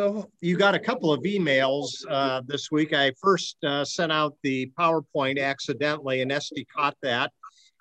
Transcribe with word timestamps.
So 0.00 0.30
you 0.40 0.56
got 0.56 0.74
a 0.74 0.78
couple 0.78 1.12
of 1.12 1.20
emails 1.24 1.90
uh, 2.08 2.40
this 2.46 2.70
week. 2.70 2.94
I 2.94 3.12
first 3.20 3.62
uh, 3.62 3.84
sent 3.84 4.10
out 4.10 4.34
the 4.42 4.72
PowerPoint 4.78 5.38
accidentally, 5.38 6.22
and 6.22 6.32
Esty 6.32 6.66
caught 6.74 6.96
that. 7.02 7.30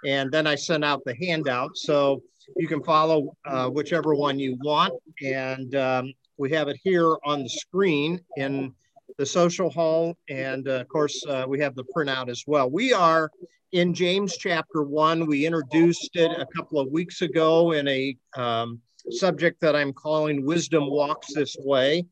And 0.06 0.30
then 0.30 0.46
I 0.46 0.56
sent 0.56 0.84
out 0.84 1.02
the 1.06 1.16
handout. 1.16 1.78
So 1.78 2.22
you 2.58 2.68
can 2.68 2.84
follow 2.84 3.38
uh, 3.46 3.70
whichever 3.70 4.16
one 4.16 4.38
you 4.38 4.58
want. 4.60 4.94
And 5.24 5.74
um, 5.76 6.12
we 6.36 6.52
have 6.52 6.68
it 6.68 6.78
here 6.84 7.16
on 7.24 7.44
the 7.44 7.48
screen 7.48 8.20
in 8.36 8.74
the 9.18 9.26
social 9.26 9.70
hall. 9.70 10.18
And 10.30 10.68
uh, 10.68 10.82
of 10.82 10.90
course, 10.90 11.24
uh, 11.26 11.46
we 11.48 11.62
have 11.62 11.74
the 11.76 11.86
printout 11.96 12.28
as 12.28 12.44
well. 12.46 12.70
We 12.70 12.92
are 12.92 13.32
in 13.72 13.94
James 13.94 14.36
chapter 14.36 14.84
one. 14.84 15.26
We 15.26 15.46
introduced 15.46 16.18
it 16.18 16.32
a 16.38 16.46
couple 16.54 16.82
of 16.82 16.92
weeks 16.92 17.22
ago 17.22 17.72
in 17.72 17.88
a 17.88 18.18
um, 18.36 18.82
subject 19.12 19.62
that 19.62 19.76
I'm 19.76 19.94
calling 19.94 20.46
Wisdom 20.46 20.90
Walks 20.90 21.34
This 21.34 21.56
Way. 21.60 22.06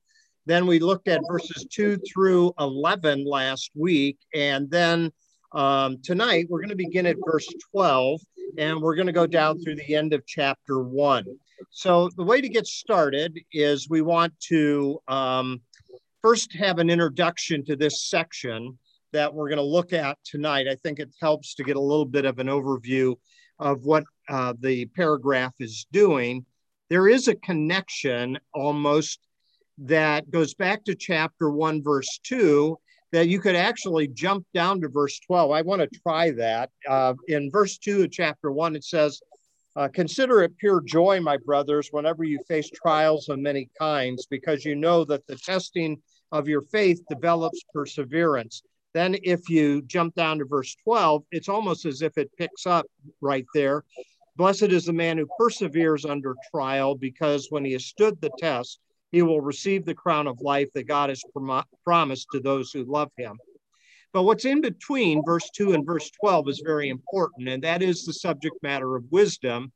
Then 0.46 0.66
we 0.66 0.80
looked 0.80 1.08
at 1.08 1.22
verses 1.30 1.66
2 1.70 1.98
through 2.12 2.54
11 2.60 3.26
last 3.26 3.72
week. 3.76 4.18
And 4.34 4.70
then 4.70 5.12
um, 5.52 5.98
tonight 6.02 6.48
we're 6.50 6.62
going 6.62 6.70
to 6.70 6.76
begin 6.76 7.06
at 7.06 7.18
verse 7.26 7.48
12 7.72 8.22
and 8.58 8.82
we're 8.82 8.96
going 8.96 9.08
to 9.08 9.14
go 9.14 9.28
down 9.28 9.60
through 9.60 9.76
the 9.76 9.96
end 9.96 10.14
of 10.14 10.26
chapter 10.26 10.82
1. 10.82 11.26
So, 11.72 12.10
the 12.16 12.24
way 12.24 12.40
to 12.40 12.50
get 12.50 12.68
started 12.68 13.40
is 13.52 13.90
we 13.90 14.02
want 14.02 14.40
to 14.42 15.00
um, 15.08 15.62
first 16.22 16.54
have 16.54 16.80
an 16.80 16.90
introduction 16.90 17.66
to 17.66 17.76
this 17.76 18.08
section 18.10 18.78
that 19.12 19.34
we're 19.34 19.50
going 19.50 19.58
to 19.58 19.64
look 19.64 19.92
at 19.92 20.18
tonight. 20.24 20.68
I 20.68 20.76
think 20.76 21.00
it 21.00 21.10
helps 21.20 21.56
to 21.56 21.64
get 21.64 21.76
a 21.76 21.82
little 21.82 22.06
bit 22.06 22.26
of 22.26 22.40
an 22.40 22.48
overview 22.48 23.16
of 23.60 23.86
what 23.86 24.04
uh, 24.30 24.54
the 24.60 24.86
paragraph 24.86 25.54
is 25.60 25.88
doing 25.92 26.46
there 26.90 27.08
is 27.08 27.28
a 27.28 27.36
connection 27.36 28.40
almost 28.54 29.20
that 29.80 30.30
goes 30.32 30.54
back 30.54 30.84
to 30.86 30.96
chapter 30.96 31.50
1, 31.50 31.84
verse 31.84 32.20
2, 32.24 32.78
that 33.12 33.28
you 33.28 33.40
could 33.40 33.56
actually 33.56 34.08
jump 34.08 34.46
down 34.54 34.82
to 34.82 34.90
verse 34.90 35.20
12. 35.20 35.52
I 35.52 35.62
want 35.62 35.82
to 35.82 36.00
try 36.00 36.32
that. 36.32 36.70
Uh, 36.88 37.14
in 37.28 37.50
verse 37.52 37.78
2 37.78 38.04
of 38.04 38.12
chapter 38.12 38.52
1, 38.52 38.76
it 38.76 38.84
says, 38.84 39.22
uh, 39.76 39.88
Consider 39.94 40.42
it 40.42 40.58
pure 40.58 40.82
joy, 40.82 41.20
my 41.22 41.38
brothers, 41.38 41.90
whenever 41.92 42.24
you 42.24 42.40
face 42.48 42.70
trials 42.70 43.30
of 43.30 43.40
many 43.40 43.70
kinds, 43.80 44.26
because 44.26 44.66
you 44.66 44.76
know 44.76 45.06
that 45.06 45.26
the 45.28 45.36
testing 45.36 46.02
of 46.32 46.48
your 46.48 46.64
faith 46.64 47.02
develops 47.10 47.62
perseverance. 47.74 48.64
Then, 48.94 49.16
if 49.22 49.50
you 49.50 49.84
jump 49.84 50.16
down 50.16 50.40
to 50.40 50.46
verse 50.46 50.76
12, 50.84 51.24
it's 51.32 51.50
almost 51.50 51.86
as 51.86 52.02
if 52.02 52.18
it 52.18 52.32
picks 52.38 52.66
up 52.66 52.88
right 53.22 53.46
there. 53.54 53.84
Blessed 54.38 54.72
is 54.72 54.86
the 54.86 54.94
man 54.94 55.18
who 55.18 55.28
perseveres 55.40 56.06
under 56.06 56.36
trial, 56.52 56.94
because 56.94 57.48
when 57.50 57.66
he 57.66 57.72
has 57.72 57.86
stood 57.86 58.22
the 58.22 58.30
test, 58.38 58.80
he 59.12 59.24
will 59.24 59.42
receive 59.42 59.84
the 59.84 59.96
crown 59.96 60.28
of 60.28 60.40
life 60.42 60.70
that 60.76 60.88
God 60.88 61.10
has 61.10 61.24
prom- 61.34 61.64
promised 61.84 62.28
to 62.32 62.40
those 62.40 62.72
who 62.72 62.84
love 62.84 63.10
him. 63.18 63.36
But 64.14 64.24
what's 64.24 64.46
in 64.46 64.62
between 64.62 65.26
verse 65.26 65.50
2 65.56 65.74
and 65.74 65.84
verse 65.84 66.12
12 66.22 66.50
is 66.50 66.62
very 66.64 66.90
important, 66.90 67.50
and 67.50 67.64
that 67.64 67.82
is 67.82 68.06
the 68.06 68.14
subject 68.14 68.56
matter 68.62 68.96
of 68.96 69.06
wisdom. 69.10 69.72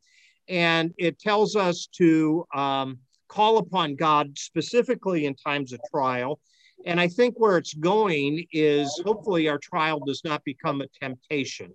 And 0.48 0.94
it 1.00 1.18
tells 1.18 1.56
us 1.56 1.88
to 1.98 2.46
um, 2.54 3.00
call 3.28 3.58
upon 3.58 3.96
God 3.96 4.38
specifically 4.38 5.26
in 5.26 5.34
times 5.34 5.74
of 5.74 5.80
trial. 5.90 6.40
And 6.86 7.00
I 7.00 7.08
think 7.08 7.40
where 7.40 7.58
it's 7.58 7.74
going 7.74 8.46
is 8.52 9.02
hopefully 9.04 9.50
our 9.50 9.58
trial 9.58 10.00
does 10.06 10.22
not 10.24 10.44
become 10.44 10.82
a 10.82 10.88
temptation. 11.00 11.74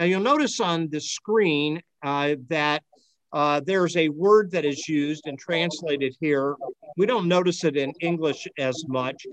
Now, 0.00 0.06
you'll 0.06 0.20
notice 0.22 0.60
on 0.60 0.88
the 0.88 0.98
screen 0.98 1.82
uh, 2.02 2.36
that 2.48 2.82
uh, 3.34 3.60
there's 3.60 3.98
a 3.98 4.08
word 4.08 4.50
that 4.52 4.64
is 4.64 4.88
used 4.88 5.26
and 5.26 5.38
translated 5.38 6.16
here. 6.18 6.56
We 6.96 7.04
don't 7.04 7.28
notice 7.28 7.64
it 7.64 7.76
in 7.76 7.92
English 8.00 8.48
as 8.58 8.82
much, 8.88 9.26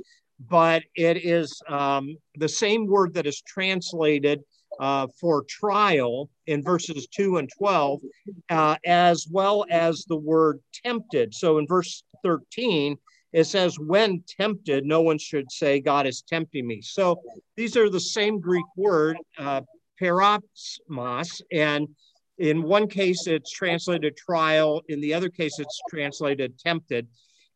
but 0.50 0.84
it 0.94 1.23
is 1.26 1.58
um, 1.70 2.18
the 2.36 2.50
same 2.50 2.86
word 2.86 3.14
that 3.14 3.26
is 3.26 3.42
translated 3.48 4.42
uh, 4.82 5.08
for 5.17 5.45
trial 5.48 6.30
in 6.48 6.61
verses 6.61 7.08
2 7.16 7.38
and 7.38 7.50
12, 7.58 8.02
uh, 8.50 8.76
as 8.86 9.26
well 9.32 9.66
as 9.70 10.04
the 10.10 10.17
word 10.17 10.60
tempted. 10.83 11.33
So 11.33 11.60
in 11.60 11.66
verse 11.66 12.04
13, 12.23 12.98
it 13.32 13.45
says, 13.45 13.80
When 13.80 14.22
tempted, 14.27 14.86
no 14.86 15.02
one 15.02 15.17
should 15.17 15.50
say, 15.50 15.80
God 15.80 16.06
is 16.06 16.23
tempting 16.23 16.67
me. 16.67 16.82
So 16.82 17.22
these 17.56 17.77
are 17.77 17.89
the 17.89 18.02
same 18.02 18.42
Greek 18.42 18.66
word, 18.76 19.17
uh, 19.38 19.61
peirasmos. 20.02 21.41
And 21.52 21.87
in 22.37 22.63
one 22.63 22.87
case, 22.87 23.27
it's 23.27 23.52
translated 23.52 24.15
trial. 24.15 24.81
In 24.89 25.02
the 25.02 25.13
other 25.13 25.30
case, 25.30 25.59
it's 25.59 25.81
translated 25.89 26.58
tempted. 26.59 27.08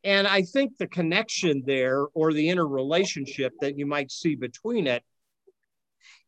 And 0.03 0.27
I 0.27 0.41
think 0.41 0.77
the 0.77 0.87
connection 0.87 1.63
there 1.65 2.07
or 2.13 2.33
the 2.33 2.49
interrelationship 2.49 3.53
that 3.61 3.77
you 3.77 3.85
might 3.85 4.11
see 4.11 4.35
between 4.35 4.87
it 4.87 5.03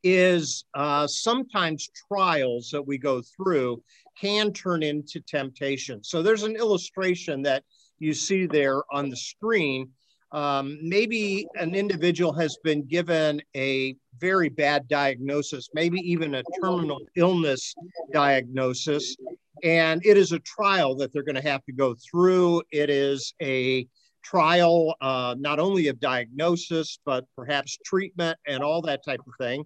is 0.03 0.65
uh, 0.75 1.07
sometimes 1.07 1.89
trials 2.07 2.69
that 2.71 2.85
we 2.85 2.97
go 2.97 3.21
through 3.35 3.81
can 4.19 4.51
turn 4.51 4.83
into 4.83 5.21
temptation. 5.21 6.03
So 6.03 6.21
there's 6.21 6.43
an 6.43 6.55
illustration 6.55 7.41
that 7.43 7.63
you 7.99 8.13
see 8.13 8.45
there 8.45 8.83
on 8.91 9.09
the 9.09 9.15
screen 9.15 9.89
um, 10.33 10.79
maybe 10.81 11.47
an 11.55 11.75
individual 11.75 12.33
has 12.33 12.57
been 12.63 12.83
given 12.87 13.41
a 13.55 13.95
very 14.19 14.49
bad 14.49 14.87
diagnosis, 14.87 15.69
maybe 15.73 15.99
even 15.99 16.35
a 16.35 16.43
terminal 16.61 16.99
illness 17.15 17.75
diagnosis, 18.11 19.15
and 19.63 20.03
it 20.05 20.17
is 20.17 20.31
a 20.31 20.39
trial 20.39 20.95
that 20.95 21.13
they're 21.13 21.23
going 21.23 21.35
to 21.35 21.49
have 21.49 21.63
to 21.65 21.71
go 21.71 21.95
through. 21.95 22.63
It 22.71 22.89
is 22.89 23.33
a 23.41 23.87
trial 24.23 24.95
uh, 25.01 25.35
not 25.37 25.59
only 25.59 25.87
of 25.87 25.99
diagnosis, 25.99 26.97
but 27.05 27.25
perhaps 27.35 27.77
treatment 27.85 28.37
and 28.47 28.63
all 28.63 28.81
that 28.81 29.05
type 29.05 29.21
of 29.27 29.33
thing. 29.39 29.63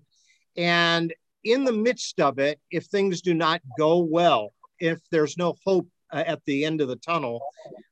And 0.57 1.13
in 1.43 1.63
the 1.63 1.71
midst 1.71 2.19
of 2.19 2.39
it, 2.39 2.59
if 2.71 2.85
things 2.85 3.21
do 3.21 3.33
not 3.33 3.61
go 3.79 3.99
well, 3.99 4.53
if 4.79 4.99
there's 5.11 5.37
no 5.37 5.55
hope 5.65 5.87
at 6.11 6.41
the 6.45 6.65
end 6.65 6.81
of 6.81 6.87
the 6.87 6.95
tunnel, 6.97 7.41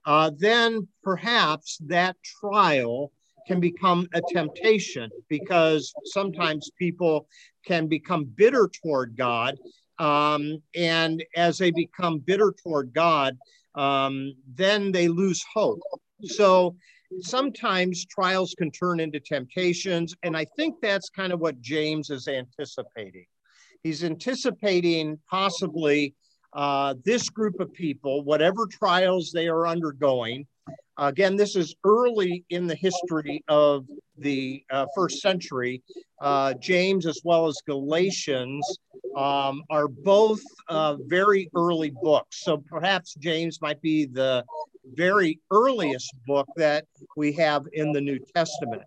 uh, 0.06 0.32
then 0.38 0.88
perhaps 1.04 1.78
that 1.86 2.16
trial 2.24 3.12
can 3.48 3.60
become 3.60 4.08
a 4.14 4.22
temptation 4.32 5.10
because 5.30 5.94
sometimes 6.06 6.72
people 6.80 7.28
can 7.66 7.88
become 7.88 8.26
bitter 8.26 8.70
toward 8.82 9.16
God. 9.16 9.58
Um, 10.00 10.62
and 10.76 11.24
as 11.36 11.58
they 11.58 11.72
become 11.72 12.20
bitter 12.20 12.54
toward 12.64 12.94
God, 12.94 13.38
um, 13.76 14.34
then 14.56 14.92
they 14.92 15.08
lose 15.08 15.44
hope. 15.54 15.80
So 16.24 16.76
sometimes 17.22 18.06
trials 18.06 18.56
can 18.58 18.72
turn 18.72 19.00
into 19.00 19.20
temptations. 19.20 20.16
And 20.24 20.36
I 20.36 20.46
think 20.58 20.76
that's 20.82 21.10
kind 21.10 21.32
of 21.32 21.40
what 21.40 21.62
James 21.62 22.10
is 22.10 22.28
anticipating. 22.28 23.26
He's 23.84 24.04
anticipating 24.04 25.20
possibly 25.30 26.16
uh, 26.56 26.96
this 27.04 27.30
group 27.30 27.60
of 27.60 27.72
people, 27.74 28.24
whatever 28.24 28.66
trials 28.66 29.32
they 29.32 29.48
are 29.48 29.68
undergoing, 29.68 30.48
again, 30.98 31.36
this 31.36 31.56
is 31.56 31.76
early 31.84 32.46
in 32.50 32.66
the 32.66 32.76
history 32.76 33.44
of 33.48 33.86
the 34.18 34.64
uh, 34.72 34.86
first 34.96 35.22
century. 35.22 35.84
Uh, 36.22 36.54
James, 36.54 37.06
as 37.06 37.22
well 37.24 37.48
as 37.48 37.62
Galatians, 37.68 38.80
um, 39.16 39.64
are 39.70 39.88
both 39.88 40.42
uh, 40.70 40.96
very 41.06 41.50
early 41.56 41.92
books. 42.02 42.44
So 42.44 42.58
perhaps 42.58 43.16
James 43.16 43.62
might 43.62 43.82
be 43.82 44.06
the 44.06 44.46
very 44.94 45.40
earliest 45.52 46.14
book 46.26 46.48
that 46.56 46.86
we 47.18 47.34
have 47.34 47.66
in 47.74 47.92
the 47.92 48.02
New 48.02 48.20
Testament. 48.36 48.84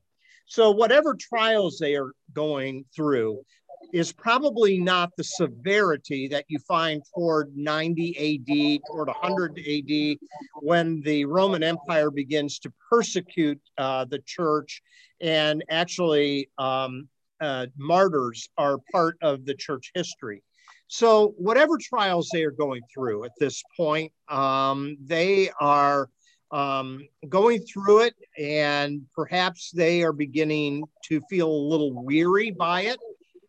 So, 0.46 0.70
whatever 0.70 1.14
trials 1.14 1.78
they 1.78 1.94
are 1.94 2.12
going 2.32 2.86
through, 2.96 3.44
is 3.93 4.12
probably 4.12 4.78
not 4.78 5.11
the 5.16 5.25
severity 5.25 6.28
that 6.28 6.44
you 6.49 6.59
find 6.61 7.03
toward 7.15 7.56
90 7.56 8.16
AD, 8.16 8.81
toward 8.91 9.09
100 9.09 9.59
AD, 9.59 10.19
when 10.60 11.01
the 11.03 11.25
Roman 11.25 11.63
Empire 11.63 12.10
begins 12.10 12.59
to 12.60 12.72
persecute 12.91 13.60
uh, 13.78 14.04
the 14.04 14.21
church, 14.21 14.83
and 15.21 15.65
actually 15.71 16.51
um, 16.59 17.09
uh, 17.41 17.66
martyrs 17.77 18.48
are 18.59 18.78
part 18.92 19.16
of 19.22 19.45
the 19.45 19.54
church 19.54 19.91
history. 19.95 20.42
So, 20.89 21.34
whatever 21.36 21.77
trials 21.77 22.31
they 22.33 22.45
are 22.45 22.51
going 22.51 22.81
through 22.92 23.24
at 23.24 23.33
this 23.39 23.63
point, 23.77 24.10
um, 24.28 24.97
they 25.04 25.51
are 25.60 26.09
um, 26.51 27.07
going 27.28 27.60
through 27.60 28.03
it, 28.03 28.15
and 28.39 29.03
perhaps 29.15 29.71
they 29.71 30.03
are 30.03 30.13
beginning 30.13 30.84
to 31.04 31.21
feel 31.28 31.51
a 31.51 31.69
little 31.69 31.92
weary 31.92 32.51
by 32.51 32.83
it. 32.83 32.98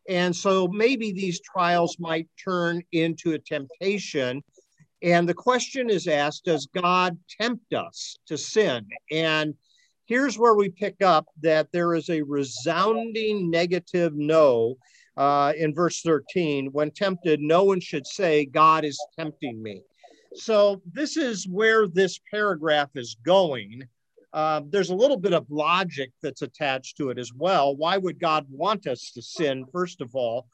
And 0.10 0.36
so 0.36 0.68
maybe 0.68 1.12
these 1.12 1.40
trials 1.40 1.98
might 2.00 2.28
turn 2.44 2.82
into 2.92 3.34
a 3.34 3.40
temptation. 3.40 4.44
And 5.04 5.30
the 5.30 5.36
question 5.36 5.90
is 5.90 6.08
asked 6.08 6.46
Does 6.46 6.68
God 6.76 7.18
tempt 7.40 7.74
us 7.74 8.18
to 8.26 8.38
sin? 8.38 8.88
And 9.12 9.54
here's 10.08 10.38
where 10.38 10.56
we 10.56 10.70
pick 10.70 11.04
up 11.04 11.28
that 11.42 11.72
there 11.72 11.94
is 11.94 12.10
a 12.10 12.24
resounding 12.24 13.52
negative 13.52 14.14
no 14.16 14.78
uh, 15.16 15.54
in 15.56 15.76
verse 15.76 16.02
13. 16.02 16.70
When 16.72 16.90
tempted, 16.90 17.40
no 17.40 17.64
one 17.64 17.80
should 17.80 18.08
say, 18.08 18.46
God 18.46 18.84
is 18.84 19.00
tempting 19.18 19.62
me. 19.62 19.84
So 20.34 20.82
this 20.92 21.18
is 21.18 21.48
where 21.48 21.88
this 21.88 22.20
paragraph 22.32 22.90
is 22.96 23.16
going. 23.24 23.84
Uh, 24.34 24.62
there's 24.70 24.90
a 24.90 24.96
little 24.96 25.18
bit 25.18 25.34
of 25.34 25.46
logic 25.50 26.12
that's 26.22 26.42
attached 26.42 26.98
to 26.98 27.10
it 27.10 27.18
as 27.18 27.34
well. 27.34 27.76
Why 27.76 27.98
would 27.98 28.20
God 28.20 28.46
want 28.50 28.88
us 28.88 29.12
to 29.16 29.22
sin, 29.22 29.66
first 29.72 30.02
of 30.02 30.16
all, 30.16 30.48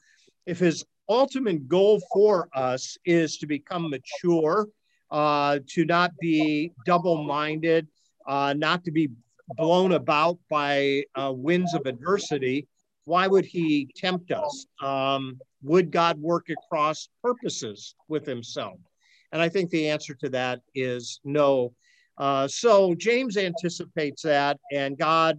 if 0.46 0.58
his 0.58 0.84
ultimate 1.08 1.68
goal 1.68 2.00
for 2.12 2.48
us 2.54 2.96
is 3.04 3.36
to 3.38 3.46
become 3.46 3.90
mature, 3.90 4.68
uh, 5.10 5.58
to 5.68 5.84
not 5.84 6.12
be 6.20 6.72
double 6.84 7.22
minded, 7.22 7.86
uh, 8.26 8.54
not 8.56 8.84
to 8.84 8.90
be 8.90 9.10
blown 9.56 9.92
about 9.92 10.38
by 10.50 11.04
uh, 11.14 11.32
winds 11.34 11.74
of 11.74 11.86
adversity? 11.86 12.66
Why 13.04 13.28
would 13.28 13.44
he 13.44 13.88
tempt 13.94 14.32
us? 14.32 14.66
Um, 14.82 15.38
would 15.62 15.92
God 15.92 16.18
work 16.20 16.48
across 16.48 17.08
purposes 17.22 17.94
with 18.08 18.26
himself? 18.26 18.78
And 19.32 19.40
I 19.40 19.48
think 19.48 19.70
the 19.70 19.88
answer 19.88 20.14
to 20.14 20.28
that 20.30 20.60
is 20.74 21.20
no. 21.24 21.72
Uh, 22.18 22.48
so 22.48 22.94
James 22.94 23.36
anticipates 23.36 24.22
that, 24.22 24.58
and 24.72 24.98
God 24.98 25.38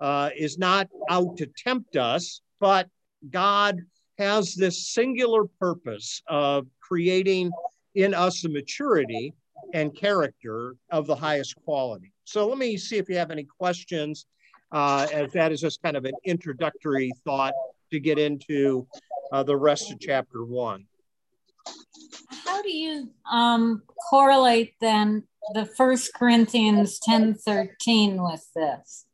uh, 0.00 0.30
is 0.36 0.58
not 0.58 0.88
out 1.10 1.36
to 1.38 1.46
tempt 1.46 1.96
us, 1.96 2.42
but 2.60 2.88
God 3.30 3.80
has 4.18 4.54
this 4.54 4.88
singular 4.88 5.44
purpose 5.60 6.22
of 6.26 6.66
creating 6.80 7.50
in 7.94 8.14
us 8.14 8.42
the 8.42 8.48
maturity 8.48 9.32
and 9.74 9.94
character 9.96 10.76
of 10.90 11.06
the 11.06 11.14
highest 11.14 11.56
quality. 11.64 12.12
So 12.24 12.46
let 12.46 12.58
me 12.58 12.76
see 12.76 12.98
if 12.98 13.08
you 13.08 13.16
have 13.16 13.30
any 13.30 13.44
questions, 13.44 14.26
uh, 14.72 15.06
as 15.12 15.32
that 15.32 15.52
is 15.52 15.60
just 15.60 15.82
kind 15.82 15.96
of 15.96 16.04
an 16.04 16.14
introductory 16.24 17.10
thought 17.24 17.54
to 17.90 18.00
get 18.00 18.18
into 18.18 18.86
uh, 19.32 19.42
the 19.42 19.56
rest 19.56 19.90
of 19.90 19.98
chapter 20.00 20.44
one. 20.44 20.84
How 22.44 22.62
do 22.62 22.70
you 22.70 23.10
um, 23.30 23.82
correlate 24.10 24.74
then 24.80 25.24
the 25.54 25.66
First 25.66 26.14
Corinthians 26.14 26.98
10 27.00 27.34
13 27.34 28.22
with 28.22 28.46
this? 28.54 29.06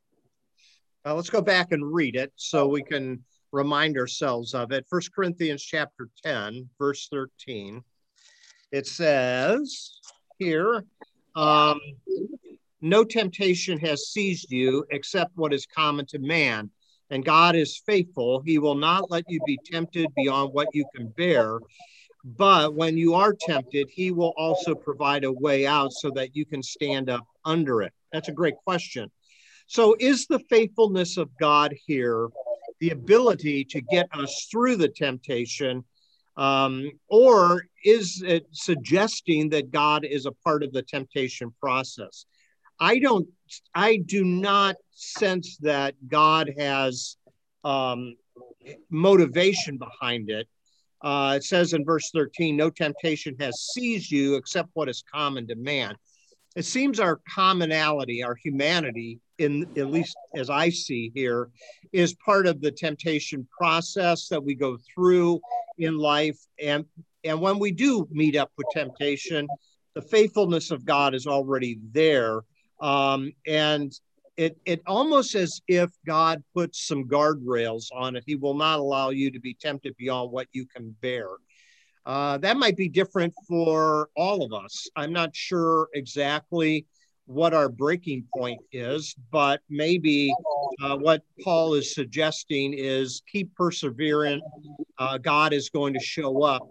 Uh, 1.06 1.15
let's 1.15 1.31
go 1.31 1.43
back 1.43 1.73
and 1.73 1.93
read 1.93 2.17
it 2.17 2.32
so 2.37 2.67
we 2.67 2.82
can 2.82 3.23
remind 3.53 3.97
ourselves 3.97 4.55
of 4.55 4.73
it. 4.73 4.87
First 4.88 5.15
Corinthians 5.15 5.62
chapter 5.62 6.09
10, 6.25 6.69
verse 6.79 7.09
13. 7.11 7.82
It 8.73 8.87
says 8.87 10.00
here, 10.38 10.85
um, 11.37 11.79
no 12.81 13.05
temptation 13.05 13.79
has 13.79 14.09
seized 14.09 14.50
you 14.50 14.85
except 14.91 15.37
what 15.37 15.55
is 15.55 15.67
common 15.67 16.06
to 16.06 16.19
man. 16.19 16.70
And 17.11 17.25
God 17.25 17.55
is 17.55 17.82
faithful. 17.87 18.43
He 18.44 18.59
will 18.59 18.75
not 18.75 19.11
let 19.11 19.25
you 19.29 19.41
be 19.47 19.59
tempted 19.65 20.09
beyond 20.17 20.53
what 20.53 20.69
you 20.73 20.85
can 20.94 21.09
bear. 21.09 21.61
But 22.25 22.75
when 22.75 22.97
you 22.97 23.15
are 23.15 23.35
tempted, 23.38 23.91
he 23.91 24.11
will 24.11 24.32
also 24.38 24.75
provide 24.75 25.25
a 25.25 25.32
way 25.32 25.67
out 25.67 25.93
so 25.93 26.11
that 26.12 26.35
you 26.35 26.47
can 26.47 26.62
stand 26.62 27.11
up 27.11 27.26
under 27.44 27.82
it. 27.82 27.93
That's 28.12 28.29
a 28.29 28.32
great 28.32 28.56
question. 28.65 29.11
So, 29.67 29.94
is 30.00 30.26
the 30.26 30.41
faithfulness 30.50 31.19
of 31.19 31.29
God 31.38 31.75
here 31.87 32.29
the 32.81 32.91
ability 32.91 33.65
to 33.65 33.81
get 33.81 34.09
us 34.12 34.49
through 34.50 34.76
the 34.76 34.88
temptation? 34.88 35.85
Um, 36.37 36.91
or 37.09 37.65
is 37.85 38.23
it 38.27 38.47
suggesting 38.50 39.50
that 39.50 39.70
God 39.70 40.05
is 40.05 40.27
a 40.27 40.32
part 40.32 40.62
of 40.62 40.73
the 40.73 40.82
temptation 40.82 41.55
process? 41.61 42.27
I 42.81 42.99
don't, 42.99 43.29
I 43.75 43.99
do 43.99 44.25
not 44.25 44.77
sense 44.91 45.56
that 45.59 45.94
God 46.09 46.53
has 46.59 47.17
um, 47.62 48.17
motivation 48.91 49.79
behind 49.79 50.31
it. 50.31 50.49
Uh, 51.05 51.35
it 51.37 51.45
says 51.45 51.75
in 51.75 51.85
verse 51.85 52.11
13, 52.15 52.56
no 52.56 52.71
temptation 52.71 53.37
has 53.39 53.71
seized 53.75 54.11
you 54.11 54.37
except 54.37 54.71
what 54.73 54.89
is 54.89 55.05
common 55.12 55.47
to 55.47 55.55
man. 55.55 55.95
It 56.56 56.65
seems 56.65 56.99
our 56.99 57.21
commonality, 57.29 58.23
our 58.23 58.35
humanity, 58.35 59.21
in 59.39 59.65
at 59.77 59.91
least 59.91 60.17
as 60.35 60.49
I 60.49 60.71
see 60.71 61.12
here, 61.15 61.51
is 61.93 62.15
part 62.25 62.47
of 62.47 62.62
the 62.62 62.73
temptation 62.73 63.47
process 63.56 64.29
that 64.29 64.43
we 64.43 64.55
go 64.55 64.79
through 64.95 65.41
in 65.77 65.99
life. 65.99 66.39
And, 66.59 66.87
and 67.23 67.39
when 67.39 67.59
we 67.59 67.71
do 67.71 68.09
meet 68.11 68.35
up 68.35 68.51
with 68.56 68.69
temptation, 68.73 69.47
the 69.95 70.03
faithfulness 70.03 70.71
of 70.71 70.87
God 70.87 71.15
is 71.15 71.27
already 71.27 71.81
there. 71.93 72.41
Um, 72.81 73.33
and 73.47 73.93
it, 74.36 74.58
it 74.64 74.82
almost 74.86 75.34
as 75.34 75.60
if 75.69 75.90
God 76.06 76.42
puts 76.54 76.86
some 76.86 77.04
guardrails 77.04 77.86
on 77.94 78.16
it. 78.16 78.25
He 78.26 78.34
will 78.34 78.54
not 78.54 78.78
allow 78.78 79.10
you 79.10 79.31
to 79.31 79.40
be 79.40 79.54
tempted 79.54 79.96
beyond 79.96 80.31
what 80.32 80.48
you 80.52 80.66
can 80.66 80.94
bear. 81.00 81.28
Uh, 82.06 82.36
that 82.38 82.56
might 82.56 82.76
be 82.76 82.88
different 82.88 83.32
for 83.48 84.10
all 84.16 84.44
of 84.44 84.52
us. 84.52 84.88
I'm 84.96 85.12
not 85.12 85.34
sure 85.34 85.88
exactly 85.94 86.86
what 87.26 87.54
our 87.54 87.70
breaking 87.70 88.25
point 88.36 88.60
is, 88.72 89.14
but 89.31 89.60
maybe 89.70 90.34
uh, 90.82 90.96
what 90.96 91.22
Paul 91.42 91.75
is 91.75 91.94
suggesting 91.94 92.75
is 92.76 93.22
keep 93.31 93.54
persevering. 93.54 94.42
Uh, 94.98 95.16
God 95.16 95.54
is 95.54 95.70
going 95.70 95.94
to 95.94 96.00
show 96.00 96.42
up 96.42 96.69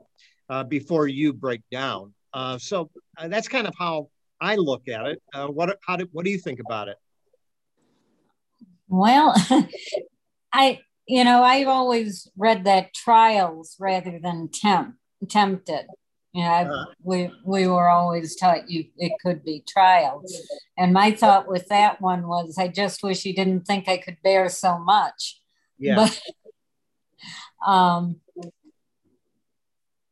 uh, 0.49 0.63
before 0.63 1.07
you 1.07 1.33
break 1.33 1.61
down. 1.71 2.13
Uh, 2.33 2.57
so 2.57 2.91
uh, 3.17 3.27
that's 3.27 3.47
kind 3.47 3.65
of 3.65 3.73
how 3.77 4.09
I 4.39 4.55
look 4.55 4.87
at 4.87 5.07
it. 5.07 5.21
Uh, 5.33 5.47
what 5.47 5.79
how 5.85 5.95
do, 5.95 6.07
what 6.11 6.25
do 6.25 6.31
you 6.31 6.37
think 6.37 6.59
about 6.59 6.87
it? 6.87 6.97
Well, 8.95 9.33
I 10.53 10.79
you 11.07 11.23
know 11.23 11.43
I've 11.43 11.67
always 11.67 12.29
read 12.37 12.63
that 12.65 12.93
trials 12.93 13.75
rather 13.79 14.19
than 14.21 14.49
tempt 14.53 14.97
tempted. 15.29 15.87
You 16.33 16.43
know, 16.43 16.49
uh, 16.49 16.85
we 17.01 17.31
we 17.43 17.67
were 17.67 17.89
always 17.89 18.35
taught 18.35 18.69
you 18.69 18.85
it 18.97 19.13
could 19.23 19.43
be 19.43 19.63
trials, 19.67 20.35
and 20.77 20.93
my 20.93 21.11
thought 21.11 21.47
with 21.47 21.67
that 21.69 22.01
one 22.01 22.27
was 22.27 22.57
I 22.57 22.67
just 22.67 23.03
wish 23.03 23.23
he 23.23 23.33
didn't 23.33 23.65
think 23.65 23.87
I 23.87 23.97
could 23.97 24.17
bear 24.23 24.49
so 24.49 24.77
much. 24.77 25.39
Yeah. 25.79 25.95
But, 25.95 26.21
um, 27.67 28.21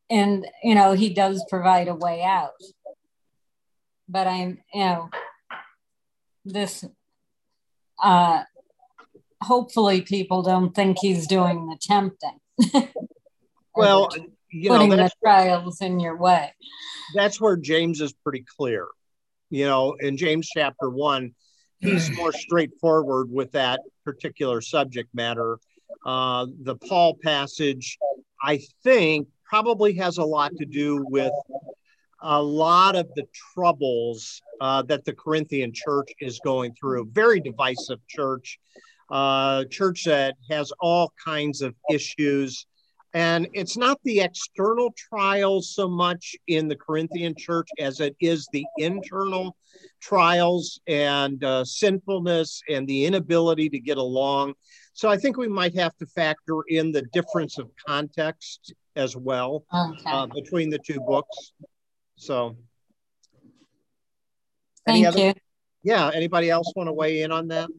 and 0.10 0.48
you 0.64 0.76
know 0.76 0.94
he 0.94 1.14
does 1.14 1.46
provide 1.50 1.88
a 1.88 1.96
way 1.96 2.24
out 2.24 2.54
but 4.12 4.28
I'm, 4.28 4.60
you 4.74 4.84
know, 4.84 5.10
this, 6.44 6.84
uh, 8.04 8.44
hopefully 9.42 10.02
people 10.02 10.42
don't 10.42 10.74
think 10.74 10.98
he's 11.00 11.28
doing 11.28 11.68
the 11.68 11.78
tempting. 11.82 12.40
well, 13.76 14.10
you 14.52 14.70
putting 14.70 14.90
know, 14.90 14.98
the 14.98 15.12
trials 15.24 15.82
in 15.82 16.00
your 16.00 16.18
way. 16.18 16.54
That's 17.16 17.40
where 17.40 17.58
James 17.58 18.02
is 18.02 18.14
pretty 18.14 18.46
clear. 18.58 18.88
You 19.50 19.66
know, 19.66 19.96
in 20.00 20.18
James 20.18 20.50
chapter 20.54 20.90
one, 20.90 21.34
he's 21.80 22.10
more 22.18 22.32
straightforward 22.32 23.32
with 23.32 23.52
that 23.54 23.82
particular 24.06 24.62
subject 24.62 25.10
matter. 25.14 25.60
Uh, 26.06 26.48
the 26.64 26.76
Paul 26.76 27.18
passage, 27.22 27.98
I 28.42 28.62
think, 28.84 29.28
probably 29.44 29.94
has 29.96 30.18
a 30.18 30.24
lot 30.24 30.52
to 30.58 30.66
do 30.66 31.06
with 31.10 31.34
a 32.22 32.42
lot 32.42 32.96
of 32.96 33.10
the 33.16 33.26
troubles 33.54 34.42
uh, 34.62 34.84
that 34.84 35.06
the 35.06 35.14
Corinthian 35.14 35.72
church 35.74 36.10
is 36.20 36.40
going 36.44 36.74
through. 36.80 37.10
Very 37.12 37.40
divisive 37.40 38.00
church, 38.08 38.60
uh, 39.12 39.66
church 39.66 40.06
that 40.06 40.36
has 40.50 40.72
all 40.80 41.14
kinds 41.24 41.62
of 41.62 41.76
issues. 41.92 42.66
And 43.14 43.50
it's 43.54 43.76
not 43.76 44.00
the 44.06 44.22
external 44.22 44.94
trials 44.96 45.76
so 45.76 45.90
much 45.90 46.34
in 46.48 46.70
the 46.70 46.78
Corinthian 46.78 47.36
church 47.38 47.68
as 47.78 48.00
it 48.00 48.16
is 48.22 48.48
the 48.54 48.66
internal 48.78 49.58
trials 50.00 50.80
and 50.88 51.44
uh, 51.44 51.66
sinfulness 51.66 52.62
and 52.70 52.88
the 52.88 53.06
inability 53.06 53.70
to 53.70 53.80
get 53.80 53.98
along. 53.98 54.54
So 54.94 55.10
I 55.10 55.18
think 55.18 55.36
we 55.36 55.50
might 55.50 55.76
have 55.76 55.96
to 55.98 56.06
factor 56.06 56.62
in 56.70 56.94
the 56.94 57.02
difference 57.14 57.58
of 57.58 57.70
context 57.86 58.74
as 58.96 59.18
well 59.18 59.66
okay. 59.74 60.02
uh, 60.06 60.28
between 60.28 60.70
the 60.70 60.80
two 60.80 61.00
books. 61.02 61.52
So, 62.16 62.56
thank 64.86 65.06
other, 65.08 65.20
you. 65.20 65.34
Yeah. 65.84 66.12
Anybody 66.14 66.50
else 66.50 66.72
want 66.76 66.88
to 66.88 66.94
weigh 66.94 67.24
in 67.24 67.32
on 67.32 67.48
that? 67.50 67.70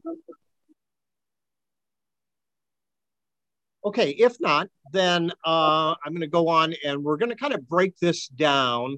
Okay. 3.85 4.11
If 4.11 4.39
not, 4.39 4.69
then 4.91 5.31
uh, 5.45 5.95
I'm 6.05 6.13
going 6.13 6.21
to 6.21 6.27
go 6.27 6.47
on 6.47 6.73
and 6.85 7.03
we're 7.03 7.17
going 7.17 7.29
to 7.31 7.35
kind 7.35 7.53
of 7.53 7.67
break 7.67 7.97
this 7.99 8.27
down 8.27 8.97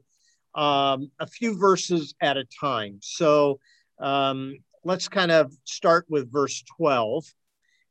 um, 0.54 1.12
a 1.20 1.28
few 1.28 1.58
verses 1.58 2.14
at 2.22 2.38
a 2.38 2.46
time. 2.60 3.00
So 3.02 3.60
um, 4.00 4.58
let's 4.84 5.08
kind 5.08 5.32
of 5.32 5.52
start 5.64 6.06
with 6.10 6.32
verse 6.32 6.64
12. 6.78 7.26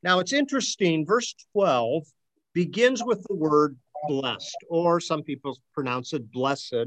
Now 0.03 0.21
it's 0.21 0.33
interesting, 0.33 1.05
verse 1.05 1.35
12 1.53 2.05
begins 2.53 3.03
with 3.05 3.25
the 3.29 3.35
word 3.35 3.77
blessed, 4.07 4.57
or 4.69 5.01
some 5.01 5.23
people 5.23 5.59
pronounce 5.75 6.13
it 6.13 6.31
blessed 6.31 6.87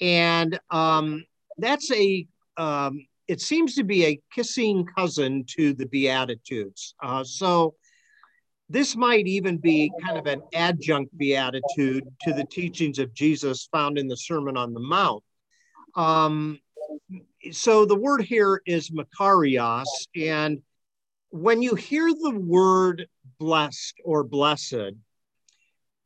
and 0.00 0.58
um, 0.70 1.24
that's 1.58 1.90
a 1.92 2.26
um, 2.56 3.06
it 3.28 3.40
seems 3.40 3.74
to 3.74 3.84
be 3.84 4.06
a 4.06 4.20
kissing 4.32 4.86
cousin 4.96 5.44
to 5.48 5.72
the 5.74 5.86
beatitudes 5.86 6.94
uh, 7.02 7.24
so 7.24 7.74
this 8.68 8.96
might 8.96 9.26
even 9.26 9.58
be 9.58 9.92
kind 10.04 10.18
of 10.18 10.26
an 10.26 10.42
adjunct 10.52 11.16
beatitude 11.16 12.04
to 12.22 12.32
the 12.32 12.44
teachings 12.44 12.98
of 12.98 13.14
jesus 13.14 13.68
found 13.70 13.98
in 13.98 14.08
the 14.08 14.16
sermon 14.16 14.56
on 14.56 14.74
the 14.74 14.80
mount. 14.80 15.22
Um, 15.94 16.58
so 17.52 17.84
the 17.86 17.94
word 17.96 18.22
here 18.22 18.60
is 18.66 18.90
makarios, 18.90 19.86
and 20.14 20.60
when 21.30 21.62
you 21.62 21.74
hear 21.74 22.08
the 22.12 22.38
word 22.38 23.06
blessed 23.38 23.94
or 24.04 24.24
blessed, 24.24 24.92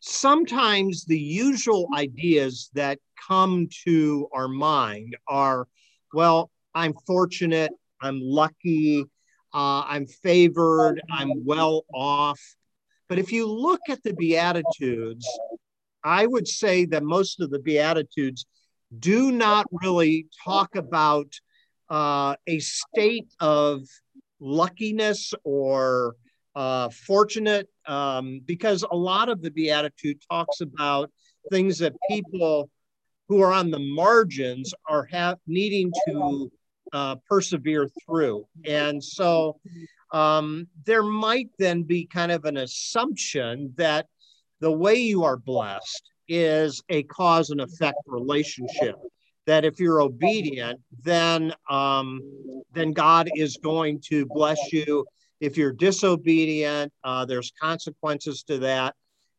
sometimes 0.01 1.05
the 1.05 1.19
usual 1.19 1.89
ideas 1.95 2.71
that 2.75 2.99
come 3.29 3.69
to 3.85 4.29
our 4.33 4.49
mind 4.49 5.17
are, 5.29 5.67
well, 6.13 6.51
I'm 6.75 6.95
fortunate, 7.07 7.73
I'm 8.01 8.21
lucky, 8.21 9.05
uh, 9.53 9.83
I'm 9.87 10.07
favored, 10.07 11.01
I'm 11.11 11.45
well 11.45 11.85
off. 11.93 12.41
But 13.09 13.19
if 13.19 13.33
you 13.33 13.47
look 13.47 13.81
at 13.89 14.03
the 14.03 14.15
Beatitudes, 14.15 15.27
I 16.05 16.27
would 16.27 16.47
say 16.47 16.85
that 16.87 17.03
most 17.03 17.41
of 17.41 17.51
the 17.51 17.59
Beatitudes 17.59 18.47
do 18.99 19.33
not 19.33 19.67
really 19.83 20.27
talk 20.45 20.77
about 20.77 21.33
uh, 21.89 22.37
a 22.47 22.59
state 22.61 23.29
of 23.41 23.83
luckiness 24.39 25.35
or 25.45 26.17
uh, 26.55 26.89
fortunate, 26.89 27.69
um, 27.87 28.41
because 28.45 28.85
a 28.91 28.97
lot 28.97 29.29
of 29.29 29.43
the 29.43 29.51
Beatitude 29.51 30.21
talks 30.31 30.61
about 30.61 31.11
things 31.51 31.79
that 31.79 31.95
people 32.09 32.71
who 33.29 33.41
are 33.41 33.53
on 33.53 33.71
the 33.71 33.79
margins 33.79 34.75
are 34.89 35.05
have 35.11 35.39
needing 35.47 35.91
to 36.07 36.51
uh, 36.93 37.17
persevere 37.29 37.89
through. 38.05 38.47
And 38.65 39.03
so 39.03 39.61
um, 40.13 40.67
there 40.85 41.03
might 41.03 41.51
then 41.59 41.83
be 41.83 42.07
kind 42.07 42.33
of 42.33 42.45
an 42.45 42.57
assumption 42.57 43.73
that 43.77 44.07
the 44.61 44.71
way 44.73 44.97
you 44.97 45.25
are 45.25 45.37
blessed 45.37 46.11
is 46.29 46.83
a 46.89 47.03
cause 47.05 47.51
and 47.51 47.61
effect 47.61 47.99
relationship. 48.07 48.97
That 49.47 49.65
if 49.65 49.81
you're 49.81 50.01
obedient, 50.01 50.81
then 51.03 51.53
um, 51.69 52.21
then 52.73 52.93
God 52.93 53.29
is 53.35 53.57
going 53.57 54.01
to 54.03 54.27
bless 54.27 54.73
you. 54.73 55.07
If 55.41 55.57
you're 55.57 55.73
disobedient, 55.73 56.93
uh, 57.03 57.25
there's 57.25 57.53
consequences 57.61 58.43
to 58.45 58.59
that. 58.59 58.95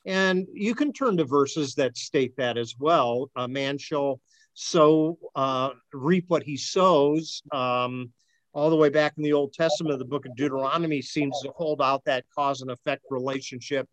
And 0.06 0.48
you 0.54 0.74
can 0.74 0.92
turn 0.92 1.18
to 1.18 1.26
verses 1.26 1.76
that 1.76 1.96
state 1.96 2.36
that 2.38 2.58
as 2.58 2.76
well. 2.80 3.30
A 3.36 3.48
man 3.48 3.78
shall 3.78 4.20
sow, 4.54 5.18
uh, 5.36 5.72
reap 5.94 6.26
what 6.28 6.44
he 6.44 6.58
sows. 6.58 7.42
Um, 7.52 8.12
all 8.54 8.70
the 8.70 8.76
way 8.76 8.90
back 8.90 9.14
in 9.18 9.24
the 9.24 9.34
Old 9.34 9.54
Testament, 9.54 10.00
the 10.00 10.06
book 10.06 10.26
of 10.26 10.36
Deuteronomy 10.36 11.02
seems 11.02 11.40
to 11.42 11.52
hold 11.56 11.82
out 11.82 12.04
that 12.06 12.26
cause 12.36 12.62
and 12.62 12.70
effect 12.70 13.04
relationship 13.10 13.88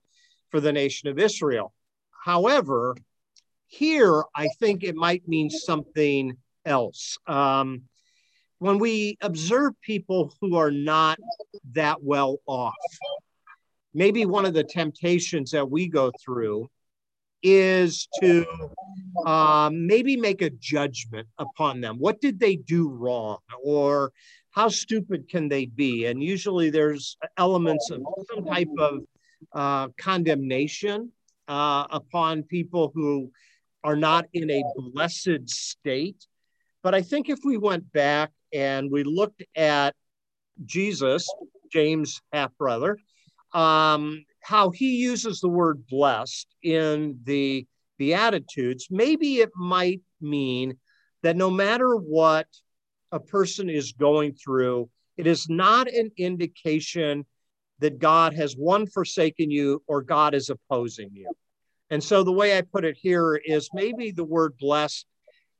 for 0.51 0.61
the 0.61 0.73
nation 0.73 1.09
of 1.09 1.19
Israel. 1.19 1.73
However, 2.25 2.97
here 3.69 4.25
I 4.35 4.49
think 4.59 4.83
it 4.83 4.97
might 4.97 5.29
mean 5.29 5.51
something 5.51 6.37
else. 6.65 7.19
Um, 7.27 7.83
when 8.59 8.79
we 8.79 9.17
observe 9.21 9.81
people 9.81 10.35
who 10.41 10.57
are 10.57 10.73
not 10.73 11.19
that 11.73 12.03
well 12.03 12.39
off, 12.47 12.75
maybe 13.95 14.27
one 14.27 14.45
of 14.45 14.55
the 14.55 14.65
temptations 14.65 15.53
that 15.53 15.71
we 15.71 15.87
go 15.87 16.11
through 16.21 16.69
is 17.43 18.09
to 18.21 18.47
um, 19.27 19.87
maybe 19.87 20.17
make 20.17 20.43
a 20.43 20.51
judgment 20.51 21.29
upon 21.39 21.81
them. 21.81 21.97
What 21.99 22.21
did 22.21 22.39
they 22.41 22.57
do 22.57 22.89
wrong? 22.89 23.39
Or 23.63 24.13
how 24.51 24.69
stupid 24.69 25.29
can 25.29 25.49
they 25.49 25.67
be? 25.67 26.07
And 26.07 26.23
usually 26.23 26.71
there's 26.71 27.17
elements 27.37 27.91
of 27.91 28.03
some 28.33 28.45
type 28.45 28.69
of 28.79 29.01
uh, 29.53 29.89
condemnation 30.01 31.13
uh, 31.47 31.87
upon 31.91 32.43
people 32.43 32.91
who 32.95 33.31
are 33.85 33.97
not 33.97 34.27
in 34.33 34.51
a 34.51 34.63
blessed 34.93 35.49
state. 35.49 36.27
But 36.83 36.95
I 36.95 37.03
think 37.03 37.29
if 37.29 37.41
we 37.45 37.57
went 37.57 37.93
back 37.93 38.31
and 38.53 38.91
we 38.91 39.05
looked 39.05 39.43
at 39.57 39.95
Jesus, 40.65 41.29
James' 41.73 42.21
half 42.33 42.57
brother, 42.59 42.99
um, 43.53 44.25
how 44.49 44.71
he 44.71 44.97
uses 44.97 45.41
the 45.41 45.49
word 45.49 45.87
blessed 45.89 46.47
in 46.63 47.19
the 47.25 47.67
Beatitudes, 47.99 48.87
maybe 48.91 49.41
it 49.41 49.51
might 49.55 50.01
mean 50.23 50.79
that 51.23 51.37
no 51.37 51.51
matter 51.51 51.97
what 51.97 52.47
a 53.13 53.21
person 53.21 53.69
is 53.69 53.93
going 53.93 54.33
through, 54.33 54.89
it 55.19 55.27
is 55.27 55.51
not 55.51 55.87
an 55.87 56.11
indication 56.17 57.27
that 57.81 57.99
God 57.99 58.33
has 58.33 58.55
one 58.55 58.87
forsaken 58.87 59.51
you 59.51 59.83
or 59.87 60.01
God 60.01 60.33
is 60.33 60.49
opposing 60.49 61.11
you. 61.13 61.31
And 61.91 62.03
so 62.03 62.23
the 62.23 62.33
way 62.33 62.57
I 62.57 62.63
put 62.63 62.87
it 62.87 62.97
here 62.99 63.37
is 63.37 63.69
maybe 63.75 64.13
the 64.13 64.25
word 64.25 64.57
blessed 64.59 65.05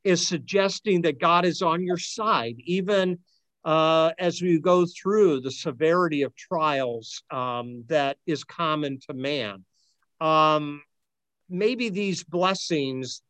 is 0.03 0.27
suggesting 0.27 1.03
that 1.03 1.21
God 1.21 1.45
is 1.45 1.61
on 1.61 1.85
your 1.85 1.99
side, 1.99 2.55
even 2.65 3.19
uh, 3.65 4.13
as 4.19 4.41
we 4.41 4.59
go 4.59 4.87
through 4.87 5.41
the 5.41 5.51
severity 5.51 6.23
of 6.23 6.35
trials 6.37 7.23
um, 7.31 7.85
that 7.89 8.17
is 8.27 8.45
common 8.45 8.99
to 9.01 9.15
man. 9.15 9.65
Um, 10.21 10.83
maybe 11.49 11.89
these 11.89 12.25
blessings 12.25 13.23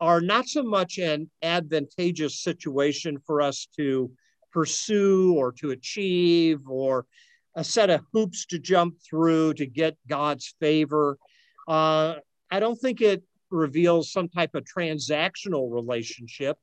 are 0.00 0.20
not 0.20 0.46
so 0.46 0.62
much 0.62 0.98
an 0.98 1.30
advantageous 1.42 2.42
situation 2.42 3.18
for 3.26 3.40
us 3.40 3.68
to 3.76 4.10
pursue 4.52 5.34
or 5.34 5.52
to 5.52 5.70
achieve 5.70 6.60
or 6.68 7.06
a 7.54 7.64
set 7.64 7.88
of 7.88 8.02
hoops 8.12 8.46
to 8.46 8.58
jump 8.58 8.96
through 9.02 9.54
to 9.54 9.66
get 9.66 9.96
God's 10.06 10.54
favor. 10.60 11.18
Uh, 11.66 12.16
I 12.50 12.60
don't 12.60 12.76
think 12.76 13.00
it 13.00 13.22
reveals 13.50 14.12
some 14.12 14.28
type 14.28 14.54
of 14.54 14.64
transactional 14.64 15.72
relationship 15.72 16.58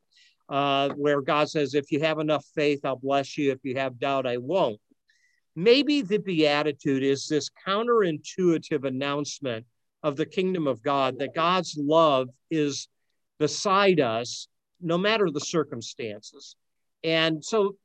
uh, 0.49 0.89
where 0.89 1.21
God 1.21 1.49
says, 1.49 1.73
if 1.73 1.91
you 1.91 2.01
have 2.01 2.19
enough 2.19 2.45
faith, 2.55 2.81
I'll 2.83 2.95
bless 2.95 3.37
you. 3.37 3.51
If 3.51 3.59
you 3.63 3.75
have 3.75 3.99
doubt, 3.99 4.27
I 4.27 4.37
won't. 4.37 4.79
Maybe 5.55 6.01
the 6.01 6.17
beatitude 6.17 7.03
is 7.03 7.27
this 7.27 7.49
counterintuitive 7.67 8.85
announcement 8.85 9.65
of 10.01 10.17
the 10.17 10.25
kingdom 10.25 10.67
of 10.67 10.81
God 10.83 11.19
that 11.19 11.35
God's 11.35 11.77
love 11.77 12.29
is 12.49 12.87
beside 13.39 13.99
us 13.99 14.47
no 14.81 14.97
matter 14.97 15.29
the 15.29 15.39
circumstances. 15.39 16.55
And 17.03 17.43
so, 17.43 17.75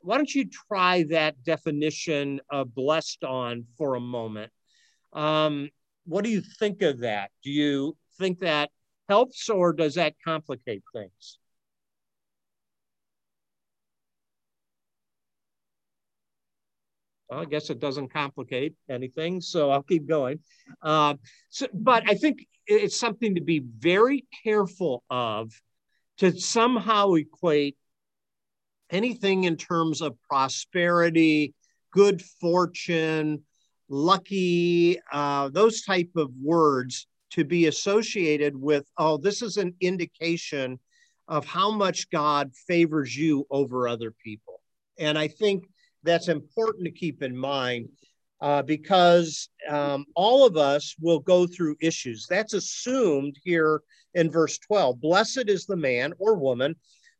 why 0.00 0.18
don't 0.18 0.34
you 0.34 0.44
try 0.68 1.04
that 1.04 1.42
definition 1.44 2.40
of 2.50 2.74
blessed 2.74 3.24
on 3.24 3.64
for 3.78 3.94
a 3.94 4.00
moment? 4.00 4.52
Um, 5.14 5.70
what 6.04 6.24
do 6.24 6.30
you 6.30 6.42
think 6.42 6.82
of 6.82 6.98
that? 7.00 7.30
Do 7.42 7.50
you 7.50 7.96
think 8.18 8.40
that 8.40 8.70
helps 9.08 9.48
or 9.48 9.72
does 9.72 9.94
that 9.94 10.14
complicate 10.22 10.82
things? 10.92 11.38
Well, 17.34 17.42
I 17.42 17.46
guess 17.46 17.68
it 17.68 17.80
doesn't 17.80 18.12
complicate 18.12 18.76
anything, 18.88 19.40
so 19.40 19.70
I'll 19.70 19.82
keep 19.82 20.06
going. 20.06 20.38
Uh, 20.80 21.14
so, 21.48 21.66
but 21.74 22.08
I 22.08 22.14
think 22.14 22.46
it's 22.68 22.96
something 22.96 23.34
to 23.34 23.40
be 23.40 23.58
very 23.58 24.24
careful 24.44 25.02
of 25.10 25.50
to 26.18 26.38
somehow 26.38 27.14
equate 27.14 27.76
anything 28.88 29.44
in 29.44 29.56
terms 29.56 30.00
of 30.00 30.16
prosperity, 30.30 31.54
good 31.90 32.22
fortune, 32.22 33.42
lucky, 33.88 35.00
uh, 35.12 35.48
those 35.48 35.82
type 35.82 36.10
of 36.14 36.30
words 36.40 37.08
to 37.30 37.44
be 37.44 37.66
associated 37.66 38.54
with, 38.54 38.88
oh, 38.96 39.16
this 39.16 39.42
is 39.42 39.56
an 39.56 39.74
indication 39.80 40.78
of 41.26 41.44
how 41.44 41.72
much 41.72 42.08
God 42.10 42.52
favors 42.68 43.16
you 43.16 43.44
over 43.50 43.88
other 43.88 44.12
people. 44.12 44.60
And 45.00 45.18
I 45.18 45.26
think 45.26 45.64
that's 46.04 46.28
important 46.28 46.84
to 46.84 46.90
keep 46.90 47.22
in 47.22 47.36
mind 47.36 47.88
uh, 48.40 48.62
because 48.62 49.48
um, 49.68 50.04
all 50.14 50.46
of 50.46 50.56
us 50.56 50.94
will 51.00 51.20
go 51.20 51.46
through 51.46 51.76
issues. 51.80 52.26
That's 52.28 52.54
assumed 52.54 53.36
here 53.42 53.80
in 54.14 54.30
verse 54.30 54.58
12. 54.58 55.00
Blessed 55.00 55.48
is 55.48 55.66
the 55.66 55.76
man 55.76 56.12
or 56.18 56.34
woman 56.34 56.76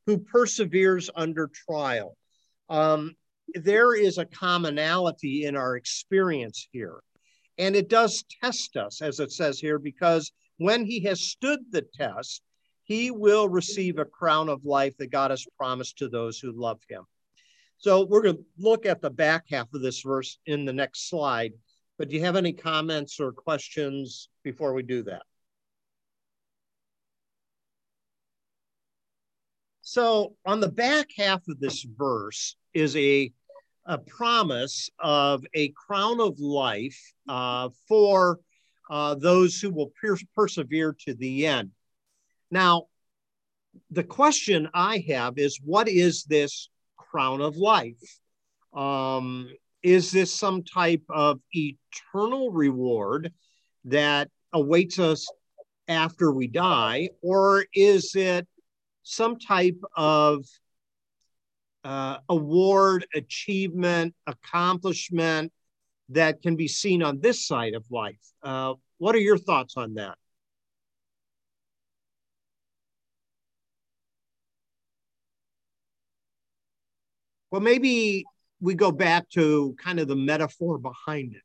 who 0.06 0.18
perseveres 0.18 1.10
under 1.16 1.50
trial. 1.66 2.16
Um, 2.68 3.14
there 3.54 3.94
is 3.94 4.18
a 4.18 4.26
commonality 4.26 5.44
in 5.44 5.56
our 5.56 5.76
experience 5.76 6.68
here. 6.72 7.00
And 7.58 7.76
it 7.76 7.88
does 7.88 8.24
test 8.42 8.76
us, 8.76 9.00
as 9.00 9.20
it 9.20 9.32
says 9.32 9.58
here, 9.58 9.78
because 9.78 10.32
when 10.58 10.84
he 10.84 11.00
has 11.04 11.20
stood 11.20 11.60
the 11.70 11.82
test, 11.82 12.42
he 12.82 13.10
will 13.10 13.48
receive 13.48 13.98
a 13.98 14.04
crown 14.04 14.48
of 14.48 14.64
life 14.64 14.96
that 14.98 15.10
God 15.10 15.30
has 15.30 15.46
promised 15.56 15.98
to 15.98 16.08
those 16.08 16.38
who 16.38 16.52
love 16.52 16.80
him. 16.88 17.04
So 17.84 18.06
we're 18.06 18.22
going 18.22 18.38
to 18.38 18.44
look 18.56 18.86
at 18.86 19.02
the 19.02 19.10
back 19.10 19.44
half 19.50 19.66
of 19.74 19.82
this 19.82 20.00
verse 20.00 20.38
in 20.46 20.64
the 20.64 20.72
next 20.72 21.10
slide. 21.10 21.52
But 21.98 22.08
do 22.08 22.16
you 22.16 22.24
have 22.24 22.34
any 22.34 22.54
comments 22.54 23.20
or 23.20 23.30
questions 23.30 24.30
before 24.42 24.72
we 24.72 24.82
do 24.82 25.02
that? 25.02 25.20
So 29.82 30.34
on 30.46 30.60
the 30.60 30.70
back 30.70 31.08
half 31.14 31.46
of 31.46 31.60
this 31.60 31.82
verse 31.82 32.56
is 32.72 32.96
a 32.96 33.30
a 33.84 33.98
promise 33.98 34.88
of 34.98 35.44
a 35.52 35.68
crown 35.72 36.20
of 36.20 36.40
life 36.40 37.12
uh, 37.28 37.68
for 37.86 38.40
uh, 38.88 39.14
those 39.16 39.60
who 39.60 39.68
will 39.68 39.92
per- 40.00 40.16
persevere 40.34 40.96
to 41.00 41.12
the 41.12 41.46
end. 41.46 41.70
Now, 42.50 42.86
the 43.90 44.04
question 44.04 44.70
I 44.72 45.04
have 45.08 45.36
is 45.36 45.60
what 45.62 45.86
is 45.86 46.24
this 46.24 46.70
crown 47.14 47.40
of 47.40 47.56
life? 47.56 48.18
Um, 48.72 49.48
is 49.84 50.10
this 50.10 50.34
some 50.34 50.64
type 50.64 51.04
of 51.08 51.38
eternal 51.52 52.50
reward 52.50 53.32
that 53.84 54.30
awaits 54.52 54.98
us 54.98 55.28
after 55.86 56.32
we 56.32 56.48
die, 56.48 57.10
or 57.22 57.66
is 57.72 58.16
it 58.16 58.48
some 59.04 59.38
type 59.38 59.78
of 59.96 60.44
uh, 61.84 62.16
award, 62.28 63.06
achievement, 63.14 64.12
accomplishment 64.26 65.52
that 66.08 66.42
can 66.42 66.56
be 66.56 66.66
seen 66.66 67.00
on 67.00 67.20
this 67.20 67.46
side 67.46 67.74
of 67.74 67.84
life? 67.92 68.24
Uh, 68.42 68.74
what 68.98 69.14
are 69.14 69.20
your 69.20 69.38
thoughts 69.38 69.76
on 69.76 69.94
that? 69.94 70.18
Well, 77.54 77.62
maybe 77.62 78.24
we 78.60 78.74
go 78.74 78.90
back 78.90 79.30
to 79.34 79.76
kind 79.80 80.00
of 80.00 80.08
the 80.08 80.16
metaphor 80.16 80.76
behind 80.76 81.36
it. 81.36 81.42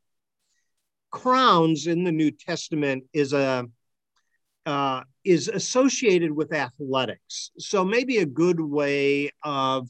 Crowns 1.12 1.86
in 1.86 2.04
the 2.04 2.12
New 2.12 2.32
Testament 2.32 3.04
is 3.13 3.32
a 3.32 3.68
uh, 4.66 5.04
is 5.24 5.50
associated 5.50 6.32
with 6.32 6.51
athletics. 6.51 7.51
So 7.60 7.86
maybe 7.86 8.18
a 8.18 8.25
good 8.25 8.60
way 8.60 9.30
of 9.44 9.88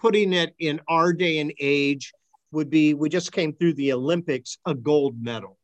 putting 0.00 0.32
it 0.32 0.52
in 0.58 0.80
our 0.88 1.12
day 1.12 1.38
and 1.38 1.52
age 1.60 2.12
would 2.50 2.68
be 2.68 2.94
we 2.94 3.08
just 3.08 3.30
came 3.30 3.52
through 3.52 3.74
the 3.74 3.92
Olympics, 3.92 4.58
a 4.66 4.74
gold 4.74 5.22
medal 5.22 5.58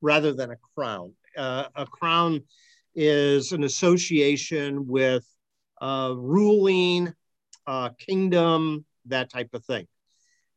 rather 0.00 0.32
than 0.32 0.52
a 0.52 0.58
crown. 0.76 1.12
Uh, 1.36 1.64
a 1.74 1.86
crown 1.86 2.40
is 2.94 3.50
an 3.50 3.64
association 3.64 4.86
with 4.86 5.26
uh, 5.80 6.14
ruling, 6.16 7.12
uh, 7.66 7.88
kingdom, 7.98 8.84
that 9.06 9.30
type 9.30 9.50
of 9.54 9.64
thing. 9.64 9.86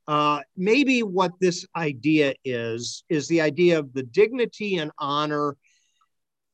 Uh, 0.08 0.40
maybe 0.56 1.04
what 1.04 1.34
this 1.40 1.66
idea 1.76 2.34
is, 2.46 3.04
is 3.10 3.28
the 3.28 3.42
idea 3.42 3.78
of 3.78 3.94
the 3.94 4.04
dignity 4.04 4.78
and 4.78 4.92
honor 4.98 5.58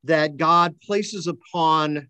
that 0.03 0.37
God 0.37 0.79
places 0.81 1.27
upon 1.27 2.09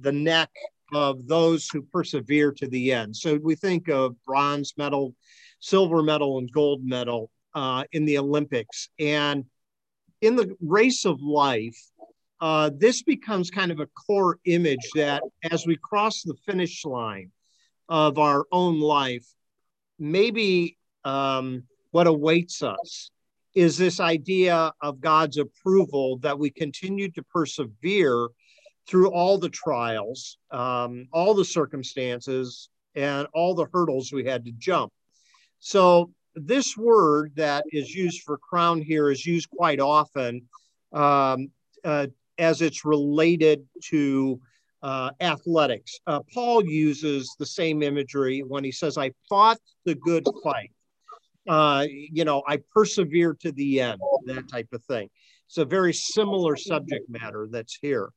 the 0.00 0.12
neck 0.12 0.50
of 0.92 1.26
those 1.26 1.68
who 1.68 1.82
persevere 1.82 2.52
to 2.52 2.66
the 2.66 2.92
end. 2.92 3.16
So 3.16 3.38
we 3.42 3.54
think 3.54 3.88
of 3.88 4.16
bronze 4.24 4.74
medal, 4.76 5.14
silver 5.60 6.02
medal, 6.02 6.38
and 6.38 6.50
gold 6.50 6.84
medal 6.84 7.30
uh, 7.54 7.84
in 7.92 8.04
the 8.04 8.18
Olympics. 8.18 8.88
And 8.98 9.44
in 10.20 10.34
the 10.34 10.56
race 10.60 11.04
of 11.04 11.20
life, 11.22 11.78
uh, 12.40 12.70
this 12.76 13.02
becomes 13.02 13.50
kind 13.50 13.70
of 13.70 13.80
a 13.80 13.86
core 13.86 14.38
image 14.44 14.90
that 14.94 15.22
as 15.50 15.66
we 15.66 15.76
cross 15.76 16.22
the 16.22 16.36
finish 16.46 16.84
line, 16.84 17.30
of 17.88 18.18
our 18.18 18.44
own 18.52 18.80
life, 18.80 19.26
maybe 19.98 20.76
um, 21.04 21.64
what 21.90 22.06
awaits 22.06 22.62
us 22.62 23.10
is 23.54 23.76
this 23.76 23.98
idea 23.98 24.72
of 24.80 25.00
God's 25.00 25.38
approval 25.38 26.18
that 26.18 26.38
we 26.38 26.50
continue 26.50 27.10
to 27.12 27.22
persevere 27.24 28.28
through 28.86 29.10
all 29.10 29.38
the 29.38 29.48
trials, 29.48 30.38
um, 30.50 31.06
all 31.12 31.34
the 31.34 31.44
circumstances, 31.44 32.68
and 32.94 33.26
all 33.34 33.54
the 33.54 33.66
hurdles 33.72 34.12
we 34.12 34.24
had 34.24 34.44
to 34.44 34.52
jump. 34.52 34.92
So, 35.60 36.12
this 36.34 36.76
word 36.76 37.32
that 37.34 37.64
is 37.72 37.92
used 37.92 38.22
for 38.22 38.38
crown 38.38 38.80
here 38.80 39.10
is 39.10 39.26
used 39.26 39.50
quite 39.50 39.80
often 39.80 40.48
um, 40.92 41.50
uh, 41.84 42.06
as 42.38 42.62
it's 42.62 42.84
related 42.84 43.66
to 43.86 44.40
uh, 44.82 45.10
athletics. 45.20 45.98
Uh, 46.06 46.20
Paul 46.32 46.64
uses 46.64 47.34
the 47.38 47.46
same 47.46 47.82
imagery 47.82 48.42
when 48.46 48.64
he 48.64 48.72
says, 48.72 48.96
I 48.98 49.12
fought 49.28 49.58
the 49.84 49.94
good 49.94 50.26
fight. 50.42 50.72
Uh, 51.48 51.86
you 51.88 52.24
know, 52.24 52.42
I 52.46 52.58
persevered 52.72 53.40
to 53.40 53.52
the 53.52 53.80
end, 53.80 54.00
that 54.26 54.48
type 54.48 54.68
of 54.72 54.84
thing. 54.84 55.08
It's 55.48 55.58
a 55.58 55.64
very 55.64 55.94
similar 55.94 56.56
subject 56.56 57.08
matter 57.08 57.48
that's 57.50 57.78
here. 57.80 58.10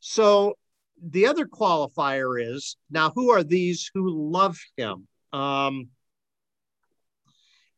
So 0.00 0.54
the 1.02 1.26
other 1.26 1.46
qualifier 1.46 2.42
is 2.42 2.76
now, 2.90 3.10
who 3.14 3.30
are 3.30 3.44
these 3.44 3.90
who 3.94 4.10
love 4.30 4.58
him? 4.76 5.06
Um, 5.32 5.88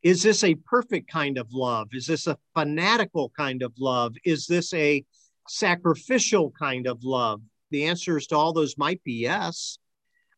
is 0.03 0.23
this 0.23 0.45
a 0.45 0.55
perfect 0.55 1.11
kind 1.11 1.37
of 1.37 1.53
love? 1.53 1.89
Is 1.93 2.07
this 2.07 2.27
a 2.27 2.39
fanatical 2.55 3.33
kind 3.37 3.62
of 3.62 3.73
love? 3.79 4.15
Is 4.25 4.47
this 4.47 4.73
a 4.73 5.05
sacrificial 5.49 6.53
kind 6.59 6.87
of 6.87 7.03
love? 7.03 7.43
The 7.77 7.85
answers 7.85 8.27
to 8.29 8.37
all 8.37 8.55
those 8.55 8.79
might 8.79 9.05
be 9.05 9.12
yes, 9.12 9.79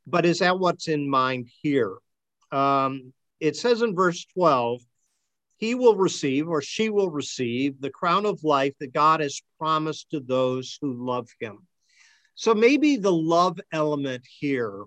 but 0.08 0.26
is 0.26 0.40
that 0.40 0.58
what's 0.58 0.88
in 0.88 1.08
mind 1.08 1.48
here? 1.62 1.96
Um, 2.50 3.12
it 3.38 3.54
says 3.54 3.80
in 3.80 3.94
verse 3.94 4.26
12, 4.34 4.80
he 5.58 5.76
will 5.76 5.94
receive 5.94 6.48
or 6.48 6.60
she 6.60 6.90
will 6.90 7.10
receive 7.10 7.80
the 7.80 7.90
crown 7.90 8.26
of 8.26 8.42
life 8.42 8.74
that 8.80 8.92
God 8.92 9.20
has 9.20 9.40
promised 9.56 10.10
to 10.10 10.18
those 10.18 10.78
who 10.80 11.06
love 11.06 11.28
him. 11.38 11.66
So 12.34 12.54
maybe 12.54 12.96
the 12.96 13.12
love 13.12 13.60
element 13.70 14.24
here 14.40 14.84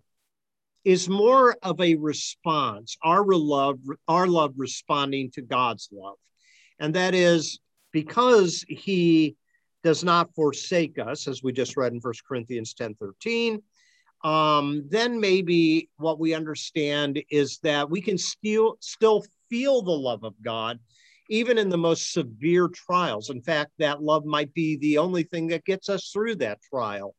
is 0.84 1.08
more 1.08 1.56
of 1.64 1.80
a 1.80 1.96
response, 1.96 2.98
our 3.02 3.26
love, 3.26 3.80
our 4.10 4.28
love 4.28 4.56
responding 4.58 5.32
to 5.32 5.42
God's 5.42 5.88
love. 5.92 6.18
And 6.80 6.96
that 6.96 7.16
is 7.16 7.60
because 7.94 8.66
he 8.68 9.38
does 9.84 10.04
not 10.04 10.34
forsake 10.36 11.00
us, 11.00 11.28
as 11.28 11.44
we 11.44 11.52
just 11.52 11.78
read 11.78 11.94
in 11.94 12.02
First 12.02 12.26
Corinthians 12.26 12.74
10 12.74 12.96
13, 12.96 13.62
um, 14.24 14.84
then 14.89 15.20
maybe 15.20 15.89
what 15.98 16.20
we 16.20 16.34
understand 16.34 17.22
is 17.32 17.58
that 17.63 17.89
we 17.89 18.02
can 18.02 18.17
still, 18.17 18.78
still 18.80 19.26
feel 19.50 19.82
the 19.82 19.91
love 19.91 20.24
of 20.24 20.36
God 20.44 20.80
even 21.32 21.58
in 21.58 21.70
the 21.70 21.78
most 21.78 22.12
severe 22.12 22.67
trials. 22.67 23.30
In 23.30 23.41
fact, 23.41 23.72
that 23.80 24.04
love 24.04 24.26
might 24.26 24.54
be 24.54 24.76
the 24.76 24.98
only 24.98 25.24
thing 25.24 25.48
that 25.48 25.63
gets 25.63 25.88
us 25.88 26.10
through 26.12 26.36
that 26.36 26.62
trial. 26.62 27.15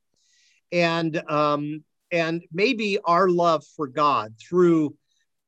And, 0.70 1.16
um, 1.30 1.82
and 2.12 2.42
maybe 2.52 2.98
our 3.06 3.30
love 3.30 3.64
for 3.74 3.86
God 3.86 4.34
through 4.38 4.94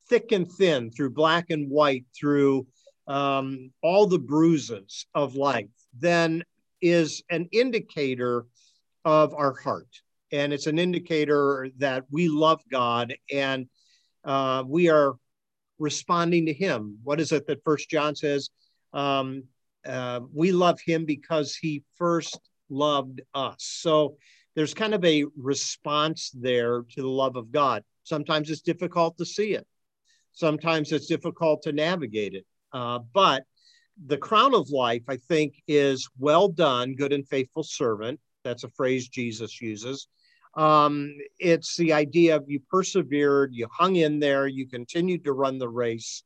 thick 0.08 0.32
and 0.32 0.50
thin, 0.50 0.90
through 0.90 1.10
black 1.10 1.50
and 1.50 1.70
white, 1.70 2.06
through 2.18 2.66
um, 3.06 3.70
all 3.82 4.06
the 4.06 4.18
bruises 4.18 5.04
of 5.14 5.34
life, 5.34 5.68
then 5.98 6.42
is 6.84 7.22
an 7.30 7.48
indicator 7.50 8.44
of 9.06 9.32
our 9.34 9.54
heart. 9.54 9.88
And 10.30 10.52
it's 10.52 10.66
an 10.66 10.78
indicator 10.78 11.70
that 11.78 12.04
we 12.10 12.28
love 12.28 12.60
God 12.70 13.14
and 13.32 13.66
uh, 14.22 14.64
we 14.66 14.90
are 14.90 15.14
responding 15.78 16.46
to 16.46 16.52
Him. 16.52 16.98
What 17.02 17.20
is 17.20 17.32
it 17.32 17.46
that 17.46 17.64
First 17.64 17.88
John 17.88 18.14
says? 18.14 18.50
Um, 18.92 19.44
uh, 19.86 20.20
we 20.32 20.52
love 20.52 20.78
Him 20.84 21.06
because 21.06 21.56
He 21.56 21.84
first 21.96 22.38
loved 22.68 23.22
us. 23.32 23.56
So 23.58 24.16
there's 24.54 24.74
kind 24.74 24.94
of 24.94 25.04
a 25.06 25.24
response 25.36 26.30
there 26.34 26.82
to 26.82 27.02
the 27.02 27.08
love 27.08 27.36
of 27.36 27.50
God. 27.50 27.82
Sometimes 28.02 28.50
it's 28.50 28.60
difficult 28.60 29.16
to 29.18 29.24
see 29.24 29.54
it. 29.54 29.66
Sometimes 30.32 30.92
it's 30.92 31.06
difficult 31.06 31.62
to 31.62 31.72
navigate 31.72 32.34
it. 32.34 32.44
Uh, 32.72 32.98
but 33.14 33.44
the 34.06 34.18
crown 34.18 34.54
of 34.54 34.70
life, 34.70 35.02
I 35.08 35.16
think, 35.16 35.62
is 35.68 36.08
well 36.18 36.48
done, 36.48 36.94
good 36.94 37.12
and 37.12 37.26
faithful 37.26 37.62
servant. 37.62 38.20
That's 38.42 38.64
a 38.64 38.70
phrase 38.70 39.08
Jesus 39.08 39.60
uses. 39.60 40.08
Um, 40.56 41.16
it's 41.38 41.76
the 41.76 41.92
idea 41.92 42.36
of 42.36 42.44
you 42.46 42.60
persevered, 42.70 43.52
you 43.52 43.66
hung 43.72 43.96
in 43.96 44.20
there, 44.20 44.46
you 44.46 44.68
continued 44.68 45.24
to 45.24 45.32
run 45.32 45.58
the 45.58 45.68
race. 45.68 46.22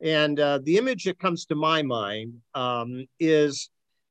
And 0.00 0.38
uh, 0.40 0.60
the 0.62 0.76
image 0.78 1.04
that 1.04 1.18
comes 1.18 1.46
to 1.46 1.54
my 1.54 1.82
mind 1.82 2.40
um, 2.54 3.06
is, 3.18 3.70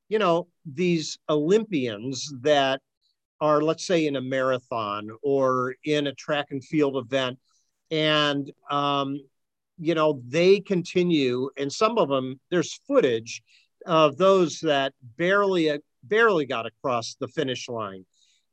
you 0.10 0.20
know, 0.20 0.48
these 0.66 1.18
Olympians 1.30 2.32
that 2.42 2.82
are, 3.42 3.62
let's 3.62 3.86
say, 3.86 4.08
in 4.08 4.16
a 4.16 4.22
marathon 4.22 5.10
or 5.24 5.76
in 5.84 6.08
a 6.08 6.14
track 6.14 6.48
and 6.52 6.64
field 6.64 6.98
event. 6.98 7.38
And 7.92 8.52
um, 8.70 9.20
you 9.78 9.96
know, 9.96 10.22
they 10.28 10.60
continue, 10.60 11.50
and 11.58 11.72
some 11.72 11.98
of 11.98 12.10
them, 12.10 12.40
there's 12.50 12.80
footage 12.88 13.42
of 13.86 14.18
those 14.18 14.60
that 14.62 14.94
barely 15.18 15.80
barely 16.04 16.46
got 16.46 16.66
across 16.66 17.16
the 17.20 17.28
finish 17.28 17.68
line, 17.68 18.06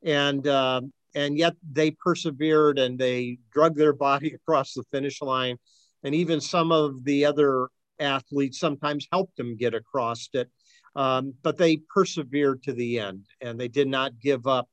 and 0.03 0.47
uh, 0.47 0.81
and 1.15 1.37
yet 1.37 1.53
they 1.71 1.91
persevered 1.91 2.79
and 2.79 2.97
they 2.97 3.37
drug 3.51 3.75
their 3.75 3.93
body 4.07 4.33
across 4.33 4.73
the 4.73 4.83
finish 4.91 5.21
line, 5.21 5.57
and 6.03 6.13
even 6.13 6.41
some 6.41 6.71
of 6.71 7.03
the 7.03 7.25
other 7.25 7.67
athletes 7.99 8.59
sometimes 8.59 9.07
helped 9.11 9.37
them 9.37 9.55
get 9.55 9.73
across 9.73 10.27
it, 10.33 10.49
um, 10.95 11.33
but 11.41 11.57
they 11.57 11.77
persevered 11.93 12.63
to 12.63 12.73
the 12.73 12.99
end, 12.99 13.25
and 13.41 13.59
they 13.59 13.67
did 13.67 13.87
not 13.87 14.19
give 14.19 14.45
up 14.45 14.67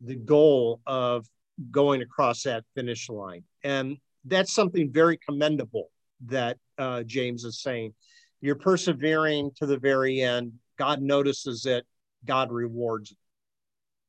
the 0.00 0.16
goal 0.16 0.80
of 0.86 1.26
going 1.70 2.02
across 2.02 2.42
that 2.42 2.64
finish 2.74 3.08
line, 3.08 3.44
and 3.64 3.96
that's 4.26 4.52
something 4.52 4.92
very 4.92 5.18
commendable 5.18 5.90
that 6.26 6.58
uh, 6.78 7.02
James 7.02 7.44
is 7.44 7.60
saying. 7.60 7.94
You're 8.40 8.56
persevering 8.56 9.52
to 9.56 9.66
the 9.66 9.78
very 9.78 10.20
end. 10.20 10.52
God 10.78 11.00
notices 11.00 11.66
it. 11.66 11.86
God 12.24 12.52
rewards. 12.52 13.12
It. 13.12 13.18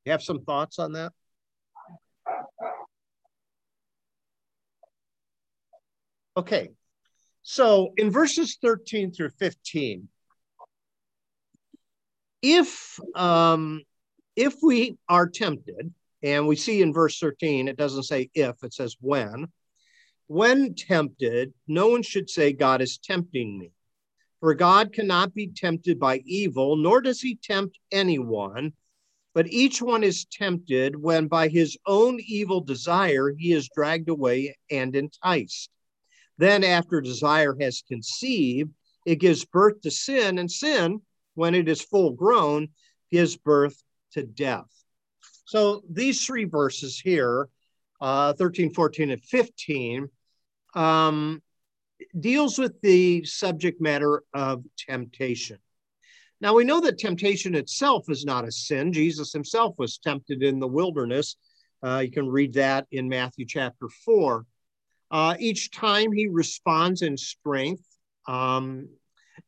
You 0.06 0.12
have 0.12 0.24
some 0.24 0.44
thoughts 0.44 0.80
on 0.80 0.94
that? 0.94 1.14
Okay. 6.36 6.70
So 7.42 7.94
in 7.98 8.12
verses 8.12 8.58
13 8.62 9.12
through 9.12 9.32
15, 9.40 10.08
if 12.42 13.00
um, 13.16 13.82
if 14.36 14.56
we 14.62 14.98
are 15.10 15.28
tempted, 15.28 15.94
and 16.24 16.48
we 16.48 16.56
see 16.56 16.82
in 16.82 16.94
verse 16.94 17.20
13, 17.20 17.68
it 17.68 17.78
doesn't 17.78 18.04
say 18.04 18.30
if, 18.34 18.64
it 18.64 18.74
says 18.74 18.96
when. 19.00 19.48
When 20.28 20.76
tempted, 20.76 21.54
no 21.68 21.88
one 21.88 22.04
should 22.04 22.30
say, 22.30 22.52
God 22.52 22.82
is 22.82 22.98
tempting 22.98 23.58
me. 23.58 23.72
For 24.42 24.54
God 24.54 24.94
cannot 24.94 25.34
be 25.34 25.48
tempted 25.48 26.00
by 26.00 26.18
evil, 26.26 26.76
nor 26.76 27.02
does 27.02 27.22
he 27.22 27.36
tempt 27.36 27.80
anyone. 27.92 28.74
But 29.34 29.48
each 29.48 29.82
one 29.82 30.04
is 30.04 30.26
tempted 30.26 30.96
when 30.96 31.28
by 31.28 31.48
his 31.48 31.78
own 31.86 32.20
evil 32.20 32.60
desire 32.60 33.34
he 33.38 33.54
is 33.54 33.70
dragged 33.74 34.10
away 34.10 34.58
and 34.70 34.96
enticed. 34.96 35.70
Then, 36.38 36.64
after 36.64 37.02
desire 37.02 37.56
has 37.62 37.84
conceived, 37.88 38.72
it 39.06 39.16
gives 39.16 39.46
birth 39.46 39.82
to 39.82 39.92
sin, 39.92 40.38
and 40.38 40.52
sin, 40.52 41.02
when 41.36 41.56
it 41.56 41.70
is 41.70 41.82
full 41.82 42.12
grown, 42.12 42.70
gives 43.10 43.38
birth 43.38 43.82
to 44.12 44.24
death. 44.24 44.68
So 45.46 45.84
these 45.90 46.26
three 46.26 46.44
verses 46.44 47.00
here, 47.00 47.48
uh, 48.02 48.34
13, 48.34 48.74
14, 48.74 49.12
and 49.12 49.24
15, 49.24 50.10
um, 50.78 51.42
deals 52.20 52.60
with 52.60 52.80
the 52.82 53.26
subject 53.26 53.82
matter 53.82 54.24
of 54.34 54.64
temptation. 54.78 55.58
Now 56.40 56.54
we 56.54 56.64
know 56.64 56.80
that 56.82 57.00
temptation 57.00 57.56
itself 57.56 58.06
is 58.10 58.24
not 58.24 58.48
a 58.48 58.52
sin. 58.52 58.94
Jesus 58.94 59.34
himself 59.34 59.74
was 59.80 59.98
tempted 59.98 60.44
in 60.44 60.60
the 60.60 60.68
wilderness. 60.68 61.36
Uh, 61.84 62.04
you 62.06 62.12
can 62.12 62.28
read 62.30 62.54
that 62.54 62.86
in 62.92 63.10
Matthew 63.10 63.46
chapter 63.48 63.90
4. 64.06 64.46
Uh, 65.10 65.36
each 65.40 65.72
time 65.72 66.12
he 66.12 66.28
responds 66.28 67.02
in 67.02 67.18
strength. 67.18 67.84
Um, 68.28 68.88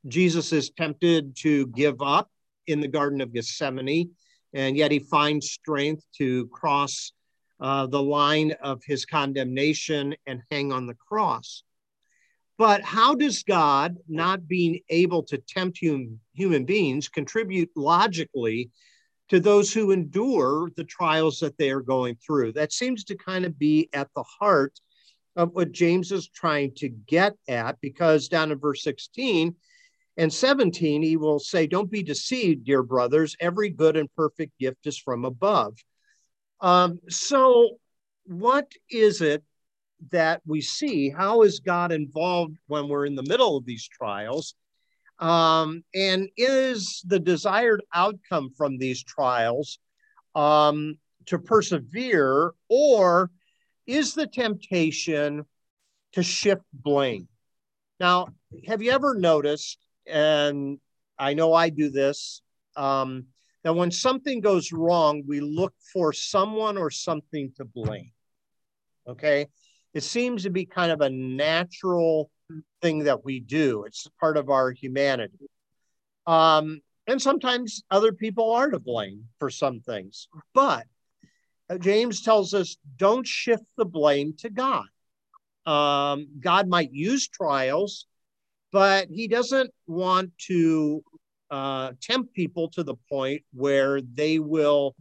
Jesus 0.08 0.52
is 0.52 0.72
tempted 0.72 1.36
to 1.38 1.68
give 1.68 2.02
up 2.02 2.30
in 2.66 2.80
the 2.80 2.88
Garden 2.88 3.22
of 3.22 3.34
Gethsemane, 3.34 4.12
and 4.54 4.76
yet 4.76 4.92
he 4.92 5.00
finds 5.00 5.52
strength 5.52 6.04
to 6.18 6.48
cross 6.48 7.12
uh, 7.60 7.88
the 7.88 8.02
line 8.02 8.54
of 8.62 8.84
his 8.84 9.06
condemnation 9.06 10.16
and 10.26 10.42
hang 10.52 10.72
on 10.72 10.88
the 10.88 10.96
cross. 10.96 11.64
But 12.58 12.82
how 12.82 13.16
does 13.16 13.44
God, 13.44 13.98
not 14.08 14.48
being 14.48 14.82
able 14.90 15.24
to 15.24 15.38
tempt 15.38 15.80
hum, 15.82 16.20
human 16.34 16.66
beings, 16.66 17.08
contribute 17.08 17.70
logically 17.76 18.70
to 19.30 19.40
those 19.40 19.72
who 19.72 19.92
endure 19.92 20.70
the 20.76 20.84
trials 20.84 21.40
that 21.40 21.58
they 21.58 21.70
are 21.70 21.82
going 21.82 22.16
through? 22.16 22.54
That 22.54 22.74
seems 22.74 23.06
to 23.06 23.16
kind 23.16 23.46
of 23.46 23.58
be 23.58 23.90
at 23.94 24.10
the 24.14 24.24
heart 24.24 24.80
of 25.38 25.54
what 25.54 25.72
James 25.72 26.12
is 26.12 26.28
trying 26.28 26.74
to 26.76 26.90
get 26.90 27.34
at, 27.48 27.80
because 27.80 28.28
down 28.28 28.52
in 28.52 28.60
verse 28.60 28.84
16 28.84 29.56
and 30.18 30.34
17, 30.34 31.02
he 31.02 31.16
will 31.16 31.40
say, 31.40 31.66
Don't 31.66 31.90
be 31.90 32.04
deceived, 32.04 32.66
dear 32.66 32.84
brothers. 32.84 33.38
Every 33.40 33.70
good 33.70 33.96
and 33.96 34.14
perfect 34.16 34.60
gift 34.60 34.86
is 34.86 34.98
from 34.98 35.24
above. 35.24 35.78
Um, 36.62 37.00
so, 37.10 37.78
what 38.26 38.72
is 38.90 39.22
it 39.22 39.44
that 40.12 40.42
we 40.46 40.62
see? 40.62 41.10
How 41.10 41.42
is 41.44 41.60
God 41.60 41.92
involved 41.92 42.58
when 42.68 42.88
we're 42.88 43.06
in 43.06 43.16
the 43.16 43.24
middle 43.24 43.58
of 43.58 43.66
these 43.66 43.88
trials? 43.88 44.56
Um, 45.20 45.84
and 45.94 46.30
is 46.38 47.04
the 47.06 47.20
desired 47.20 47.84
outcome 47.94 48.52
from 48.56 48.78
these 48.78 49.04
trials 49.04 49.80
um, 50.36 50.98
to 51.26 51.38
persevere, 51.38 52.54
or 52.70 53.30
is 53.86 54.14
the 54.14 54.28
temptation 54.28 55.46
to 56.14 56.24
shift 56.24 56.64
blame? 56.74 57.28
Now, 58.00 58.30
have 58.68 58.82
you 58.82 58.92
ever 58.92 59.14
noticed, 59.14 59.78
and 60.08 60.80
I 61.18 61.34
know 61.34 61.54
I 61.54 61.70
do 61.70 61.90
this, 61.90 62.42
um, 62.78 63.26
that 63.64 63.76
when 63.76 63.92
something 63.92 64.42
goes 64.42 64.72
wrong, 64.72 65.24
we 65.28 65.40
look 65.40 65.74
for 65.94 66.14
someone 66.14 66.78
or 66.78 66.90
something 66.90 67.52
to 67.58 67.66
blame? 67.66 68.12
Okay 69.08 69.48
it 69.94 70.04
seems 70.04 70.44
to 70.44 70.50
be 70.50 70.66
kind 70.66 70.92
of 70.92 71.02
a 71.02 71.10
natural 71.10 72.30
thing 72.82 73.00
that 73.00 73.26
we 73.26 73.40
do. 73.40 73.84
It's 73.86 74.08
part 74.20 74.38
of 74.38 74.50
our 74.50 74.72
humanity. 74.72 75.50
Um, 76.28 76.82
and 77.08 77.22
sometimes 77.22 77.84
other 77.90 78.12
people 78.12 78.52
are 78.52 78.70
to 78.70 78.80
blame 78.80 79.26
for 79.40 79.50
some 79.50 79.80
things. 79.80 80.28
But 80.54 80.86
uh, 81.70 81.78
James 81.78 82.22
tells 82.22 82.54
us 82.54 82.78
don't 82.98 83.26
shift 83.26 83.64
the 83.78 83.86
blame 83.86 84.34
to 84.40 84.50
God. 84.50 84.86
Um, 85.66 86.28
God 86.40 86.68
might 86.68 86.94
use 86.94 87.28
trials, 87.28 88.06
but 88.72 89.08
he 89.10 89.28
doesn't 89.28 89.72
want 89.88 90.32
to 90.48 91.04
uh, 91.52 91.92
tempt 92.02 92.34
people 92.34 92.70
to 92.70 92.84
the 92.84 92.96
point 93.10 93.44
where 93.54 94.02
they 94.02 94.40
will 94.40 94.96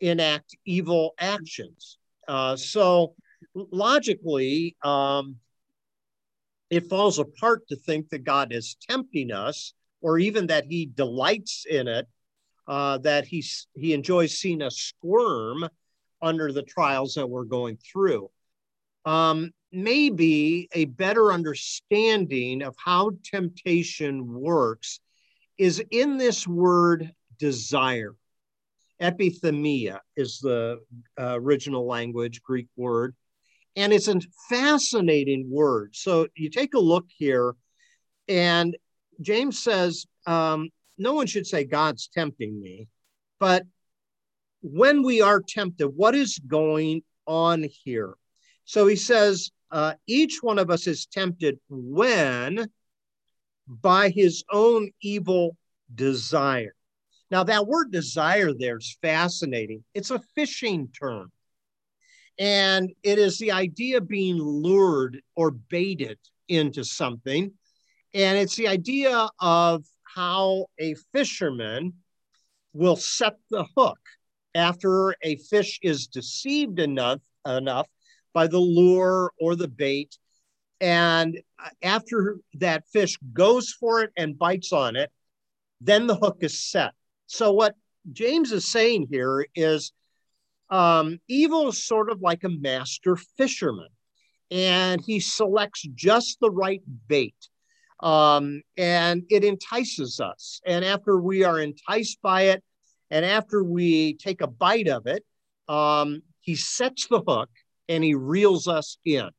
enact 0.00 0.56
evil 0.64 1.14
actions. 1.18 1.98
Uh, 2.28 2.56
so 2.56 3.14
logically, 3.54 4.76
um, 4.82 5.36
it 6.70 6.88
falls 6.88 7.18
apart 7.18 7.66
to 7.68 7.76
think 7.76 8.08
that 8.10 8.24
God 8.24 8.52
is 8.52 8.76
tempting 8.88 9.30
us, 9.30 9.74
or 10.00 10.18
even 10.18 10.46
that 10.48 10.64
He 10.64 10.86
delights 10.86 11.66
in 11.68 11.86
it, 11.88 12.08
uh, 12.66 12.98
that 12.98 13.26
He 13.26 13.44
He 13.74 13.92
enjoys 13.92 14.38
seeing 14.38 14.62
us 14.62 14.76
squirm 14.76 15.68
under 16.20 16.52
the 16.52 16.62
trials 16.62 17.14
that 17.14 17.28
we're 17.28 17.44
going 17.44 17.76
through. 17.76 18.30
Um, 19.04 19.50
maybe 19.72 20.68
a 20.72 20.84
better 20.84 21.32
understanding 21.32 22.62
of 22.62 22.74
how 22.78 23.12
temptation 23.24 24.32
works 24.32 25.00
is 25.62 25.80
in 25.92 26.16
this 26.16 26.44
word 26.44 27.12
desire. 27.38 28.16
Epithumia 29.00 30.00
is 30.16 30.40
the 30.40 30.80
uh, 31.16 31.38
original 31.40 31.86
language, 31.86 32.42
Greek 32.42 32.66
word. 32.76 33.14
And 33.76 33.92
it's 33.92 34.08
a 34.08 34.20
fascinating 34.48 35.48
word. 35.48 35.94
So 35.94 36.26
you 36.34 36.50
take 36.50 36.74
a 36.74 36.80
look 36.80 37.06
here, 37.16 37.54
and 38.26 38.76
James 39.20 39.62
says, 39.62 40.04
um, 40.26 40.68
no 40.98 41.14
one 41.14 41.28
should 41.28 41.46
say 41.46 41.62
God's 41.62 42.08
tempting 42.12 42.60
me, 42.60 42.88
but 43.38 43.64
when 44.62 45.04
we 45.04 45.20
are 45.20 45.40
tempted, 45.40 45.86
what 45.86 46.16
is 46.16 46.40
going 46.44 47.04
on 47.24 47.64
here? 47.84 48.14
So 48.64 48.88
he 48.88 48.96
says, 48.96 49.52
uh, 49.70 49.94
each 50.08 50.42
one 50.42 50.58
of 50.58 50.70
us 50.70 50.88
is 50.88 51.06
tempted 51.06 51.60
when 51.68 52.68
by 53.80 54.10
his 54.10 54.44
own 54.50 54.90
evil 55.00 55.56
desire. 55.94 56.74
Now, 57.30 57.44
that 57.44 57.66
word 57.66 57.90
desire 57.90 58.52
there 58.52 58.76
is 58.76 58.98
fascinating. 59.00 59.84
It's 59.94 60.10
a 60.10 60.20
fishing 60.34 60.88
term. 60.88 61.32
And 62.38 62.90
it 63.02 63.18
is 63.18 63.38
the 63.38 63.52
idea 63.52 63.98
of 63.98 64.08
being 64.08 64.36
lured 64.36 65.20
or 65.34 65.50
baited 65.50 66.18
into 66.48 66.84
something. 66.84 67.52
And 68.14 68.38
it's 68.38 68.56
the 68.56 68.68
idea 68.68 69.28
of 69.40 69.84
how 70.02 70.66
a 70.78 70.94
fisherman 71.12 71.94
will 72.74 72.96
set 72.96 73.36
the 73.50 73.64
hook 73.76 73.98
after 74.54 75.14
a 75.22 75.36
fish 75.36 75.78
is 75.82 76.06
deceived 76.06 76.78
enough, 76.78 77.20
enough 77.46 77.88
by 78.34 78.46
the 78.46 78.58
lure 78.58 79.32
or 79.40 79.56
the 79.56 79.68
bait. 79.68 80.18
And 80.82 81.40
after 81.80 82.38
that 82.54 82.82
fish 82.92 83.16
goes 83.32 83.70
for 83.70 84.02
it 84.02 84.10
and 84.16 84.36
bites 84.36 84.72
on 84.72 84.96
it, 84.96 85.12
then 85.80 86.08
the 86.08 86.16
hook 86.16 86.38
is 86.40 86.58
set. 86.58 86.90
So, 87.28 87.52
what 87.52 87.76
James 88.12 88.50
is 88.50 88.66
saying 88.66 89.06
here 89.08 89.46
is 89.54 89.92
um, 90.70 91.20
evil 91.28 91.68
is 91.68 91.84
sort 91.84 92.10
of 92.10 92.20
like 92.20 92.42
a 92.42 92.48
master 92.48 93.16
fisherman, 93.36 93.90
and 94.50 95.00
he 95.00 95.20
selects 95.20 95.86
just 95.94 96.40
the 96.40 96.50
right 96.50 96.82
bait. 97.06 97.36
Um, 98.00 98.62
and 98.76 99.22
it 99.30 99.44
entices 99.44 100.18
us. 100.18 100.60
And 100.66 100.84
after 100.84 101.20
we 101.20 101.44
are 101.44 101.60
enticed 101.60 102.20
by 102.22 102.42
it, 102.42 102.64
and 103.08 103.24
after 103.24 103.62
we 103.62 104.14
take 104.14 104.40
a 104.40 104.48
bite 104.48 104.88
of 104.88 105.06
it, 105.06 105.24
um, 105.68 106.22
he 106.40 106.56
sets 106.56 107.06
the 107.06 107.20
hook 107.20 107.50
and 107.88 108.02
he 108.02 108.16
reels 108.16 108.66
us 108.66 108.98
in. 109.04 109.30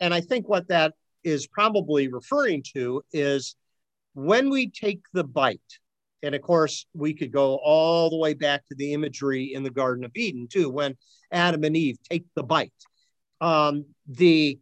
And 0.00 0.12
I 0.12 0.20
think 0.20 0.48
what 0.48 0.68
that 0.68 0.94
is 1.24 1.46
probably 1.46 2.08
referring 2.08 2.62
to 2.74 3.02
is 3.12 3.56
when 4.14 4.50
we 4.50 4.70
take 4.70 5.02
the 5.12 5.24
bite, 5.24 5.60
and 6.22 6.34
of 6.34 6.42
course, 6.42 6.86
we 6.94 7.14
could 7.14 7.32
go 7.32 7.56
all 7.56 8.10
the 8.10 8.16
way 8.16 8.34
back 8.34 8.66
to 8.66 8.74
the 8.74 8.92
imagery 8.94 9.52
in 9.52 9.62
the 9.62 9.70
Garden 9.70 10.04
of 10.04 10.12
Eden, 10.14 10.48
too, 10.48 10.70
when 10.70 10.96
Adam 11.30 11.64
and 11.64 11.76
Eve 11.76 11.98
take 12.08 12.24
the 12.34 12.42
bite. 12.42 12.72
Um, 13.40 13.84
the, 14.08 14.58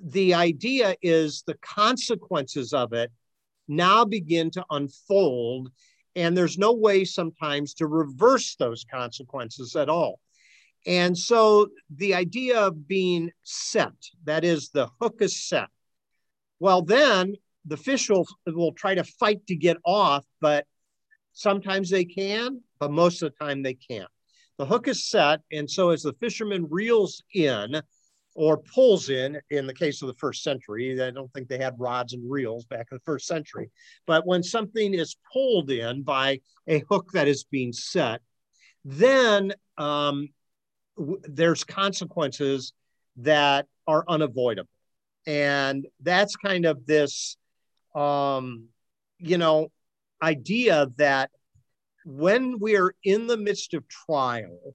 the 0.00 0.34
idea 0.34 0.96
is 1.02 1.42
the 1.46 1.58
consequences 1.60 2.72
of 2.72 2.92
it 2.92 3.10
now 3.68 4.04
begin 4.04 4.50
to 4.52 4.64
unfold, 4.70 5.70
and 6.14 6.36
there's 6.36 6.58
no 6.58 6.72
way 6.72 7.04
sometimes 7.04 7.74
to 7.74 7.86
reverse 7.86 8.54
those 8.56 8.84
consequences 8.84 9.74
at 9.76 9.88
all. 9.88 10.20
And 10.86 11.16
so 11.16 11.68
the 11.90 12.14
idea 12.14 12.58
of 12.58 12.88
being 12.88 13.30
set, 13.42 13.92
that 14.24 14.44
is, 14.44 14.70
the 14.70 14.88
hook 15.00 15.16
is 15.20 15.40
set, 15.40 15.68
Well, 16.58 16.82
then 16.82 17.34
the 17.64 17.76
fish 17.76 18.08
will, 18.10 18.26
will 18.46 18.72
try 18.72 18.94
to 18.94 19.04
fight 19.04 19.46
to 19.46 19.54
get 19.54 19.76
off, 19.84 20.24
but 20.40 20.66
sometimes 21.32 21.90
they 21.90 22.04
can, 22.04 22.60
but 22.80 22.90
most 22.90 23.22
of 23.22 23.32
the 23.32 23.44
time 23.44 23.62
they 23.62 23.74
can't. 23.74 24.10
The 24.58 24.66
hook 24.66 24.88
is 24.88 25.08
set, 25.08 25.40
and 25.50 25.70
so 25.70 25.90
as 25.90 26.02
the 26.02 26.12
fisherman 26.14 26.66
reels 26.68 27.22
in 27.34 27.80
or 28.34 28.58
pulls 28.58 29.08
in, 29.08 29.40
in 29.50 29.66
the 29.66 29.74
case 29.74 30.02
of 30.02 30.08
the 30.08 30.14
first 30.14 30.42
century, 30.42 31.00
I 31.00 31.10
don't 31.10 31.32
think 31.32 31.48
they 31.48 31.58
had 31.58 31.74
rods 31.78 32.12
and 32.12 32.30
reels 32.30 32.64
back 32.64 32.88
in 32.90 32.96
the 32.96 33.04
first 33.04 33.26
century, 33.26 33.70
but 34.06 34.26
when 34.26 34.42
something 34.42 34.94
is 34.94 35.16
pulled 35.32 35.70
in 35.70 36.02
by 36.02 36.40
a 36.66 36.82
hook 36.90 37.12
that 37.12 37.28
is 37.28 37.44
being 37.44 37.72
set, 37.72 38.20
then 38.84 39.52
um, 39.78 40.28
there's 40.96 41.64
consequences 41.64 42.72
that 43.16 43.66
are 43.86 44.04
unavoidable. 44.08 44.68
And 45.26 45.86
that's 46.00 46.36
kind 46.36 46.64
of 46.64 46.86
this, 46.86 47.36
um, 47.94 48.68
you 49.18 49.38
know, 49.38 49.70
idea 50.22 50.88
that 50.96 51.30
when 52.04 52.58
we're 52.58 52.94
in 53.04 53.26
the 53.26 53.36
midst 53.36 53.74
of 53.74 53.86
trial, 53.88 54.74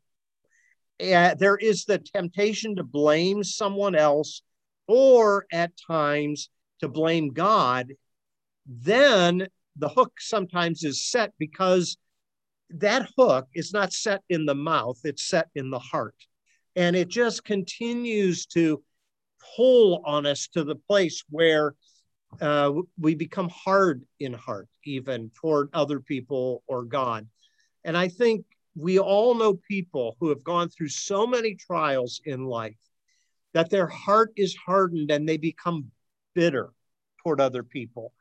uh, 1.01 1.35
there 1.35 1.57
is 1.57 1.85
the 1.85 1.99
temptation 1.99 2.75
to 2.75 2.83
blame 2.83 3.43
someone 3.43 3.95
else 3.95 4.41
or 4.87 5.45
at 5.51 5.71
times 5.87 6.49
to 6.79 6.87
blame 6.87 7.33
God, 7.33 7.93
then 8.65 9.47
the 9.75 9.89
hook 9.89 10.13
sometimes 10.19 10.83
is 10.83 11.05
set 11.05 11.33
because 11.37 11.97
that 12.69 13.09
hook 13.17 13.47
is 13.53 13.73
not 13.73 13.93
set 13.93 14.21
in 14.29 14.45
the 14.45 14.55
mouth, 14.55 14.99
it's 15.03 15.23
set 15.23 15.49
in 15.55 15.69
the 15.69 15.79
heart. 15.79 16.15
And 16.75 16.95
it 16.95 17.07
just 17.07 17.43
continues 17.43 18.45
to 18.47 18.83
pull 19.55 20.01
on 20.05 20.25
us 20.25 20.47
to 20.49 20.63
the 20.63 20.75
place 20.75 21.23
where 21.29 21.75
uh, 22.41 22.73
we 22.99 23.15
become 23.15 23.49
hard 23.49 24.03
in 24.19 24.33
heart, 24.33 24.67
even 24.85 25.31
toward 25.33 25.69
other 25.73 25.99
people 25.99 26.63
or 26.67 26.83
God. 26.83 27.27
And 27.83 27.97
I 27.97 28.09
think 28.09 28.45
we 28.75 28.99
all 28.99 29.33
know 29.33 29.55
people 29.67 30.17
who 30.19 30.29
have 30.29 30.43
gone 30.43 30.69
through 30.69 30.89
so 30.89 31.25
many 31.25 31.55
trials 31.55 32.21
in 32.25 32.45
life 32.45 32.77
that 33.53 33.69
their 33.69 33.87
heart 33.87 34.31
is 34.35 34.55
hardened 34.55 35.09
and 35.09 35.27
they 35.27 35.37
become 35.37 35.89
bitter 36.35 36.69
toward 37.23 37.41
other 37.41 37.63
people. 37.63 38.13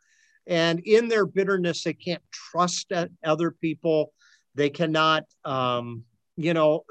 And 0.47 0.81
in 0.81 1.09
their 1.09 1.27
bitterness, 1.27 1.83
they 1.83 1.93
can't 1.93 2.23
trust 2.33 2.93
other 3.25 3.51
people. 3.51 4.13
They 4.57 4.71
cannot, 4.71 5.25
um, 5.45 6.05
you 6.37 6.55
know, 6.55 6.85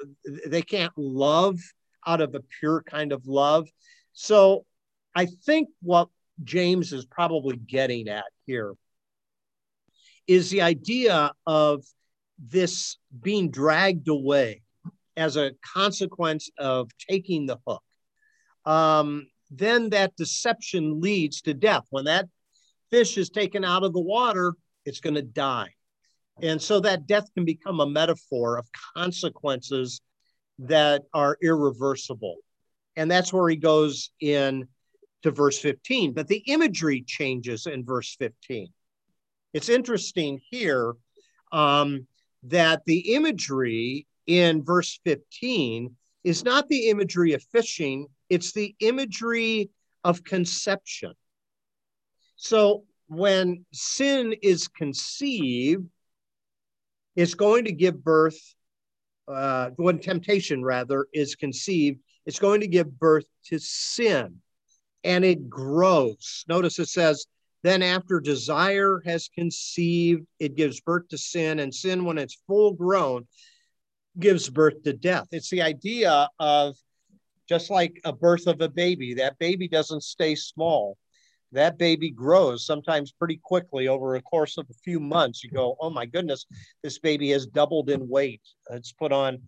they 0.45 0.61
can't 0.61 0.93
love 0.95 1.59
out 2.07 2.21
of 2.21 2.35
a 2.35 2.41
pure 2.59 2.83
kind 2.83 3.11
of 3.11 3.25
love. 3.27 3.67
So 4.13 4.65
I 5.15 5.25
think 5.25 5.69
what 5.81 6.09
James 6.43 6.93
is 6.93 7.05
probably 7.05 7.57
getting 7.57 8.07
at 8.07 8.25
here 8.45 8.75
is 10.27 10.49
the 10.49 10.61
idea 10.61 11.31
of 11.45 11.83
this 12.37 12.97
being 13.21 13.49
dragged 13.49 14.07
away 14.07 14.61
as 15.17 15.37
a 15.37 15.53
consequence 15.73 16.49
of 16.57 16.91
taking 17.09 17.45
the 17.45 17.57
hook. 17.65 17.83
Um, 18.65 19.27
then 19.51 19.89
that 19.89 20.15
deception 20.15 20.99
leads 20.99 21.41
to 21.41 21.53
death. 21.53 21.85
When 21.89 22.05
that 22.05 22.27
fish 22.91 23.17
is 23.17 23.29
taken 23.29 23.63
out 23.63 23.83
of 23.83 23.93
the 23.93 24.01
water, 24.01 24.53
it's 24.85 24.99
going 24.99 25.15
to 25.15 25.21
die. 25.21 25.74
And 26.41 26.61
so 26.61 26.79
that 26.81 27.07
death 27.07 27.33
can 27.33 27.45
become 27.45 27.79
a 27.79 27.89
metaphor 27.89 28.57
of 28.57 28.67
consequences 28.95 30.01
that 30.59 31.03
are 31.13 31.37
irreversible. 31.41 32.37
And 32.95 33.09
that's 33.09 33.31
where 33.31 33.49
he 33.49 33.55
goes 33.55 34.11
in 34.19 34.67
to 35.23 35.31
verse 35.31 35.57
15. 35.59 36.13
But 36.13 36.27
the 36.27 36.43
imagery 36.47 37.03
changes 37.05 37.67
in 37.67 37.85
verse 37.85 38.15
15. 38.19 38.67
It's 39.53 39.69
interesting 39.69 40.41
here 40.49 40.93
um, 41.51 42.07
that 42.43 42.83
the 42.85 43.15
imagery 43.15 44.07
in 44.27 44.63
verse 44.63 44.99
15 45.05 45.95
is 46.23 46.43
not 46.43 46.67
the 46.67 46.89
imagery 46.89 47.33
of 47.33 47.43
fishing, 47.51 48.07
it's 48.29 48.51
the 48.51 48.75
imagery 48.79 49.69
of 50.03 50.23
conception. 50.23 51.13
So 52.35 52.83
when 53.07 53.65
sin 53.71 54.33
is 54.41 54.67
conceived, 54.67 55.87
it's 57.15 57.33
going 57.33 57.65
to 57.65 57.71
give 57.71 58.03
birth, 58.03 58.37
uh, 59.27 59.71
when 59.77 59.99
temptation 59.99 60.63
rather 60.63 61.07
is 61.13 61.35
conceived, 61.35 61.99
it's 62.25 62.39
going 62.39 62.61
to 62.61 62.67
give 62.67 62.99
birth 62.99 63.25
to 63.45 63.59
sin 63.59 64.37
and 65.03 65.23
it 65.23 65.49
grows. 65.49 66.43
Notice 66.47 66.79
it 66.79 66.89
says, 66.89 67.25
then 67.63 67.81
after 67.81 68.19
desire 68.19 69.01
has 69.05 69.29
conceived, 69.33 70.27
it 70.39 70.55
gives 70.55 70.81
birth 70.81 71.07
to 71.09 71.17
sin, 71.17 71.59
and 71.59 71.73
sin, 71.73 72.05
when 72.05 72.19
it's 72.19 72.41
full 72.45 72.73
grown, 72.73 73.25
gives 74.19 74.49
birth 74.49 74.83
to 74.83 74.93
death. 74.93 75.27
It's 75.31 75.49
the 75.49 75.63
idea 75.63 76.29
of 76.39 76.75
just 77.49 77.71
like 77.71 77.99
a 78.03 78.13
birth 78.13 78.45
of 78.45 78.61
a 78.61 78.69
baby, 78.69 79.15
that 79.15 79.39
baby 79.39 79.67
doesn't 79.67 80.03
stay 80.03 80.35
small. 80.35 80.95
That 81.55 81.77
baby 81.77 82.11
grows 82.11 82.65
sometimes 82.65 83.11
pretty 83.11 83.39
quickly 83.43 83.87
over 83.87 84.15
a 84.15 84.21
course 84.21 84.57
of 84.57 84.67
a 84.69 84.73
few 84.83 84.99
months. 84.99 85.43
You 85.43 85.49
go, 85.49 85.75
oh 85.81 85.89
my 85.89 86.05
goodness, 86.05 86.45
this 86.83 86.99
baby 86.99 87.31
has 87.31 87.45
doubled 87.47 87.89
in 87.89 88.07
weight. 88.07 88.41
It's 88.69 88.91
put 88.91 89.11
on 89.11 89.39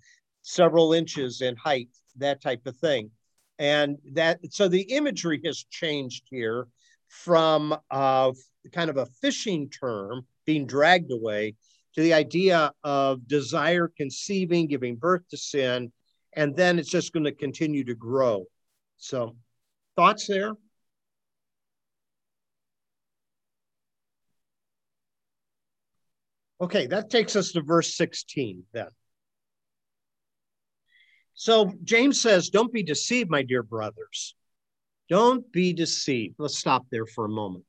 several 0.42 0.94
inches 0.94 1.42
in 1.42 1.56
height, 1.56 1.90
that 2.18 2.42
type 2.42 2.66
of 2.66 2.76
thing 2.78 3.12
and 3.60 3.98
that 4.14 4.40
so 4.52 4.68
the 4.68 4.82
imagery 4.82 5.42
has 5.46 5.66
changed 5.70 6.26
here 6.30 6.68
from 7.08 7.76
uh, 7.90 8.32
kind 8.74 8.90
of 8.90 8.98
a 8.98 9.06
fishing 9.22 9.70
term 9.70 10.26
being 10.46 10.66
dragged 10.66 11.12
away 11.12 11.56
to 11.96 12.02
the 12.02 12.14
idea 12.14 12.72
of 12.84 13.28
desire 13.28 13.92
conceiving 13.96 14.68
giving 14.68 14.96
birth 14.96 15.28
to 15.30 15.38
sin 15.38 15.92
and 16.34 16.56
then 16.56 16.78
it's 16.78 16.90
just 16.90 17.14
going 17.14 17.24
to 17.24 17.32
continue 17.32 17.84
to 17.84 17.96
grow 17.96 18.46
so 18.98 19.36
thoughts 19.96 20.28
there 20.28 20.54
okay 26.60 26.88
that 26.88 27.10
takes 27.10 27.36
us 27.36 27.52
to 27.52 27.62
verse 27.62 27.96
16 27.96 28.64
then 28.74 28.88
so 31.38 31.72
James 31.84 32.20
says, 32.20 32.50
Don't 32.50 32.74
be 32.74 32.84
deceived, 32.84 33.30
my 33.30 33.44
dear 33.44 33.62
brothers. 33.62 34.36
Don't 35.08 35.50
be 35.52 35.72
deceived. 35.72 36.36
Let's 36.40 36.58
stop 36.58 36.88
there 36.92 37.06
for 37.06 37.26
a 37.26 37.30
moment. 37.30 37.64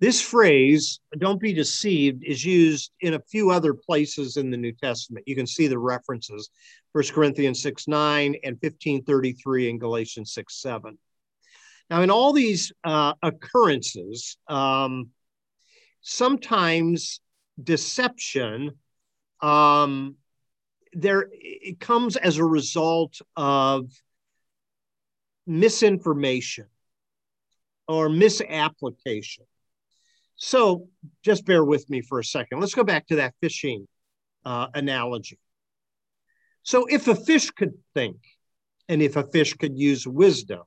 This 0.00 0.22
phrase, 0.22 1.00
don't 1.18 1.40
be 1.40 1.52
deceived, 1.52 2.22
is 2.24 2.44
used 2.44 2.92
in 3.00 3.14
a 3.14 3.22
few 3.30 3.50
other 3.50 3.74
places 3.74 4.36
in 4.36 4.50
the 4.50 4.56
New 4.56 4.70
Testament. 4.70 5.26
You 5.26 5.34
can 5.34 5.46
see 5.46 5.66
the 5.66 5.78
references 5.78 6.50
1 6.92 7.04
Corinthians 7.08 7.60
6 7.62 7.88
9 7.88 8.36
and 8.44 8.54
1533 8.54 9.70
in 9.70 9.78
Galatians 9.78 10.32
6 10.32 10.62
7. 10.62 10.96
Now, 11.90 12.02
in 12.02 12.10
all 12.10 12.32
these 12.32 12.72
uh, 12.84 13.14
occurrences, 13.22 14.38
um, 14.46 15.08
sometimes 16.00 17.20
deception 17.62 18.72
um, 19.40 20.16
there 20.92 21.28
it 21.32 21.80
comes 21.80 22.16
as 22.16 22.38
a 22.38 22.44
result 22.44 23.20
of 23.36 23.90
misinformation 25.46 26.66
or 27.86 28.08
misapplication. 28.08 29.44
So 30.36 30.88
just 31.24 31.44
bear 31.44 31.64
with 31.64 31.88
me 31.90 32.00
for 32.00 32.20
a 32.20 32.24
second. 32.24 32.60
Let's 32.60 32.74
go 32.74 32.84
back 32.84 33.06
to 33.08 33.16
that 33.16 33.34
fishing 33.40 33.88
uh, 34.44 34.68
analogy. 34.74 35.38
So 36.62 36.86
if 36.86 37.08
a 37.08 37.14
fish 37.14 37.50
could 37.50 37.74
think, 37.94 38.18
and 38.88 39.02
if 39.02 39.16
a 39.16 39.24
fish 39.24 39.54
could 39.54 39.78
use 39.78 40.06
wisdom, 40.06 40.62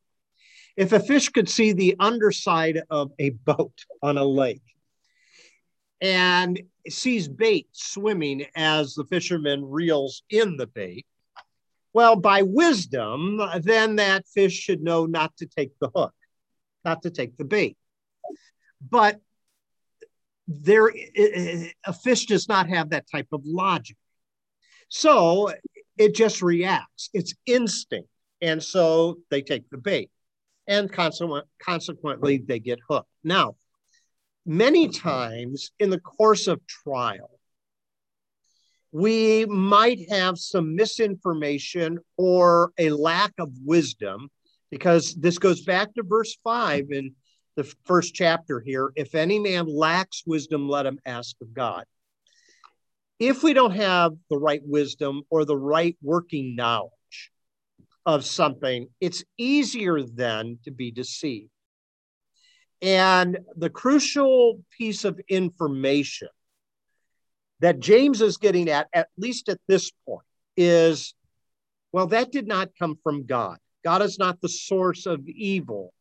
if 0.76 0.94
a 0.94 1.00
fish 1.00 1.30
could 1.30 1.50
see 1.50 1.74
the 1.74 1.96
underside 2.00 2.82
of 2.90 3.12
a 3.20 3.30
boat 3.32 3.86
on 4.02 4.18
a 4.18 4.26
lake, 4.26 4.64
and 6.02 6.60
sees 6.90 7.28
bait 7.28 7.68
swimming 7.72 8.46
as 8.56 8.96
the 8.96 9.06
fisherman 9.06 9.64
reels 9.66 10.24
in 10.30 10.58
the 10.58 10.68
bait. 10.68 11.06
Well, 11.94 12.16
by 12.16 12.44
wisdom, 12.44 13.42
then 13.62 13.98
that 13.98 14.28
fish 14.28 14.54
should 14.54 14.82
know 14.82 15.06
not 15.06 15.36
to 15.38 15.46
take 15.46 15.72
the 15.80 15.92
hook, 15.94 16.14
not 16.86 17.02
to 17.04 17.10
take 17.10 17.38
the 17.38 17.46
bait. 17.46 17.78
But 18.90 19.20
there, 20.48 20.90
a 21.86 21.94
fish 21.94 22.26
does 22.26 22.48
not 22.48 22.70
have 22.70 22.90
that 22.92 23.06
type 23.12 23.28
of 23.32 23.42
logic. 23.46 23.98
So 24.88 25.54
it 25.98 26.16
just 26.16 26.42
reacts, 26.42 27.10
it's 27.14 27.34
instinct. 27.46 28.10
And 28.42 28.64
so 28.64 29.20
they 29.30 29.42
take 29.42 29.70
the 29.70 29.78
bait. 29.78 30.10
And 30.68 30.92
consequently, 30.92 32.38
they 32.38 32.60
get 32.60 32.80
hooked. 32.88 33.10
Now, 33.24 33.56
many 34.46 34.88
mm-hmm. 34.88 35.08
times 35.08 35.72
in 35.80 35.90
the 35.90 36.00
course 36.00 36.48
of 36.48 36.66
trial, 36.68 37.30
we 38.92 39.46
might 39.46 40.10
have 40.10 40.38
some 40.38 40.76
misinformation 40.76 42.00
or 42.18 42.72
a 42.78 42.90
lack 42.90 43.32
of 43.40 43.50
wisdom 43.64 44.30
because 44.70 45.16
this 45.16 45.38
goes 45.38 45.62
back 45.62 45.94
to 45.94 46.04
verse 46.04 46.38
5 46.44 46.92
in 46.92 47.14
the 47.56 47.64
first 47.86 48.14
chapter 48.14 48.60
here. 48.60 48.92
If 48.96 49.16
any 49.16 49.40
man 49.40 49.68
lacks 49.68 50.24
wisdom, 50.26 50.68
let 50.68 50.86
him 50.86 51.00
ask 51.06 51.36
of 51.42 51.54
God. 51.54 51.86
If 53.20 53.44
we 53.44 53.54
don't 53.54 53.76
have 53.76 54.14
the 54.30 54.38
right 54.38 54.62
wisdom 54.66 55.22
or 55.30 55.46
the 55.46 55.58
right 55.58 55.96
working 56.02 56.56
knowledge 56.56 56.92
of 58.06 58.26
something, 58.26 58.88
it's 59.00 59.24
easier 59.38 60.02
then 60.02 60.58
to 60.64 60.72
be 60.72 60.92
deceived. 60.92 61.52
And 62.82 63.40
the 63.56 63.70
crucial 63.70 64.64
piece 64.78 65.06
of 65.06 65.20
information 65.30 66.30
that 67.60 67.80
James 67.80 68.22
is 68.22 68.38
getting 68.38 68.70
at, 68.70 68.88
at 68.92 69.10
least 69.18 69.50
at 69.50 69.60
this 69.68 69.92
point, 70.08 70.26
is 70.58 71.14
well, 71.92 72.08
that 72.08 72.32
did 72.32 72.48
not 72.48 72.72
come 72.78 72.98
from 73.04 73.26
God. 73.26 73.58
God 73.84 74.02
is 74.02 74.18
not 74.18 74.40
the 74.42 74.50
source 74.50 75.06
of 75.06 75.28
evil. 75.28 75.94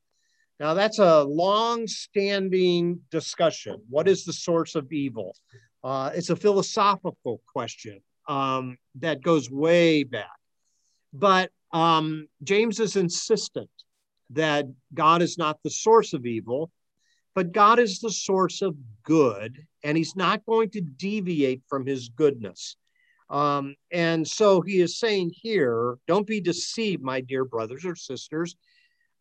Now, 0.59 0.75
that's 0.75 0.99
a 0.99 1.25
long 1.25 1.87
standing 1.87 3.01
discussion. 3.11 3.81
What 3.89 4.07
is 4.07 4.25
the 4.25 4.33
source 4.33 4.75
of 4.75 4.93
evil? 4.93 5.35
Uh, 5.83 6.11
it's 6.15 6.31
a 6.31 6.37
philosophical 6.37 7.41
question 7.51 8.01
um, 8.29 8.77
that 8.97 9.23
goes 9.23 9.51
way 9.51 10.05
back. 10.05 10.29
But 11.13 11.51
um, 11.73 12.29
James 12.43 12.79
is 12.79 12.97
insistent 12.97 13.71
that 14.33 14.67
God 14.95 15.23
is 15.23 15.39
not 15.39 15.59
the 15.63 15.71
source 15.71 16.13
of 16.13 16.27
evil, 16.27 16.71
but 17.35 17.53
God 17.53 17.79
is 17.79 18.01
the 18.01 18.11
source 18.11 18.63
of 18.63 18.77
good, 19.03 19.67
and 19.83 19.97
he's 19.97 20.17
not 20.17 20.45
going 20.47 20.71
to 20.71 20.81
deviate 20.81 21.63
from 21.69 21.87
his 21.87 22.09
goodness. 22.09 22.77
Um, 23.29 23.77
and 23.93 24.27
so 24.27 24.61
he 24.61 24.81
is 24.81 24.99
saying 24.99 25.33
here, 25.35 25.97
don't 26.09 26.27
be 26.27 26.41
deceived, 26.41 27.03
my 27.03 27.21
dear 27.21 27.45
brothers 27.45 27.85
or 27.85 27.95
sisters. 27.95 28.57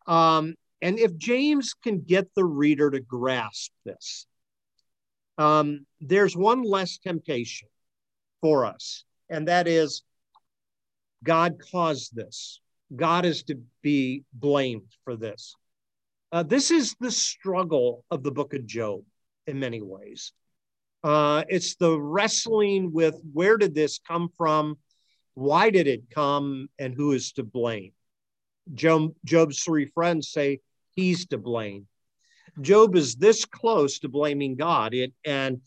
Um, 0.06 0.54
and 0.82 0.98
if 0.98 1.16
James 1.16 1.74
can 1.74 2.00
get 2.00 2.34
the 2.34 2.44
reader 2.44 2.90
to 2.90 3.00
grasp 3.00 3.70
this, 3.84 4.26
um, 5.38 5.86
there's 6.00 6.36
one 6.36 6.62
less 6.62 6.98
temptation 6.98 7.68
for 8.40 8.66
us, 8.66 9.04
and 9.28 9.48
that 9.48 9.68
is 9.68 10.02
God 11.22 11.58
caused 11.70 12.14
this. 12.14 12.60
God 12.94 13.24
is 13.24 13.42
to 13.44 13.60
be 13.82 14.24
blamed 14.32 14.90
for 15.04 15.16
this. 15.16 15.54
Uh, 16.32 16.42
this 16.42 16.70
is 16.70 16.94
the 17.00 17.10
struggle 17.10 18.04
of 18.10 18.22
the 18.22 18.30
book 18.30 18.54
of 18.54 18.66
Job 18.66 19.02
in 19.46 19.58
many 19.58 19.80
ways. 19.80 20.32
Uh, 21.02 21.44
it's 21.48 21.76
the 21.76 21.98
wrestling 21.98 22.92
with 22.92 23.20
where 23.32 23.56
did 23.56 23.74
this 23.74 23.98
come 23.98 24.28
from? 24.36 24.78
Why 25.34 25.70
did 25.70 25.86
it 25.86 26.10
come? 26.10 26.68
And 26.78 26.94
who 26.94 27.12
is 27.12 27.32
to 27.32 27.42
blame? 27.42 27.92
Job, 28.74 29.14
Job's 29.24 29.62
three 29.62 29.86
friends 29.86 30.30
say 30.30 30.60
he's 30.94 31.26
to 31.28 31.38
blame. 31.38 31.86
Job 32.60 32.96
is 32.96 33.16
this 33.16 33.44
close 33.44 34.00
to 34.00 34.08
blaming 34.08 34.56
God, 34.56 34.92
it, 34.92 35.12
and 35.24 35.60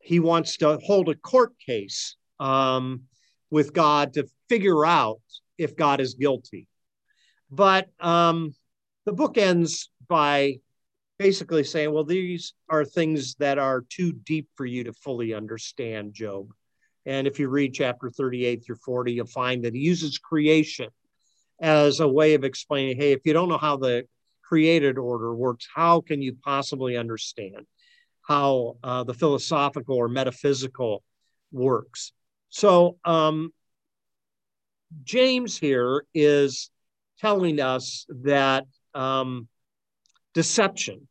he 0.00 0.20
wants 0.20 0.58
to 0.58 0.78
hold 0.84 1.08
a 1.08 1.14
court 1.14 1.52
case 1.64 2.16
um, 2.38 3.02
with 3.50 3.72
God 3.72 4.14
to 4.14 4.28
figure 4.48 4.84
out 4.84 5.20
if 5.62 5.76
God 5.76 6.00
is 6.00 6.14
guilty. 6.14 6.66
But 7.50 7.88
um, 8.00 8.54
the 9.04 9.12
book 9.12 9.36
ends 9.38 9.90
by 10.08 10.56
basically 11.18 11.64
saying, 11.64 11.92
well, 11.92 12.04
these 12.04 12.54
are 12.68 12.84
things 12.84 13.34
that 13.36 13.58
are 13.58 13.84
too 13.88 14.12
deep 14.12 14.48
for 14.56 14.66
you 14.66 14.84
to 14.84 14.92
fully 14.92 15.34
understand, 15.34 16.14
Job. 16.14 16.48
And 17.04 17.26
if 17.26 17.38
you 17.38 17.48
read 17.48 17.74
chapter 17.74 18.10
38 18.10 18.64
through 18.64 18.76
40, 18.76 19.12
you'll 19.12 19.26
find 19.26 19.64
that 19.64 19.74
he 19.74 19.80
uses 19.80 20.18
creation 20.18 20.88
as 21.60 22.00
a 22.00 22.08
way 22.08 22.34
of 22.34 22.44
explaining 22.44 22.96
hey, 22.96 23.12
if 23.12 23.20
you 23.24 23.32
don't 23.32 23.48
know 23.48 23.58
how 23.58 23.76
the 23.76 24.04
created 24.42 24.98
order 24.98 25.34
works, 25.34 25.66
how 25.74 26.00
can 26.00 26.20
you 26.20 26.36
possibly 26.44 26.96
understand 26.96 27.66
how 28.26 28.76
uh, 28.82 29.04
the 29.04 29.14
philosophical 29.14 29.96
or 29.96 30.08
metaphysical 30.08 31.02
works? 31.50 32.12
So, 32.50 32.98
um, 33.04 33.52
James 35.04 35.58
here 35.58 36.04
is 36.14 36.70
telling 37.20 37.60
us 37.60 38.06
that 38.08 38.64
um, 38.94 39.48
deception 40.34 41.08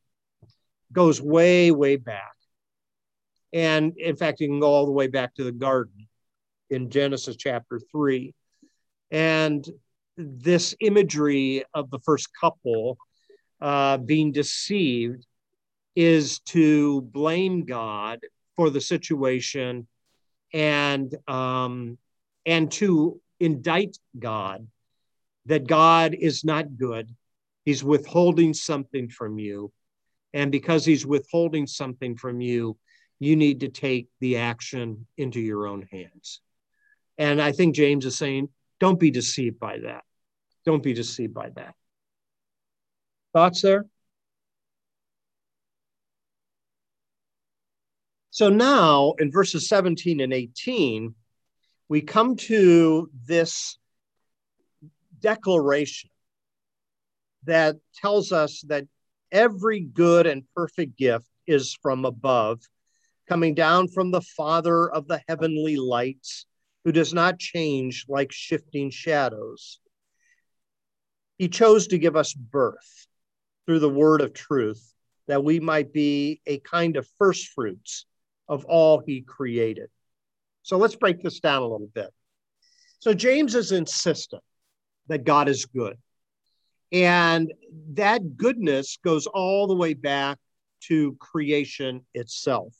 goes 0.91 1.21
way, 1.21 1.71
way 1.71 1.95
back. 1.95 2.33
And 3.53 3.97
in 3.97 4.15
fact, 4.15 4.39
you 4.39 4.47
can 4.47 4.59
go 4.59 4.67
all 4.67 4.85
the 4.85 4.91
way 4.91 5.07
back 5.07 5.35
to 5.35 5.43
the 5.43 5.51
garden 5.51 6.07
in 6.69 6.89
Genesis 6.89 7.35
chapter 7.35 7.79
3. 7.91 8.33
And 9.11 9.67
this 10.17 10.75
imagery 10.79 11.63
of 11.73 11.89
the 11.89 11.99
first 11.99 12.29
couple 12.39 12.97
uh, 13.59 13.97
being 13.97 14.31
deceived 14.31 15.25
is 15.95 16.39
to 16.39 17.01
blame 17.01 17.65
God 17.65 18.19
for 18.55 18.69
the 18.69 18.81
situation 18.81 19.87
and 20.53 21.13
um, 21.27 21.97
and 22.45 22.71
to 22.73 23.19
indict 23.41 23.97
God 24.17 24.67
that 25.47 25.67
God 25.67 26.13
is 26.13 26.43
not 26.43 26.77
good. 26.77 27.13
He's 27.65 27.83
withholding 27.83 28.53
something 28.53 29.09
from 29.09 29.39
you. 29.39 29.71
And 30.33 30.51
because 30.51 30.85
he's 30.85 31.05
withholding 31.05 31.67
something 31.67 32.15
from 32.15 32.41
you, 32.41 32.77
you 33.19 33.35
need 33.35 33.59
to 33.61 33.69
take 33.69 34.07
the 34.19 34.37
action 34.37 35.05
into 35.17 35.39
your 35.39 35.67
own 35.67 35.87
hands. 35.91 36.41
And 37.17 37.41
I 37.41 37.51
think 37.51 37.75
James 37.75 38.05
is 38.05 38.17
saying, 38.17 38.49
don't 38.79 38.99
be 38.99 39.11
deceived 39.11 39.59
by 39.59 39.79
that. 39.79 40.03
Don't 40.65 40.81
be 40.81 40.93
deceived 40.93 41.33
by 41.33 41.49
that. 41.49 41.75
Thoughts 43.33 43.61
there? 43.61 43.85
So 48.31 48.49
now 48.49 49.13
in 49.19 49.31
verses 49.31 49.67
17 49.67 50.21
and 50.21 50.33
18, 50.33 51.13
we 51.91 51.99
come 51.99 52.37
to 52.37 53.09
this 53.27 53.77
declaration 55.19 56.09
that 57.43 57.75
tells 58.01 58.31
us 58.31 58.61
that 58.67 58.85
Every 59.31 59.79
good 59.79 60.27
and 60.27 60.43
perfect 60.53 60.97
gift 60.97 61.25
is 61.47 61.77
from 61.81 62.03
above, 62.03 62.59
coming 63.29 63.55
down 63.55 63.87
from 63.87 64.11
the 64.11 64.21
Father 64.21 64.91
of 64.91 65.07
the 65.07 65.21
heavenly 65.27 65.77
lights, 65.77 66.45
who 66.83 66.91
does 66.91 67.13
not 67.13 67.39
change 67.39 68.05
like 68.09 68.33
shifting 68.33 68.89
shadows. 68.89 69.79
He 71.37 71.47
chose 71.47 71.87
to 71.87 71.97
give 71.97 72.17
us 72.17 72.33
birth 72.33 73.07
through 73.65 73.79
the 73.79 73.89
word 73.89 74.19
of 74.19 74.33
truth, 74.33 74.93
that 75.27 75.45
we 75.45 75.61
might 75.61 75.93
be 75.93 76.41
a 76.45 76.59
kind 76.59 76.97
of 76.97 77.07
first 77.17 77.47
fruits 77.49 78.05
of 78.49 78.65
all 78.65 78.99
he 78.99 79.21
created. 79.21 79.89
So 80.63 80.77
let's 80.77 80.95
break 80.95 81.21
this 81.21 81.39
down 81.39 81.61
a 81.61 81.67
little 81.67 81.89
bit. 81.93 82.09
So 82.99 83.13
James 83.13 83.55
is 83.55 83.71
insistent 83.71 84.43
that 85.07 85.23
God 85.23 85.49
is 85.49 85.65
good. 85.65 85.97
And 86.91 87.53
that 87.93 88.37
goodness 88.37 88.97
goes 89.03 89.27
all 89.27 89.67
the 89.67 89.75
way 89.75 89.93
back 89.93 90.37
to 90.81 91.15
creation 91.19 92.05
itself. 92.13 92.75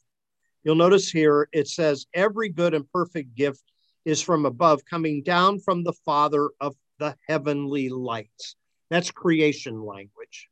You'll 0.63 0.75
notice 0.75 1.09
here 1.09 1.47
it 1.51 1.67
says, 1.67 2.05
Every 2.13 2.49
good 2.49 2.73
and 2.73 2.89
perfect 2.91 3.35
gift 3.35 3.63
is 4.05 4.21
from 4.21 4.45
above, 4.45 4.81
coming 4.85 5.23
down 5.23 5.59
from 5.59 5.83
the 5.83 5.93
Father 6.05 6.49
of 6.59 6.75
the 6.99 7.15
heavenly 7.27 7.89
lights. 7.89 8.55
That's 8.89 9.11
creation 9.11 9.81
language. 9.83 10.49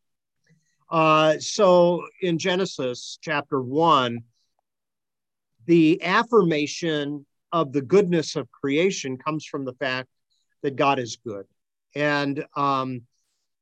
Uh, 0.89 1.37
so 1.39 2.03
in 2.21 2.39
Genesis 2.39 3.19
chapter 3.21 3.61
1, 3.61 4.19
the 5.69 6.01
affirmation 6.01 7.23
of 7.51 7.71
the 7.71 7.81
goodness 7.83 8.35
of 8.35 8.51
creation 8.51 9.19
comes 9.19 9.45
from 9.45 9.65
the 9.65 9.73
fact 9.73 10.07
that 10.63 10.75
God 10.75 10.97
is 10.97 11.19
good. 11.23 11.45
And 11.93 12.43
um, 12.55 13.03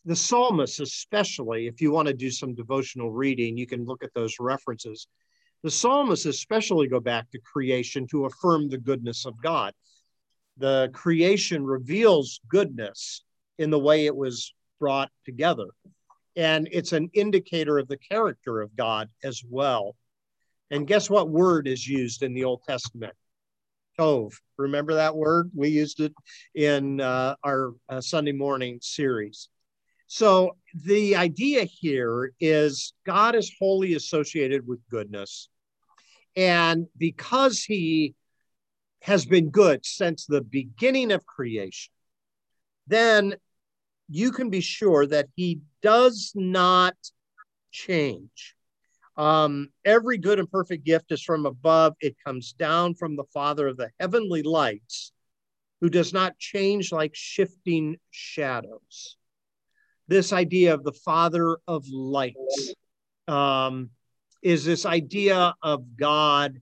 the 0.06 0.16
psalmists, 0.16 0.80
especially, 0.80 1.68
if 1.68 1.82
you 1.82 1.92
want 1.92 2.08
to 2.08 2.14
do 2.14 2.32
some 2.32 2.56
devotional 2.56 3.12
reading, 3.12 3.58
you 3.58 3.68
can 3.68 3.84
look 3.84 4.06
at 4.06 4.14
those 4.14 4.38
references. 4.40 5.06
The 5.64 5.70
psalmists, 5.70 6.26
especially, 6.26 6.88
go 6.88 7.02
back 7.02 7.30
to 7.32 7.40
creation 7.40 8.08
to 8.12 8.24
affirm 8.24 8.70
the 8.70 8.78
goodness 8.78 9.26
of 9.26 9.42
God. 9.42 9.74
The 10.56 10.90
creation 10.94 11.66
reveals 11.66 12.40
goodness 12.48 13.26
in 13.58 13.70
the 13.70 13.80
way 13.80 14.06
it 14.06 14.16
was 14.16 14.54
brought 14.80 15.12
together. 15.26 15.68
And 16.38 16.70
it's 16.72 16.94
an 16.94 17.10
indicator 17.14 17.78
of 17.78 17.90
the 17.90 17.98
character 17.98 18.62
of 18.62 18.74
God 18.78 19.10
as 19.26 19.44
well. 19.46 19.98
And 20.72 20.88
guess 20.88 21.10
what 21.10 21.30
word 21.30 21.68
is 21.68 21.88
used 21.88 22.24
in 22.24 22.34
the 22.34 22.44
Old 22.44 22.62
Testament? 22.68 23.14
Tov. 23.98 24.34
Remember 24.58 24.96
that 24.96 25.16
word? 25.16 25.50
We 25.56 25.70
used 25.70 26.00
it 26.00 26.14
in 26.54 27.02
uh, 27.02 27.36
our 27.44 27.74
uh, 27.90 28.02
Sunday 28.02 28.32
morning 28.32 28.80
series. 28.82 29.50
So 30.08 30.56
the 30.74 31.16
idea 31.16 31.66
here 31.66 32.34
is 32.40 32.94
God 33.06 33.36
is 33.36 33.52
wholly 33.60 33.96
associated 33.96 34.66
with 34.68 34.80
goodness. 34.90 35.50
And 36.36 36.88
because 36.98 37.64
he 37.64 38.14
has 39.02 39.26
been 39.26 39.50
good 39.50 39.86
since 39.86 40.26
the 40.26 40.42
beginning 40.42 41.12
of 41.12 41.26
creation, 41.26 41.92
then 42.88 43.36
you 44.08 44.32
can 44.32 44.50
be 44.50 44.62
sure 44.62 45.06
that 45.08 45.28
he 45.36 45.60
does 45.82 46.32
not 46.36 46.96
change. 47.72 48.56
Um, 49.18 49.70
every 49.84 50.20
good 50.20 50.40
and 50.40 50.50
perfect 50.50 50.86
gift 50.86 51.12
is 51.12 51.24
from 51.24 51.46
above. 51.46 51.96
It 52.02 52.16
comes 52.24 52.54
down 52.54 52.94
from 52.94 53.16
the 53.16 53.24
Father 53.34 53.68
of 53.68 53.78
the 53.78 53.90
heavenly 54.00 54.44
lights, 54.44 55.12
who 55.82 55.90
does 55.90 56.14
not 56.14 56.38
change 56.38 56.92
like 56.92 57.16
shifting 57.16 57.98
shadows. 58.12 59.18
This 60.08 60.32
idea 60.32 60.74
of 60.74 60.84
the 60.84 60.94
Father 60.94 61.58
of 61.68 61.86
lights 61.92 62.74
um, 63.28 63.90
is 64.44 64.64
this 64.64 64.86
idea 64.86 65.56
of 65.64 65.98
God 65.98 66.62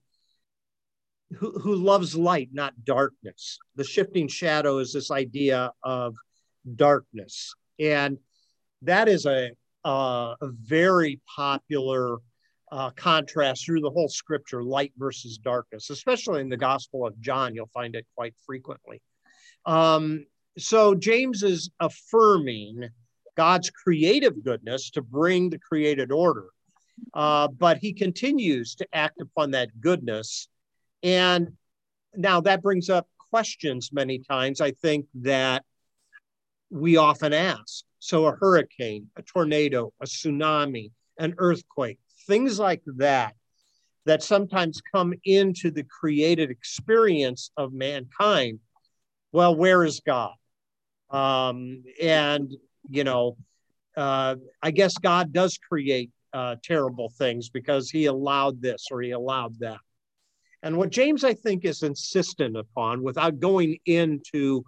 who, 1.34 1.60
who 1.60 1.76
loves 1.76 2.16
light, 2.16 2.49
not 2.53 2.86
darkness. 2.86 3.60
The 3.76 3.84
shifting 3.84 4.28
shadow 4.28 4.78
is 4.78 4.93
this 4.93 5.12
idea 5.12 5.74
of 5.84 6.16
darkness. 6.76 7.53
And 7.80 8.18
that 8.84 9.10
is 9.10 9.26
a, 9.26 9.51
uh, 9.84 10.36
a 10.41 10.47
very 10.64 11.20
popular 11.36 12.18
uh, 12.76 12.89
contrast 12.91 13.65
through 13.65 13.80
the 13.80 13.89
whole 13.89 14.09
scripture 14.09 14.61
light 14.61 14.91
versus 14.97 15.38
darkness, 15.38 15.89
especially 15.89 16.41
in 16.41 16.49
the 16.49 16.57
Gospel 16.57 17.07
of 17.07 17.17
John. 17.21 17.55
You'll 17.55 17.69
find 17.73 17.95
it 17.95 18.05
quite 18.15 18.36
frequently. 18.45 19.01
Um, 19.65 20.26
so 20.57 20.93
James 20.93 21.41
is 21.41 21.69
affirming 21.80 22.89
God's 23.38 23.69
creative 23.69 24.43
goodness 24.43 24.89
to 24.91 25.01
bring 25.01 25.49
the 25.49 25.57
created 25.57 26.11
order. 26.11 26.47
Uh, 27.13 27.47
but 27.47 27.78
he 27.78 27.93
continues 27.93 28.76
to 28.76 28.88
act 28.91 29.21
upon 29.21 29.51
that 29.51 29.69
goodness. 29.80 30.49
And 31.01 31.53
now 32.13 32.41
that 32.41 32.61
brings 32.61 32.89
up 32.89 33.07
questions 33.30 33.91
many 33.93 34.19
times, 34.19 34.59
I 34.59 34.71
think, 34.71 35.05
that 35.15 35.63
we 36.69 36.97
often 36.97 37.32
ask. 37.32 37.86
So, 37.99 38.26
a 38.26 38.36
hurricane, 38.36 39.09
a 39.15 39.21
tornado, 39.21 39.93
a 40.01 40.05
tsunami, 40.05 40.91
an 41.17 41.36
earthquake, 41.38 41.99
things 42.28 42.59
like 42.59 42.82
that, 42.97 43.36
that 44.05 44.23
sometimes 44.23 44.82
come 44.93 45.13
into 45.23 45.71
the 45.71 45.84
created 45.84 46.51
experience 46.51 47.51
of 47.57 47.73
mankind. 47.73 48.59
Well, 49.32 49.55
where 49.55 49.84
is 49.84 50.01
God? 50.05 50.34
Um, 51.09 51.84
and, 52.01 52.53
you 52.89 53.03
know, 53.03 53.38
uh, 53.97 54.36
I 54.61 54.71
guess 54.71 54.97
God 54.97 55.32
does 55.32 55.57
create 55.57 56.11
uh, 56.34 56.55
terrible 56.63 57.09
things 57.17 57.49
because 57.49 57.89
he 57.89 58.05
allowed 58.05 58.61
this 58.61 58.88
or 58.91 59.01
he 59.01 59.11
allowed 59.11 59.59
that. 59.59 59.80
And 60.61 60.78
what 60.78 60.89
James, 60.89 61.23
I 61.23 61.34
think, 61.34 61.63
is 61.63 61.84
insistent 61.84 62.57
upon 62.57 63.03
without 63.03 63.39
going 63.39 63.78
into 63.86 64.63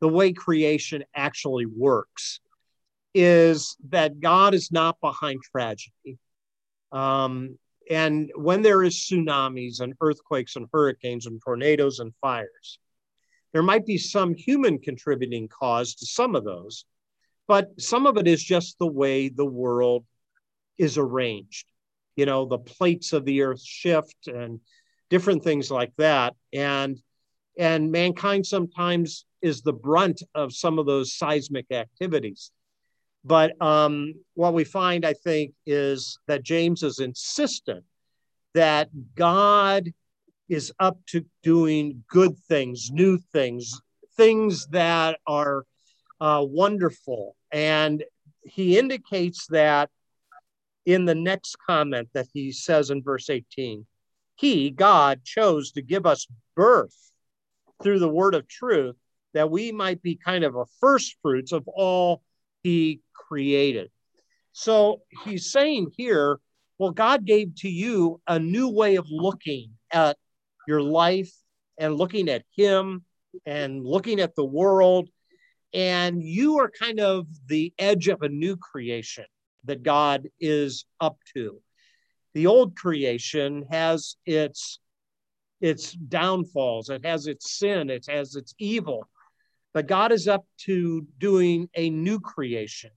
the 0.00 0.08
way 0.08 0.32
creation 0.32 1.04
actually 1.14 1.66
works 1.66 2.40
is 3.14 3.76
that 3.90 4.20
God 4.20 4.54
is 4.54 4.72
not 4.72 4.96
behind 5.00 5.40
tragedy. 5.42 6.18
Um, 6.92 7.58
and 7.88 8.30
when 8.36 8.62
there 8.62 8.82
is 8.82 8.94
tsunamis 8.94 9.80
and 9.80 9.94
earthquakes 10.00 10.56
and 10.56 10.68
hurricanes 10.72 11.26
and 11.26 11.40
tornadoes 11.44 11.98
and 11.98 12.12
fires, 12.20 12.78
there 13.52 13.62
might 13.62 13.84
be 13.84 13.98
some 13.98 14.34
human 14.34 14.78
contributing 14.78 15.48
cause 15.48 15.94
to 15.96 16.06
some 16.06 16.36
of 16.36 16.44
those, 16.44 16.84
but 17.48 17.68
some 17.80 18.06
of 18.06 18.16
it 18.16 18.28
is 18.28 18.42
just 18.42 18.78
the 18.78 18.86
way 18.86 19.28
the 19.28 19.44
world 19.44 20.04
is 20.78 20.98
arranged. 20.98 21.66
You 22.16 22.26
know, 22.26 22.44
the 22.44 22.58
plates 22.58 23.12
of 23.12 23.24
the 23.24 23.42
earth 23.42 23.62
shift 23.62 24.28
and 24.28 24.60
different 25.08 25.42
things 25.42 25.70
like 25.70 25.92
that. 25.98 26.34
And 26.52 26.98
and 27.58 27.90
mankind 27.90 28.46
sometimes 28.46 29.26
is 29.42 29.62
the 29.62 29.72
brunt 29.72 30.22
of 30.34 30.54
some 30.54 30.78
of 30.78 30.86
those 30.86 31.14
seismic 31.14 31.66
activities. 31.72 32.52
But 33.24 33.60
um, 33.60 34.14
what 34.34 34.54
we 34.54 34.64
find, 34.64 35.04
I 35.04 35.12
think, 35.12 35.52
is 35.66 36.18
that 36.26 36.42
James 36.42 36.82
is 36.82 37.00
insistent 37.00 37.84
that 38.54 38.88
God 39.14 39.92
is 40.48 40.72
up 40.80 40.98
to 41.06 41.24
doing 41.42 42.02
good 42.08 42.36
things, 42.48 42.90
new 42.90 43.18
things, 43.32 43.80
things 44.16 44.66
that 44.68 45.18
are 45.26 45.64
uh, 46.20 46.44
wonderful. 46.46 47.36
And 47.52 48.04
he 48.42 48.78
indicates 48.78 49.46
that 49.48 49.90
in 50.86 51.04
the 51.04 51.14
next 51.14 51.56
comment 51.64 52.08
that 52.14 52.26
he 52.32 52.52
says 52.52 52.90
in 52.90 53.02
verse 53.02 53.30
18 53.30 53.86
He, 54.36 54.70
God, 54.70 55.22
chose 55.24 55.72
to 55.72 55.82
give 55.82 56.06
us 56.06 56.26
birth 56.56 56.96
through 57.82 57.98
the 57.98 58.08
word 58.08 58.34
of 58.34 58.48
truth 58.48 58.96
that 59.32 59.50
we 59.50 59.70
might 59.70 60.02
be 60.02 60.16
kind 60.16 60.42
of 60.42 60.56
a 60.56 60.66
first 60.80 61.16
fruits 61.22 61.52
of 61.52 61.68
all 61.68 62.22
he 62.62 63.00
created. 63.14 63.90
So 64.52 65.02
he's 65.24 65.50
saying 65.50 65.92
here, 65.96 66.40
well, 66.78 66.90
God 66.90 67.24
gave 67.24 67.54
to 67.56 67.68
you 67.68 68.20
a 68.26 68.38
new 68.38 68.68
way 68.68 68.96
of 68.96 69.06
looking 69.10 69.72
at 69.92 70.16
your 70.66 70.82
life 70.82 71.32
and 71.78 71.96
looking 71.96 72.28
at 72.28 72.44
him 72.56 73.04
and 73.46 73.84
looking 73.84 74.20
at 74.20 74.34
the 74.34 74.44
world. 74.44 75.08
And 75.72 76.22
you 76.22 76.58
are 76.58 76.70
kind 76.70 77.00
of 77.00 77.26
the 77.46 77.72
edge 77.78 78.08
of 78.08 78.22
a 78.22 78.28
new 78.28 78.56
creation 78.56 79.26
that 79.64 79.82
God 79.82 80.28
is 80.40 80.84
up 81.00 81.18
to. 81.34 81.60
The 82.34 82.46
old 82.46 82.76
creation 82.76 83.66
has 83.70 84.16
its 84.26 84.80
its 85.60 85.92
downfalls, 85.92 86.88
it 86.88 87.04
has 87.04 87.26
its 87.26 87.58
sin, 87.58 87.90
it 87.90 88.06
has 88.08 88.34
its 88.34 88.54
evil. 88.58 89.06
But 89.72 89.86
God 89.86 90.12
is 90.12 90.26
up 90.26 90.44
to 90.64 91.06
doing 91.18 91.68
a 91.74 91.90
new 91.90 92.20
creation. 92.20 92.90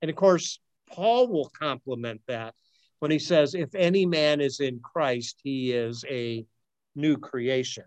And 0.00 0.10
of 0.10 0.16
course, 0.16 0.60
Paul 0.88 1.28
will 1.28 1.50
complement 1.58 2.20
that 2.28 2.54
when 3.00 3.10
he 3.10 3.18
says, 3.18 3.54
if 3.54 3.74
any 3.74 4.06
man 4.06 4.40
is 4.40 4.60
in 4.60 4.80
Christ, 4.80 5.40
he 5.42 5.72
is 5.72 6.04
a 6.08 6.46
new 6.94 7.16
creation. 7.16 7.84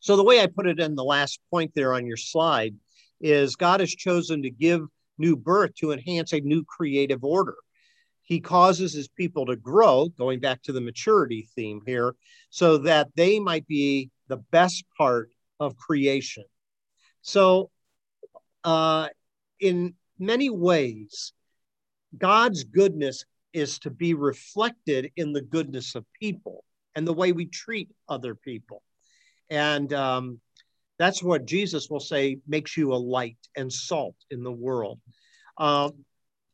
So, 0.00 0.16
the 0.16 0.24
way 0.24 0.40
I 0.40 0.46
put 0.46 0.66
it 0.66 0.80
in 0.80 0.96
the 0.96 1.04
last 1.04 1.40
point 1.50 1.72
there 1.74 1.94
on 1.94 2.06
your 2.06 2.16
slide 2.16 2.74
is 3.20 3.56
God 3.56 3.80
has 3.80 3.90
chosen 3.90 4.42
to 4.42 4.50
give 4.50 4.82
new 5.16 5.36
birth 5.36 5.74
to 5.76 5.92
enhance 5.92 6.32
a 6.32 6.40
new 6.40 6.64
creative 6.64 7.24
order. 7.24 7.56
He 8.22 8.40
causes 8.40 8.92
his 8.92 9.08
people 9.08 9.46
to 9.46 9.56
grow, 9.56 10.08
going 10.08 10.40
back 10.40 10.62
to 10.62 10.72
the 10.72 10.80
maturity 10.80 11.48
theme 11.54 11.80
here, 11.86 12.14
so 12.50 12.78
that 12.78 13.08
they 13.14 13.38
might 13.38 13.66
be 13.66 14.10
the 14.28 14.38
best 14.38 14.84
part 14.96 15.30
of 15.60 15.76
creation. 15.76 16.44
So, 17.24 17.70
uh, 18.64 19.08
in 19.58 19.94
many 20.18 20.50
ways, 20.50 21.32
God's 22.16 22.64
goodness 22.64 23.24
is 23.54 23.78
to 23.80 23.90
be 23.90 24.12
reflected 24.12 25.10
in 25.16 25.32
the 25.32 25.40
goodness 25.40 25.94
of 25.94 26.04
people 26.20 26.64
and 26.94 27.06
the 27.08 27.14
way 27.14 27.32
we 27.32 27.46
treat 27.46 27.88
other 28.10 28.34
people. 28.34 28.82
And 29.48 29.90
um, 29.94 30.38
that's 30.98 31.22
what 31.22 31.46
Jesus 31.46 31.88
will 31.88 31.98
say 31.98 32.40
makes 32.46 32.76
you 32.76 32.92
a 32.92 32.96
light 32.96 33.38
and 33.56 33.72
salt 33.72 34.16
in 34.30 34.42
the 34.42 34.52
world. 34.52 35.00
Um, 35.56 36.04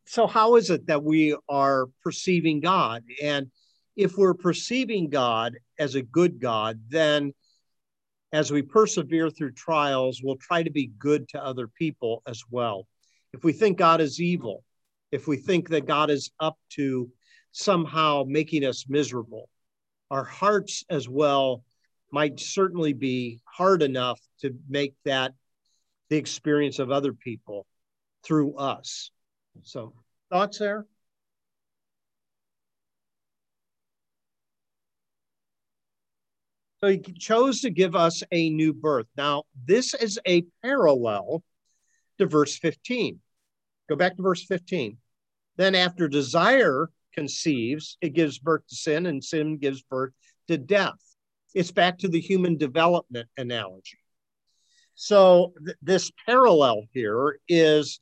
so, 0.07 0.29
how 0.29 0.55
is 0.55 0.71
it 0.71 0.87
that 0.87 1.03
we 1.03 1.37
are 1.49 1.87
perceiving 2.05 2.61
God? 2.61 3.03
And 3.21 3.51
if 3.97 4.17
we're 4.17 4.35
perceiving 4.35 5.11
God 5.11 5.57
as 5.81 5.97
a 5.97 6.03
good 6.03 6.39
God, 6.41 6.81
then 6.89 7.35
as 8.33 8.51
we 8.51 8.63
persevere 8.63 9.31
through 9.31 9.53
trials, 9.53 10.21
we'll 10.23 10.37
try 10.37 10.63
to 10.63 10.71
be 10.71 10.93
good 10.99 11.29
to 11.31 11.45
other 11.45 11.67
people 11.67 12.23
as 12.27 12.43
well. 12.51 12.87
If 13.33 13.45
we 13.45 13.53
think 13.53 13.79
God 13.79 14.01
is 14.01 14.21
evil, 14.21 14.65
if 15.11 15.27
we 15.27 15.37
think 15.37 15.69
that 15.71 15.87
God 15.87 16.11
is 16.11 16.31
up 16.39 16.59
to 16.71 17.11
somehow 17.53 18.25
making 18.27 18.65
us 18.65 18.87
miserable, 18.89 19.49
our 20.11 20.25
hearts 20.25 20.85
as 20.89 21.09
well 21.09 21.65
might 22.13 22.39
certainly 22.41 22.93
be 22.93 23.41
hard 23.45 23.83
enough 23.83 24.21
to 24.41 24.55
make 24.69 24.95
that 25.05 25.33
the 26.09 26.17
experience 26.17 26.79
of 26.79 26.91
other 26.91 27.13
people 27.13 27.67
through 28.25 28.57
us. 28.57 29.11
So, 29.63 29.95
thoughts 30.31 30.59
there? 30.59 30.87
So 36.83 36.91
he 36.91 36.99
chose 36.99 37.61
to 37.61 37.71
give 37.71 37.95
us 37.95 38.23
a 38.33 38.49
new 38.49 38.73
birth. 38.73 39.07
Now, 39.17 39.45
this 39.67 39.93
is 39.93 40.19
a 40.27 40.45
parallel 40.63 41.43
to 42.19 42.27
verse 42.27 42.57
15. 42.57 43.21
Go 43.89 43.97
back 43.97 44.17
to 44.17 44.23
verse 44.23 44.45
15. 44.45 44.97
Then, 45.57 45.75
after 45.75 46.09
desire 46.09 46.89
conceives, 47.13 47.99
it 48.01 48.15
gives 48.15 48.39
birth 48.39 48.67
to 48.69 48.77
sin, 48.77 49.07
and 49.07 49.23
sin 49.23 49.59
gives 49.59 49.83
birth 49.83 50.13
to 50.49 50.57
death. 50.57 50.99
It's 51.55 51.73
back 51.73 51.99
to 51.99 52.09
the 52.09 52.21
human 52.21 52.57
development 52.57 53.29
analogy. 53.37 53.99
So, 54.95 55.53
th- 55.65 55.77
this 55.83 56.11
parallel 56.25 56.85
here 56.93 57.41
is 57.47 58.01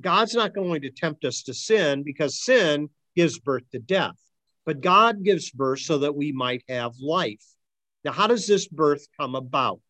God's 0.00 0.34
not 0.34 0.54
going 0.54 0.82
to 0.82 0.90
tempt 0.90 1.24
us 1.24 1.42
to 1.44 1.54
sin 1.54 2.02
because 2.02 2.42
sin 2.42 2.88
gives 3.14 3.38
birth 3.38 3.64
to 3.72 3.78
death, 3.78 4.16
but 4.64 4.80
God 4.80 5.22
gives 5.22 5.50
birth 5.50 5.80
so 5.80 5.98
that 5.98 6.14
we 6.14 6.32
might 6.32 6.62
have 6.68 6.92
life. 7.00 7.44
Now, 8.06 8.12
how 8.12 8.28
does 8.28 8.46
this 8.46 8.68
birth 8.68 9.04
come 9.18 9.34
about? 9.34 9.80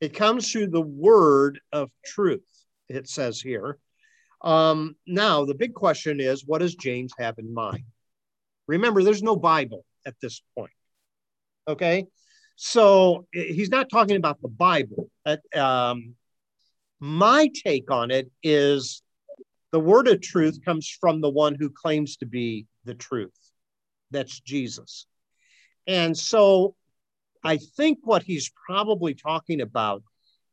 It 0.00 0.14
comes 0.14 0.52
through 0.52 0.68
the 0.68 0.80
word 0.80 1.58
of 1.72 1.90
truth, 2.04 2.46
it 2.88 3.08
says 3.08 3.40
here. 3.40 3.78
Um, 4.42 4.94
now, 5.08 5.44
the 5.44 5.56
big 5.56 5.74
question 5.74 6.20
is 6.20 6.46
what 6.46 6.60
does 6.60 6.76
James 6.76 7.12
have 7.18 7.40
in 7.40 7.52
mind? 7.52 7.82
Remember, 8.68 9.02
there's 9.02 9.24
no 9.24 9.34
Bible 9.34 9.84
at 10.06 10.14
this 10.22 10.40
point. 10.56 10.70
Okay. 11.66 12.06
So 12.54 13.26
he's 13.32 13.70
not 13.70 13.90
talking 13.90 14.14
about 14.14 14.40
the 14.40 14.48
Bible. 14.48 15.10
Um, 15.52 16.14
my 17.00 17.50
take 17.66 17.90
on 17.90 18.12
it 18.12 18.30
is 18.44 19.02
the 19.72 19.80
word 19.80 20.06
of 20.06 20.20
truth 20.20 20.64
comes 20.64 20.88
from 20.88 21.20
the 21.20 21.30
one 21.30 21.56
who 21.56 21.70
claims 21.70 22.18
to 22.18 22.26
be 22.26 22.66
the 22.84 22.94
truth. 22.94 23.36
That's 24.12 24.38
Jesus. 24.38 25.06
And 25.88 26.16
so 26.16 26.76
I 27.44 27.56
think 27.56 27.98
what 28.02 28.22
he's 28.22 28.50
probably 28.66 29.14
talking 29.14 29.60
about 29.60 30.02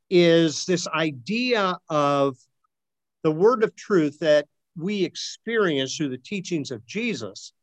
is 0.09 0.65
this 0.65 0.87
idea 0.87 1.77
of 1.89 2.37
the 3.23 3.31
word 3.31 3.63
of 3.63 3.75
truth 3.75 4.19
that 4.19 4.47
we 4.75 5.03
experience 5.03 5.95
through 5.95 6.09
the 6.09 6.17
teachings 6.17 6.71
of 6.71 6.85
Jesus 6.85 7.53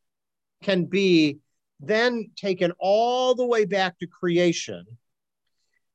can 0.62 0.84
be 0.84 1.38
then 1.80 2.30
taken 2.36 2.72
all 2.78 3.34
the 3.34 3.44
way 3.44 3.64
back 3.64 3.98
to 3.98 4.06
creation 4.06 4.84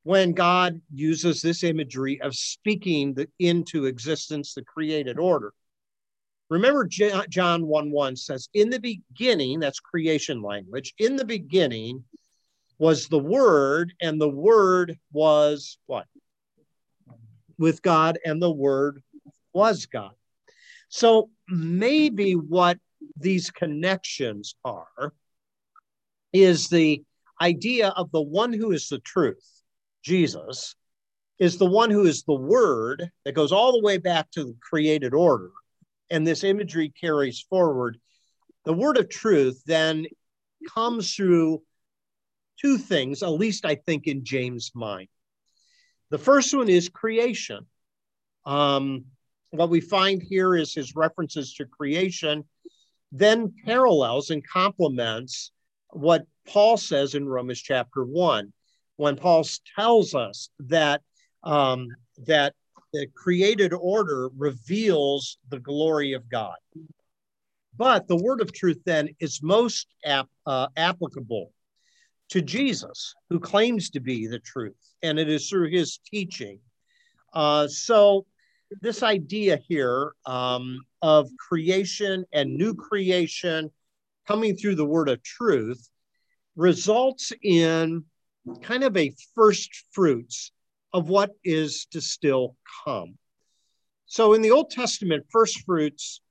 when 0.04 0.34
God 0.34 0.82
uses 0.94 1.42
this 1.42 1.64
imagery 1.64 2.20
of 2.22 2.36
speaking 2.36 3.14
the, 3.14 3.28
into 3.40 3.86
existence 3.86 4.54
the 4.54 4.64
created 4.64 5.20
order. 5.20 5.54
Remember, 6.50 6.86
John 6.86 7.66
1 7.66 7.92
1 7.92 8.16
says, 8.18 8.50
In 8.54 8.70
the 8.70 8.80
beginning, 8.80 9.60
that's 9.60 9.80
creation 9.80 10.42
language, 10.42 10.94
in 10.98 11.16
the 11.16 11.24
beginning 11.24 12.04
was 12.82 13.08
the 13.08 13.20
Word, 13.20 13.94
and 14.02 14.20
the 14.20 14.28
Word 14.28 14.98
was 15.14 15.78
what? 15.86 16.08
With 17.60 17.84
God, 17.84 18.18
and 18.26 18.42
the 18.42 18.52
Word 18.52 19.04
was 19.54 19.86
God. 19.86 20.14
So 20.90 21.30
maybe 21.48 22.34
what 22.34 22.80
these 23.16 23.52
connections 23.52 24.56
are 24.66 25.14
is 26.34 26.70
the 26.70 27.04
idea 27.40 27.90
of 27.90 28.10
the 28.12 28.22
one 28.22 28.52
who 28.52 28.72
is 28.72 28.90
the 28.90 28.98
truth, 28.98 29.48
Jesus, 30.04 30.76
is 31.38 31.60
the 31.60 31.68
one 31.68 31.92
who 31.92 32.06
is 32.06 32.24
the 32.24 32.34
word 32.34 33.12
that 33.26 33.36
goes 33.36 33.52
all 33.52 33.74
the 33.74 33.86
way 33.86 34.00
back 34.00 34.32
to 34.32 34.44
the 34.44 34.56
created 34.60 35.14
order. 35.14 35.52
And 36.10 36.26
this 36.26 36.44
imagery 36.44 36.92
carries 37.00 37.46
forward. 37.48 38.00
The 38.66 38.74
word 38.74 38.98
of 38.98 39.08
truth 39.08 39.62
then 39.68 40.08
comes 40.74 41.14
through 41.14 41.62
two 42.62 42.78
things, 42.78 43.24
at 43.24 43.30
least 43.30 43.66
I 43.66 43.76
think 43.76 44.08
in 44.08 44.24
James' 44.24 44.72
mind. 44.76 45.08
The 46.10 46.18
first 46.18 46.54
one 46.54 46.70
is 46.70 46.90
creation. 46.90 47.66
Um, 48.46 49.06
what 49.52 49.70
we 49.70 49.82
find 49.82 50.22
here 50.22 50.56
is 50.56 50.74
his 50.74 50.96
references 50.96 51.54
to 51.56 51.66
creation, 51.66 52.44
then 53.12 53.54
parallels 53.66 54.30
and 54.30 54.46
complements 54.48 55.52
what 55.90 56.26
Paul 56.48 56.78
says 56.78 57.16
in 57.16 57.28
Romans 57.28 57.62
chapter 57.62 58.04
1, 58.04 58.54
when 58.96 59.16
Paul 59.16 59.46
tells 59.76 60.16
us 60.16 60.50
that, 60.60 61.02
um, 61.44 61.88
that 62.26 62.54
the 62.94 63.08
created 63.16 63.74
order 63.74 64.30
reveals 64.38 65.38
the 65.50 65.60
glory 65.60 66.14
of 66.14 66.30
God. 66.30 66.56
But 67.78 68.08
the 68.08 68.22
word 68.22 68.42
of 68.42 68.54
truth 68.54 68.82
then 68.86 69.10
is 69.20 69.42
most 69.42 69.88
ap- 70.06 70.30
uh, 70.46 70.68
applicable 70.76 71.52
to 72.32 72.42
Jesus, 72.42 73.14
who 73.30 73.40
claims 73.40 73.90
to 73.92 74.00
be 74.00 74.26
the 74.26 74.40
truth, 74.40 74.78
and 75.04 75.20
it 75.20 75.30
is 75.30 75.50
through 75.50 75.70
his 75.70 76.00
teaching. 76.06 76.60
Uh, 77.34 77.68
so 77.68 78.26
this 78.82 79.04
idea 79.04 79.60
here 79.68 80.14
um, 80.26 80.80
of 81.02 81.30
creation 81.38 82.26
and 82.34 82.56
new 82.56 82.74
creation 82.74 83.70
coming 84.28 84.56
through 84.56 84.76
the 84.76 84.86
word 84.86 85.10
of 85.10 85.22
truth 85.24 85.90
results 86.56 87.34
in 87.44 88.04
kind 88.62 88.84
of 88.84 88.96
a 88.96 89.14
first 89.36 89.86
fruits 89.92 90.52
of 90.94 91.10
what 91.10 91.32
is 91.44 91.86
to 91.92 92.00
still 92.00 92.56
come. 92.86 93.18
So 94.06 94.34
in 94.34 94.42
the 94.42 94.52
Old 94.52 94.72
Testament, 94.72 95.26
first 95.30 95.66
fruits 95.66 96.22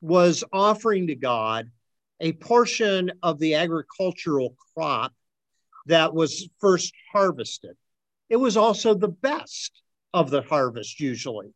was 0.00 0.44
offering 0.52 1.06
to 1.06 1.14
God 1.14 1.70
a 2.20 2.32
portion 2.34 3.12
of 3.22 3.38
the 3.38 3.54
agricultural 3.54 4.54
crop 4.74 5.12
that 5.88 6.14
was 6.14 6.48
first 6.60 6.94
harvested. 7.12 7.76
It 8.28 8.36
was 8.36 8.56
also 8.56 8.94
the 8.94 9.08
best 9.08 9.82
of 10.14 10.30
the 10.30 10.42
harvest, 10.42 11.00
usually. 11.00 11.52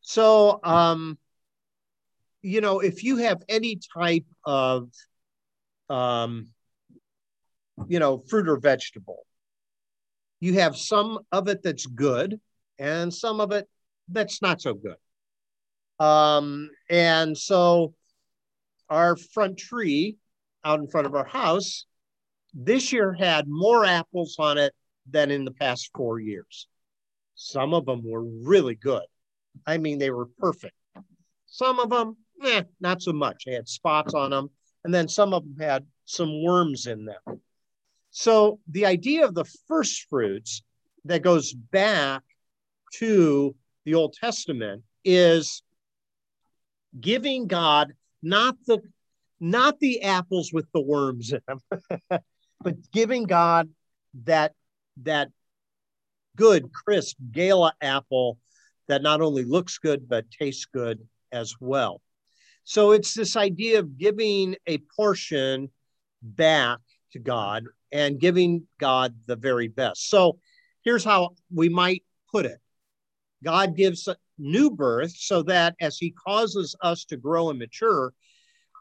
So, 0.00 0.60
um, 0.62 1.18
you 2.42 2.60
know, 2.60 2.80
if 2.80 3.02
you 3.04 3.18
have 3.18 3.42
any 3.48 3.78
type 3.96 4.26
of, 4.44 4.90
um, 5.88 6.48
you 7.88 7.98
know, 7.98 8.18
fruit 8.18 8.48
or 8.48 8.58
vegetable, 8.58 9.26
you 10.40 10.54
have 10.54 10.76
some 10.76 11.20
of 11.32 11.48
it 11.48 11.62
that's 11.62 11.86
good 11.86 12.40
and 12.78 13.12
some 13.12 13.40
of 13.40 13.50
it 13.52 13.68
that's 14.08 14.42
not 14.42 14.60
so 14.60 14.74
good. 14.74 14.96
Um, 16.04 16.70
and 16.90 17.36
so, 17.36 17.94
our 18.90 19.16
front 19.16 19.56
tree 19.56 20.18
out 20.64 20.80
in 20.80 20.86
front 20.86 21.06
of 21.06 21.14
our 21.14 21.24
house 21.24 21.86
this 22.54 22.92
year 22.92 23.12
had 23.12 23.48
more 23.48 23.84
apples 23.84 24.36
on 24.38 24.58
it 24.58 24.72
than 25.10 25.30
in 25.30 25.44
the 25.44 25.50
past 25.50 25.90
four 25.94 26.20
years. 26.20 26.68
Some 27.34 27.74
of 27.74 27.84
them 27.84 28.02
were 28.04 28.24
really 28.24 28.76
good. 28.76 29.02
I 29.66 29.78
mean, 29.78 29.98
they 29.98 30.10
were 30.10 30.28
perfect. 30.38 30.74
Some 31.46 31.80
of 31.80 31.90
them, 31.90 32.16
eh, 32.42 32.62
not 32.80 33.02
so 33.02 33.12
much. 33.12 33.44
They 33.44 33.52
had 33.52 33.68
spots 33.68 34.14
on 34.14 34.30
them. 34.30 34.50
And 34.84 34.94
then 34.94 35.08
some 35.08 35.34
of 35.34 35.42
them 35.42 35.56
had 35.58 35.84
some 36.04 36.42
worms 36.42 36.86
in 36.86 37.06
them. 37.06 37.40
So 38.10 38.60
the 38.68 38.86
idea 38.86 39.24
of 39.24 39.34
the 39.34 39.44
first 39.66 40.06
fruits 40.08 40.62
that 41.04 41.22
goes 41.22 41.52
back 41.52 42.22
to 42.94 43.54
the 43.84 43.94
Old 43.94 44.14
Testament 44.14 44.84
is 45.04 45.62
giving 47.00 47.46
God 47.46 47.92
not 48.22 48.56
the 48.66 48.80
not 49.40 49.78
the 49.80 50.02
apples 50.02 50.52
with 50.52 50.66
the 50.72 50.80
worms 50.80 51.32
in 51.32 51.40
them, 51.46 51.60
but 52.60 52.90
giving 52.92 53.24
God 53.24 53.68
that 54.24 54.52
that 55.02 55.30
good, 56.36 56.72
crisp 56.72 57.16
gala 57.30 57.74
apple 57.80 58.38
that 58.88 59.02
not 59.02 59.20
only 59.20 59.44
looks 59.44 59.78
good, 59.78 60.08
but 60.08 60.30
tastes 60.30 60.66
good 60.66 61.06
as 61.32 61.54
well. 61.60 62.00
So 62.64 62.92
it's 62.92 63.14
this 63.14 63.36
idea 63.36 63.78
of 63.78 63.98
giving 63.98 64.56
a 64.66 64.78
portion 64.96 65.70
back 66.22 66.78
to 67.12 67.18
God 67.18 67.64
and 67.92 68.18
giving 68.18 68.66
God 68.78 69.14
the 69.26 69.36
very 69.36 69.68
best. 69.68 70.08
So 70.08 70.38
here's 70.82 71.04
how 71.04 71.30
we 71.52 71.68
might 71.68 72.02
put 72.30 72.46
it 72.46 72.58
God 73.42 73.76
gives 73.76 74.08
new 74.38 74.70
birth 74.70 75.14
so 75.16 75.42
that 75.42 75.76
as 75.80 75.98
He 75.98 76.10
causes 76.10 76.74
us 76.82 77.04
to 77.06 77.16
grow 77.16 77.50
and 77.50 77.58
mature, 77.58 78.12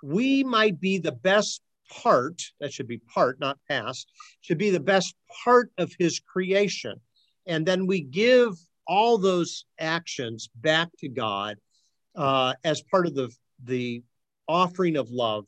we 0.02 0.44
might 0.44 0.80
be 0.80 0.98
the 0.98 1.12
best 1.12 1.62
part, 1.90 2.42
that 2.60 2.74
should 2.74 2.88
be 2.88 2.98
part, 2.98 3.40
not 3.40 3.58
past, 3.70 4.12
should 4.42 4.58
be 4.58 4.70
the 4.70 4.80
best 4.80 5.16
part 5.44 5.72
of 5.78 5.92
His 5.98 6.20
creation. 6.20 7.00
And 7.46 7.66
then 7.66 7.88
we 7.88 8.02
give 8.02 8.54
all 8.88 9.18
those 9.18 9.66
actions 9.80 10.50
back 10.56 10.90
to 11.00 11.10
God 11.10 11.58
uh, 12.16 12.54
as 12.64 12.82
part 12.82 13.08
of 13.08 13.16
the, 13.16 13.34
the 13.64 14.04
offering 14.48 14.98
of 14.98 15.10
love. 15.10 15.46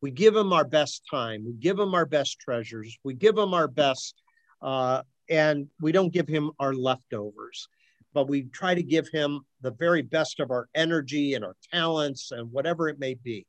We 0.00 0.10
give 0.10 0.36
him 0.36 0.52
our 0.52 0.64
best 0.64 1.02
time. 1.10 1.44
We 1.44 1.54
give 1.54 1.78
him 1.78 1.94
our 1.94 2.06
best 2.06 2.38
treasures. 2.38 2.96
We 3.02 3.14
give 3.14 3.36
him 3.36 3.52
our 3.52 3.66
best, 3.68 4.14
uh, 4.62 5.02
and 5.28 5.68
we 5.80 5.92
don't 5.92 6.12
give 6.12 6.28
him 6.28 6.52
our 6.60 6.72
leftovers, 6.72 7.68
but 8.14 8.28
we 8.28 8.44
try 8.44 8.74
to 8.74 8.82
give 8.82 9.08
him 9.08 9.40
the 9.60 9.72
very 9.72 10.02
best 10.02 10.38
of 10.40 10.50
our 10.50 10.68
energy 10.74 11.34
and 11.34 11.44
our 11.44 11.56
talents 11.72 12.30
and 12.30 12.50
whatever 12.52 12.88
it 12.88 13.00
may 13.00 13.14
be. 13.14 13.44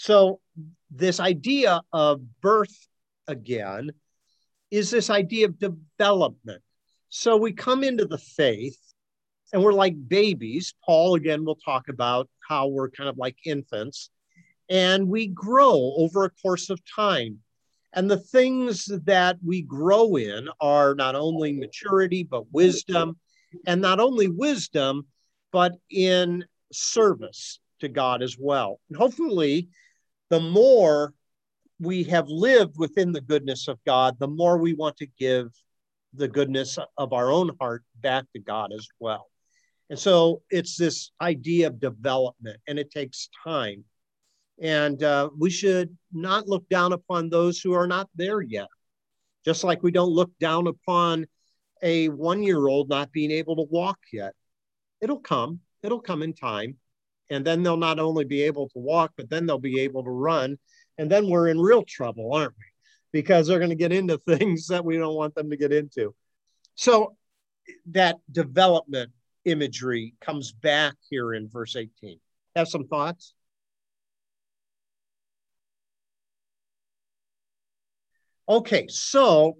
So, 0.00 0.40
this 0.90 1.20
idea 1.20 1.82
of 1.92 2.22
birth 2.40 2.74
again 3.28 3.90
is 4.70 4.90
this 4.90 5.10
idea 5.10 5.44
of 5.44 5.58
development. 5.58 6.62
So 7.10 7.36
we 7.36 7.52
come 7.52 7.84
into 7.84 8.06
the 8.06 8.16
faith 8.16 8.78
and 9.52 9.62
we're 9.62 9.74
like 9.74 10.08
babies. 10.08 10.72
Paul, 10.86 11.16
again, 11.16 11.44
will 11.44 11.56
talk 11.56 11.90
about 11.90 12.30
how 12.48 12.68
we're 12.68 12.88
kind 12.88 13.10
of 13.10 13.18
like 13.18 13.36
infants 13.44 14.08
and 14.70 15.06
we 15.06 15.26
grow 15.26 15.92
over 15.98 16.24
a 16.24 16.30
course 16.30 16.70
of 16.70 16.80
time. 16.86 17.40
And 17.92 18.10
the 18.10 18.16
things 18.16 18.86
that 19.04 19.36
we 19.44 19.60
grow 19.60 20.16
in 20.16 20.48
are 20.62 20.94
not 20.94 21.14
only 21.14 21.52
maturity, 21.52 22.22
but 22.22 22.50
wisdom, 22.52 23.18
and 23.66 23.82
not 23.82 24.00
only 24.00 24.28
wisdom, 24.28 25.08
but 25.52 25.76
in 25.90 26.46
service 26.72 27.60
to 27.80 27.88
God 27.88 28.22
as 28.22 28.36
well. 28.38 28.80
And 28.88 28.96
hopefully, 28.96 29.68
the 30.30 30.40
more 30.40 31.12
we 31.80 32.04
have 32.04 32.28
lived 32.28 32.76
within 32.78 33.12
the 33.12 33.20
goodness 33.20 33.68
of 33.68 33.78
God, 33.84 34.18
the 34.18 34.28
more 34.28 34.58
we 34.58 34.74
want 34.74 34.96
to 34.98 35.06
give 35.18 35.48
the 36.14 36.28
goodness 36.28 36.78
of 36.96 37.12
our 37.12 37.30
own 37.30 37.50
heart 37.60 37.82
back 38.00 38.24
to 38.32 38.40
God 38.40 38.72
as 38.72 38.88
well. 38.98 39.28
And 39.88 39.98
so 39.98 40.42
it's 40.50 40.76
this 40.76 41.10
idea 41.20 41.66
of 41.66 41.80
development, 41.80 42.60
and 42.68 42.78
it 42.78 42.90
takes 42.90 43.28
time. 43.42 43.84
And 44.62 45.02
uh, 45.02 45.30
we 45.36 45.50
should 45.50 45.96
not 46.12 46.46
look 46.46 46.68
down 46.68 46.92
upon 46.92 47.28
those 47.28 47.60
who 47.60 47.72
are 47.72 47.86
not 47.86 48.08
there 48.14 48.40
yet, 48.40 48.68
just 49.44 49.64
like 49.64 49.82
we 49.82 49.90
don't 49.90 50.12
look 50.12 50.30
down 50.38 50.66
upon 50.66 51.26
a 51.82 52.08
one 52.08 52.42
year 52.42 52.68
old 52.68 52.88
not 52.88 53.10
being 53.10 53.30
able 53.30 53.56
to 53.56 53.66
walk 53.70 53.98
yet. 54.12 54.34
It'll 55.00 55.18
come, 55.18 55.60
it'll 55.82 56.00
come 56.00 56.22
in 56.22 56.34
time. 56.34 56.76
And 57.30 57.44
then 57.44 57.62
they'll 57.62 57.76
not 57.76 58.00
only 58.00 58.24
be 58.24 58.42
able 58.42 58.68
to 58.70 58.78
walk, 58.78 59.12
but 59.16 59.30
then 59.30 59.46
they'll 59.46 59.58
be 59.58 59.80
able 59.80 60.02
to 60.04 60.10
run. 60.10 60.58
And 60.98 61.10
then 61.10 61.28
we're 61.30 61.48
in 61.48 61.60
real 61.60 61.84
trouble, 61.84 62.34
aren't 62.34 62.54
we? 62.58 62.64
Because 63.12 63.46
they're 63.46 63.58
going 63.58 63.70
to 63.70 63.76
get 63.76 63.92
into 63.92 64.18
things 64.26 64.66
that 64.66 64.84
we 64.84 64.96
don't 64.96 65.14
want 65.14 65.34
them 65.34 65.50
to 65.50 65.56
get 65.56 65.72
into. 65.72 66.14
So 66.74 67.16
that 67.86 68.18
development 68.30 69.12
imagery 69.44 70.14
comes 70.20 70.52
back 70.52 70.94
here 71.08 71.34
in 71.34 71.48
verse 71.48 71.76
18. 71.76 72.18
Have 72.56 72.68
some 72.68 72.86
thoughts? 72.88 73.34
Okay, 78.48 78.88
so 78.88 79.58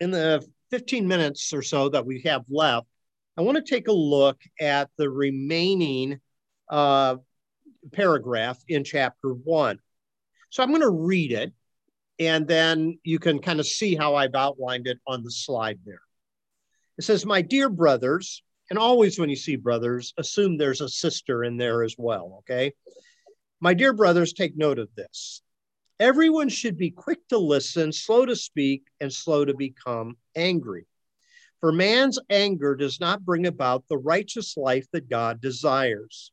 in 0.00 0.10
the 0.10 0.42
15 0.70 1.06
minutes 1.06 1.52
or 1.52 1.60
so 1.60 1.90
that 1.90 2.06
we 2.06 2.22
have 2.22 2.44
left, 2.48 2.86
I 3.36 3.42
want 3.42 3.56
to 3.56 3.62
take 3.62 3.88
a 3.88 3.92
look 3.92 4.40
at 4.58 4.88
the 4.96 5.10
remaining 5.10 6.20
uh, 6.70 7.16
paragraph 7.92 8.58
in 8.68 8.84
chapter 8.84 9.30
one. 9.30 9.78
So 10.50 10.62
I'm 10.62 10.70
going 10.70 10.80
to 10.80 10.90
read 10.90 11.32
it, 11.32 11.52
and 12.18 12.46
then 12.46 12.98
you 13.04 13.18
can 13.18 13.40
kind 13.40 13.60
of 13.60 13.66
see 13.66 13.94
how 13.94 14.14
I've 14.14 14.34
outlined 14.34 14.86
it 14.86 14.98
on 15.06 15.22
the 15.22 15.30
slide 15.30 15.78
there. 15.84 16.00
It 16.98 17.04
says, 17.04 17.26
My 17.26 17.42
dear 17.42 17.68
brothers, 17.68 18.42
and 18.70 18.78
always 18.78 19.18
when 19.18 19.30
you 19.30 19.36
see 19.36 19.56
brothers, 19.56 20.14
assume 20.16 20.56
there's 20.56 20.80
a 20.80 20.88
sister 20.88 21.44
in 21.44 21.56
there 21.56 21.82
as 21.82 21.94
well, 21.98 22.38
okay? 22.40 22.72
My 23.60 23.74
dear 23.74 23.92
brothers, 23.92 24.32
take 24.32 24.56
note 24.56 24.78
of 24.78 24.88
this. 24.94 25.42
Everyone 25.98 26.48
should 26.48 26.78
be 26.78 26.90
quick 26.90 27.26
to 27.28 27.38
listen, 27.38 27.92
slow 27.92 28.24
to 28.24 28.34
speak, 28.34 28.84
and 29.00 29.12
slow 29.12 29.44
to 29.44 29.54
become 29.54 30.16
angry. 30.34 30.86
For 31.60 31.72
man's 31.72 32.18
anger 32.30 32.74
does 32.74 33.00
not 33.00 33.24
bring 33.24 33.46
about 33.46 33.84
the 33.88 33.98
righteous 33.98 34.56
life 34.56 34.86
that 34.92 35.10
God 35.10 35.42
desires. 35.42 36.32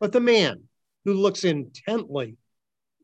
But 0.00 0.12
the 0.12 0.20
man 0.20 0.64
who 1.04 1.14
looks 1.14 1.44
intently 1.44 2.36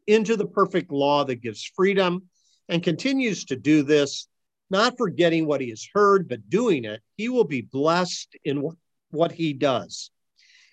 into 0.07 0.37
the 0.37 0.47
perfect 0.47 0.91
law 0.91 1.25
that 1.25 1.43
gives 1.43 1.65
freedom 1.65 2.29
and 2.69 2.83
continues 2.83 3.45
to 3.47 3.57
do 3.57 3.83
this, 3.83 4.29
not 4.71 4.97
forgetting 4.97 5.47
what 5.47 5.61
he 5.61 5.71
has 5.71 5.87
heard, 5.93 6.29
but 6.29 6.49
doing 6.49 6.85
it, 6.85 7.03
he 7.17 7.29
will 7.29 7.45
be 7.45 7.63
blessed 7.63 8.37
in 8.45 8.71
what 9.11 9.33
he 9.33 9.53
does. 9.53 10.11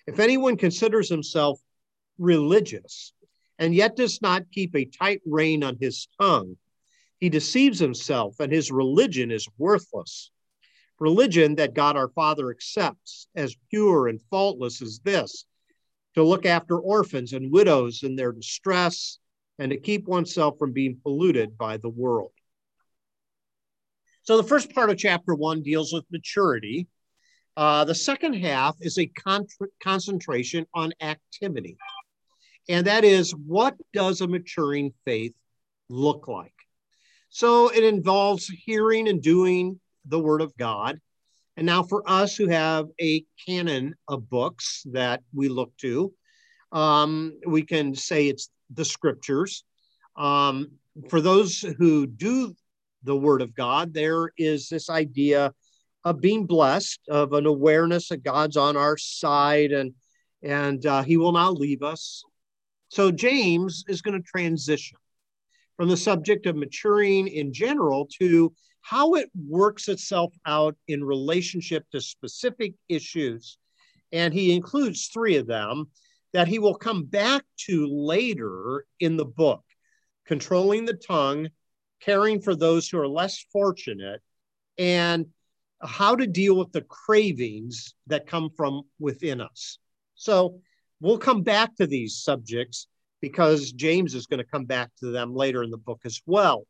If 0.06 0.18
anyone 0.18 0.56
considers 0.56 1.08
himself 1.08 1.60
religious 2.18 3.12
and 3.58 3.74
yet 3.74 3.96
does 3.96 4.22
not 4.22 4.50
keep 4.52 4.74
a 4.74 4.84
tight 4.84 5.20
rein 5.26 5.62
on 5.62 5.76
his 5.80 6.08
tongue, 6.20 6.56
he 7.20 7.28
deceives 7.28 7.78
himself 7.78 8.38
and 8.40 8.52
his 8.52 8.70
religion 8.70 9.30
is 9.30 9.48
worthless. 9.58 10.30
Religion 11.00 11.56
that 11.56 11.74
God 11.74 11.96
our 11.96 12.08
Father 12.08 12.50
accepts 12.50 13.28
as 13.34 13.56
pure 13.70 14.08
and 14.08 14.20
faultless 14.30 14.80
is 14.80 15.00
this 15.00 15.44
to 16.18 16.24
look 16.24 16.46
after 16.46 16.78
orphans 16.78 17.32
and 17.32 17.50
widows 17.50 18.02
in 18.02 18.16
their 18.16 18.32
distress 18.32 19.18
and 19.58 19.70
to 19.70 19.76
keep 19.76 20.06
oneself 20.06 20.58
from 20.58 20.72
being 20.72 21.00
polluted 21.02 21.58
by 21.58 21.76
the 21.76 21.88
world. 21.88 22.32
So, 24.22 24.36
the 24.36 24.48
first 24.48 24.74
part 24.74 24.90
of 24.90 24.98
chapter 24.98 25.34
one 25.34 25.62
deals 25.62 25.92
with 25.92 26.04
maturity. 26.10 26.86
Uh, 27.56 27.84
the 27.84 27.94
second 27.94 28.34
half 28.34 28.76
is 28.80 28.98
a 28.98 29.06
con- 29.06 29.46
concentration 29.82 30.64
on 30.74 30.92
activity. 31.00 31.76
And 32.68 32.86
that 32.86 33.04
is 33.04 33.34
what 33.34 33.74
does 33.92 34.20
a 34.20 34.28
maturing 34.28 34.92
faith 35.04 35.34
look 35.88 36.28
like? 36.28 36.52
So 37.30 37.70
it 37.72 37.84
involves 37.84 38.48
hearing 38.48 39.08
and 39.08 39.22
doing 39.22 39.80
the 40.04 40.18
word 40.18 40.40
of 40.40 40.56
God. 40.56 40.98
And 41.58 41.66
now, 41.66 41.82
for 41.82 42.08
us 42.08 42.36
who 42.36 42.46
have 42.46 42.86
a 43.00 43.24
canon 43.44 43.96
of 44.06 44.30
books 44.30 44.84
that 44.92 45.24
we 45.34 45.48
look 45.48 45.76
to, 45.78 46.14
um, 46.70 47.32
we 47.44 47.62
can 47.62 47.96
say 47.96 48.28
it's 48.28 48.48
the 48.72 48.84
scriptures. 48.84 49.64
Um, 50.14 50.68
for 51.08 51.20
those 51.20 51.62
who 51.78 52.06
do 52.06 52.54
the 53.02 53.16
word 53.16 53.42
of 53.42 53.56
God, 53.56 53.92
there 53.92 54.30
is 54.38 54.68
this 54.68 54.88
idea 54.88 55.52
of 56.04 56.20
being 56.20 56.46
blessed, 56.46 57.00
of 57.08 57.32
an 57.32 57.46
awareness 57.46 58.10
that 58.10 58.22
God's 58.22 58.56
on 58.56 58.76
our 58.76 58.96
side 58.96 59.72
and 59.72 59.94
and 60.44 60.86
uh, 60.86 61.02
he 61.02 61.16
will 61.16 61.32
not 61.32 61.58
leave 61.58 61.82
us. 61.82 62.22
So 62.86 63.10
James 63.10 63.82
is 63.88 64.00
going 64.00 64.16
to 64.16 64.22
transition 64.22 64.96
from 65.76 65.88
the 65.88 65.96
subject 65.96 66.46
of 66.46 66.54
maturing 66.54 67.26
in 67.26 67.52
general 67.52 68.08
to 68.20 68.52
how 68.88 69.14
it 69.14 69.30
works 69.48 69.88
itself 69.88 70.32
out 70.46 70.76
in 70.86 71.04
relationship 71.04 71.84
to 71.90 72.00
specific 72.00 72.74
issues. 72.88 73.58
And 74.12 74.32
he 74.32 74.54
includes 74.54 75.08
three 75.12 75.36
of 75.36 75.46
them 75.46 75.86
that 76.32 76.48
he 76.48 76.58
will 76.58 76.74
come 76.74 77.04
back 77.04 77.44
to 77.66 77.86
later 77.86 78.84
in 79.00 79.16
the 79.16 79.24
book 79.24 79.62
controlling 80.26 80.84
the 80.84 80.94
tongue, 80.94 81.48
caring 82.00 82.40
for 82.40 82.54
those 82.54 82.88
who 82.88 82.98
are 82.98 83.08
less 83.08 83.44
fortunate, 83.52 84.20
and 84.76 85.26
how 85.82 86.14
to 86.14 86.26
deal 86.26 86.56
with 86.56 86.70
the 86.72 86.82
cravings 86.82 87.94
that 88.06 88.26
come 88.26 88.50
from 88.56 88.82
within 88.98 89.40
us. 89.40 89.78
So 90.14 90.60
We'll 91.00 91.18
come 91.18 91.42
back 91.42 91.76
to 91.76 91.86
these 91.86 92.16
subjects 92.22 92.88
because 93.20 93.72
James 93.72 94.14
is 94.14 94.26
going 94.26 94.38
to 94.38 94.50
come 94.50 94.64
back 94.64 94.90
to 94.98 95.10
them 95.10 95.34
later 95.34 95.62
in 95.62 95.70
the 95.70 95.78
book 95.78 96.00
as 96.04 96.20
well. 96.26 96.66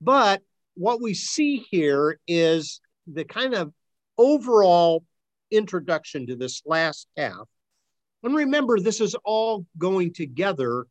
But 0.00 0.42
what 0.74 1.00
we 1.00 1.14
see 1.14 1.64
here 1.70 2.18
is 2.26 2.80
the 3.06 3.24
kind 3.24 3.54
of 3.54 3.72
overall 4.18 5.04
introduction 5.50 6.26
to 6.26 6.36
this 6.36 6.62
last 6.64 7.06
half. 7.16 7.48
And 8.22 8.34
remember, 8.34 8.78
this 8.78 9.00
is 9.00 9.16
all 9.24 9.66
going 9.78 10.14
together. 10.14 10.86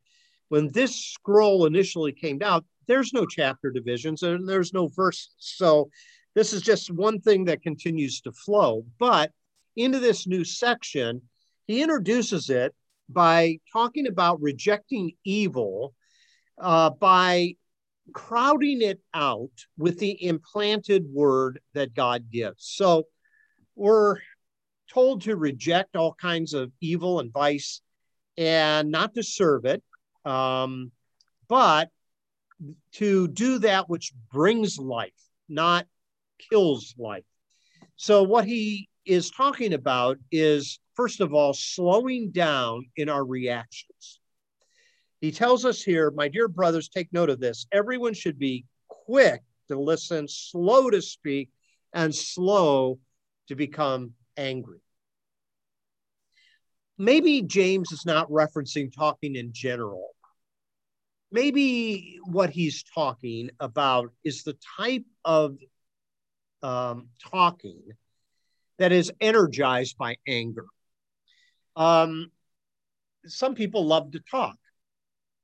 When 0.50 0.70
this 0.72 0.96
scroll 0.96 1.66
initially 1.66 2.12
came 2.12 2.40
out, 2.44 2.66
there's 2.88 3.14
no 3.14 3.26
chapter 3.26 3.72
divisions 3.72 4.24
and 4.24 4.48
there's 4.48 4.74
no 4.74 4.88
verses. 4.88 5.30
So 5.38 5.90
this 6.36 6.54
is 6.54 6.62
just 6.62 6.92
one 6.92 7.22
thing 7.22 7.46
that 7.46 7.62
continues 7.62 8.22
to 8.22 8.32
flow. 8.32 8.86
But 9.00 9.32
into 9.76 10.00
this 10.00 10.28
new 10.28 10.44
section, 10.44 11.22
he 11.68 11.82
introduces 11.82 12.50
it 12.50 12.76
by 13.08 13.60
talking 13.72 14.08
about 14.08 14.42
rejecting 14.42 15.14
evil 15.24 15.94
uh, 16.58 16.90
by 16.90 17.56
crowding 18.12 18.82
it 18.82 19.00
out 19.14 19.52
with 19.78 20.00
the 20.00 20.24
implanted 20.26 21.06
word 21.12 21.60
that 21.74 21.94
God 21.94 22.30
gives. 22.32 22.66
So 22.66 23.06
we're 23.76 24.18
told 24.90 25.22
to 25.24 25.36
reject 25.36 25.96
all 25.96 26.14
kinds 26.14 26.54
of 26.54 26.72
evil 26.82 27.20
and 27.20 27.32
vice 27.32 27.82
and 28.38 28.92
not 28.92 29.16
to 29.16 29.24
serve 29.24 29.66
it, 29.66 29.84
um, 30.26 30.92
but 31.48 31.90
to 32.94 33.28
do 33.28 33.60
that 33.60 33.90
which 33.90 34.14
brings 34.32 34.78
life, 34.78 35.12
not 35.50 35.88
kills 36.50 36.94
life. 36.98 37.24
So, 37.96 38.24
what 38.24 38.46
he 38.46 38.90
is 39.06 39.32
talking 39.32 39.74
about 39.74 40.18
is 40.32 40.80
first 40.96 41.22
of 41.22 41.34
all, 41.34 41.54
slowing 41.54 42.32
down 42.32 42.86
in 42.96 43.10
our 43.10 43.26
reactions. 43.26 44.21
He 45.22 45.32
tells 45.32 45.66
us 45.66 45.82
here, 45.82 46.12
my 46.12 46.28
dear 46.28 46.48
brothers, 46.48 46.90
take 46.90 47.14
note 47.14 47.30
of 47.30 47.40
this. 47.40 47.68
Everyone 47.72 48.14
should 48.14 48.40
be 48.40 48.66
quick 48.90 49.44
to 49.70 49.80
listen, 49.80 50.28
slow 50.28 50.90
to 50.90 51.02
speak, 51.02 51.50
and 51.94 52.14
slow 52.14 53.00
to 53.48 53.56
become 53.56 54.14
angry. 54.36 54.80
Maybe 56.98 57.42
James 57.42 57.92
is 57.92 58.06
not 58.06 58.30
referencing 58.30 58.92
talking 58.94 59.36
in 59.36 59.54
general. 59.54 60.10
Maybe 61.32 62.20
what 62.26 62.50
he's 62.50 62.84
talking 62.84 63.52
about 63.60 64.12
is 64.24 64.44
the 64.44 64.58
type 64.78 65.06
of 65.24 65.58
um, 66.64 67.08
talking 67.32 67.82
that 68.78 68.92
is 68.92 69.12
energized 69.22 69.98
by 69.98 70.18
anger 70.28 70.66
Um, 71.76 72.32
some 73.28 73.56
people 73.56 73.86
love 73.86 74.12
to 74.12 74.20
talk. 74.20 74.58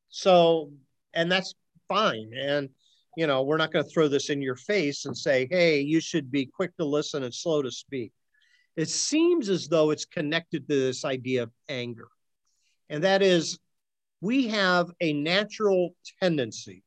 So, 0.09 0.71
and 1.13 1.31
that's 1.31 1.53
fine. 1.87 2.31
And, 2.37 2.69
you 3.15 3.27
know, 3.27 3.43
we're 3.43 3.57
not 3.57 3.71
going 3.71 3.85
to 3.85 3.91
throw 3.91 4.07
this 4.07 4.29
in 4.29 4.41
your 4.41 4.55
face 4.55 5.05
and 5.05 5.17
say, 5.17 5.47
hey, 5.49 5.81
you 5.81 5.99
should 5.99 6.31
be 6.31 6.45
quick 6.45 6.75
to 6.77 6.85
listen 6.85 7.23
and 7.23 7.33
slow 7.33 7.61
to 7.61 7.71
speak. 7.71 8.11
It 8.75 8.89
seems 8.89 9.49
as 9.49 9.67
though 9.67 9.89
it's 9.89 10.05
connected 10.05 10.67
to 10.67 10.75
this 10.75 11.03
idea 11.03 11.43
of 11.43 11.51
anger. 11.67 12.09
And 12.89 13.03
that 13.03 13.21
is, 13.21 13.57
we 14.21 14.47
have 14.47 14.89
a 15.01 15.13
natural 15.13 15.95
tendency 16.21 16.83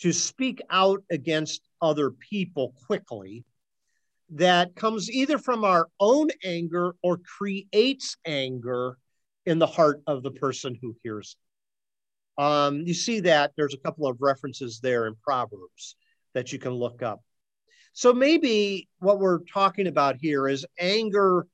to 0.00 0.12
speak 0.12 0.62
out 0.70 1.02
against 1.10 1.62
other 1.82 2.10
people 2.10 2.74
quickly 2.86 3.44
that 4.30 4.74
comes 4.76 5.10
either 5.10 5.38
from 5.38 5.64
our 5.64 5.88
own 6.00 6.28
anger 6.44 6.94
or 7.02 7.18
creates 7.18 8.16
anger 8.24 8.98
in 9.46 9.58
the 9.58 9.66
heart 9.66 10.02
of 10.06 10.22
the 10.22 10.30
person 10.30 10.76
who 10.80 10.94
hears 11.02 11.36
it. 11.38 11.47
Um, 12.38 12.82
you 12.86 12.94
see 12.94 13.20
that 13.20 13.52
there's 13.56 13.74
a 13.74 13.78
couple 13.78 14.06
of 14.06 14.16
references 14.20 14.80
there 14.80 15.06
in 15.06 15.16
Proverbs 15.22 15.96
that 16.34 16.52
you 16.52 16.58
can 16.58 16.72
look 16.72 17.02
up. 17.02 17.20
So 17.92 18.12
maybe 18.12 18.88
what 19.00 19.18
we're 19.18 19.40
talking 19.52 19.88
about 19.88 20.16
here 20.20 20.46
is 20.46 20.64
anger 20.78 21.46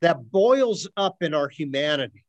that 0.00 0.30
boils 0.30 0.88
up 0.96 1.16
in 1.22 1.34
our 1.34 1.48
humanity 1.48 2.24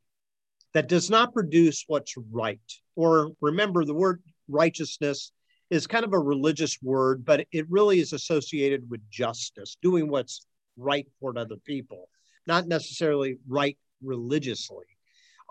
that 0.73 0.87
does 0.87 1.09
not 1.09 1.33
produce 1.33 1.83
what's 1.87 2.15
right. 2.31 2.59
Or 2.95 3.31
remember, 3.41 3.85
the 3.85 3.93
word 3.93 4.21
righteousness 4.47 5.31
is 5.69 5.85
kind 5.85 6.03
of 6.03 6.13
a 6.13 6.19
religious 6.19 6.79
word, 6.81 7.23
but 7.23 7.45
it 7.51 7.69
really 7.69 7.99
is 7.99 8.13
associated 8.13 8.89
with 8.89 9.07
justice, 9.09 9.77
doing 9.81 10.09
what's 10.09 10.47
right 10.77 11.07
toward 11.19 11.37
other 11.37 11.57
people, 11.57 12.09
not 12.47 12.67
necessarily 12.67 13.37
right 13.47 13.77
religiously, 14.01 14.85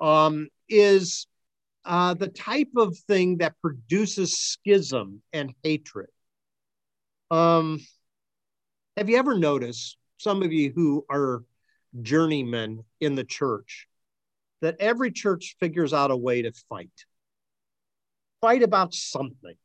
um, 0.01 0.49
is 0.69 1.29
uh, 1.89 2.15
the 2.15 2.29
type 2.29 2.71
of 2.77 2.97
thing 2.97 3.39
that 3.39 3.61
produces 3.61 4.39
schism 4.39 5.23
and 5.33 5.53
hatred. 5.65 6.09
Um, 7.31 7.81
have 8.97 9.11
you 9.11 9.17
ever 9.17 9.37
noticed, 9.37 9.97
some 10.19 10.43
of 10.43 10.53
you 10.53 10.73
who 10.73 11.05
are 11.11 11.43
journeymen 12.01 12.85
in 13.01 13.17
the 13.17 13.25
church, 13.25 13.89
that 14.61 14.77
every 14.79 15.11
church 15.11 15.57
figures 15.59 15.93
out 15.93 16.13
a 16.13 16.17
way 16.17 16.43
to 16.43 16.53
fight? 16.69 16.93
Fight 18.41 18.63
about 18.63 18.95
something 18.95 19.57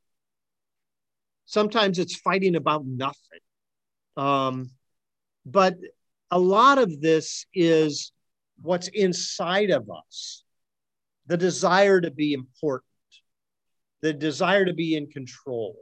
Sometimes 1.45 1.99
it's 1.99 2.15
fighting 2.15 2.55
about 2.55 2.85
nothing. 2.85 3.39
Um, 4.17 4.71
but 5.45 5.75
a 6.31 6.39
lot 6.39 6.77
of 6.77 7.01
this 7.01 7.45
is 7.53 8.11
what's 8.61 8.87
inside 8.87 9.69
of 9.69 9.89
us 9.89 10.42
the 11.27 11.37
desire 11.37 12.01
to 12.01 12.11
be 12.11 12.33
important, 12.33 12.85
the 14.01 14.13
desire 14.13 14.65
to 14.65 14.73
be 14.73 14.95
in 14.95 15.07
control, 15.07 15.77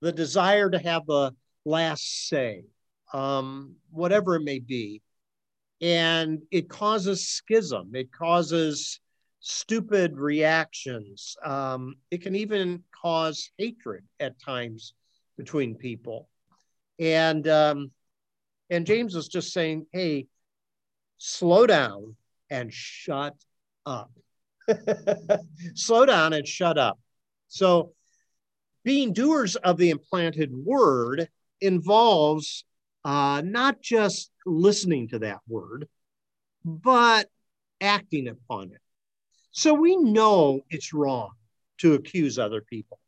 the 0.00 0.12
desire 0.12 0.70
to 0.70 0.78
have 0.78 1.06
the 1.06 1.34
last 1.64 2.28
say, 2.28 2.64
um, 3.12 3.76
whatever 3.90 4.36
it 4.36 4.42
may 4.42 4.58
be. 4.58 5.02
And 5.80 6.42
it 6.50 6.68
causes 6.68 7.28
schism, 7.28 7.90
it 7.94 8.12
causes 8.12 9.00
stupid 9.40 10.16
reactions. 10.16 11.36
Um, 11.44 11.96
it 12.10 12.22
can 12.22 12.36
even 12.36 12.84
cause 13.02 13.50
hatred 13.58 14.04
at 14.20 14.40
times 14.40 14.94
between 15.36 15.74
people. 15.74 16.28
And 16.98 17.46
um, 17.48 17.90
and 18.70 18.86
James 18.86 19.16
is 19.16 19.28
just 19.28 19.52
saying, 19.52 19.86
hey, 19.92 20.26
slow 21.18 21.66
down 21.66 22.16
and 22.48 22.72
shut 22.72 23.34
up. 23.84 24.10
slow 25.74 26.06
down 26.06 26.32
and 26.32 26.46
shut 26.46 26.78
up. 26.78 26.98
So 27.48 27.92
being 28.84 29.12
doers 29.12 29.56
of 29.56 29.76
the 29.76 29.90
implanted 29.90 30.52
word 30.52 31.28
involves 31.60 32.64
uh, 33.04 33.42
not 33.44 33.80
just 33.80 34.30
listening 34.46 35.08
to 35.08 35.20
that 35.20 35.38
word, 35.48 35.88
but 36.64 37.28
acting 37.80 38.28
upon 38.28 38.72
it. 38.72 38.80
So 39.50 39.74
we 39.74 39.96
know 39.96 40.62
it's 40.70 40.92
wrong 40.92 41.30
to 41.78 41.94
accuse 41.94 42.38
other 42.38 42.60
people. 42.60 42.98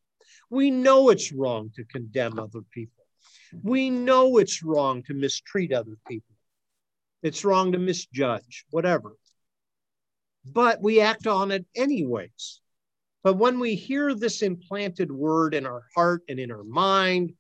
We 0.51 0.71
know 0.71 1.11
it's 1.11 1.33
wrong 1.33 1.71
to 1.77 1.85
condemn 1.85 2.39
other 2.39 2.61
people. 2.71 3.05
We 3.63 3.89
know 3.89 4.39
it's 4.39 4.63
wrong 4.63 5.03
to 5.05 5.15
mistreat 5.15 5.73
other 5.73 5.97
people. 6.07 6.35
It's 7.23 7.45
wrong 7.45 7.73
to 7.73 7.79
misjudge, 7.79 8.65
whatever. 8.71 9.17
But 10.45 10.83
we 10.83 11.01
act 11.01 11.27
on 11.27 11.51
it 11.51 11.65
anyways. 11.75 12.61
But 13.23 13.39
when 13.39 13.59
we 13.59 13.75
hear 13.75 14.15
this 14.15 14.43
implanted 14.43 15.11
word 15.11 15.55
in 15.55 15.65
our 15.65 15.85
heart 15.95 16.23
and 16.29 16.39
in 16.39 16.51
our 16.51 16.65
mind, 16.65 17.33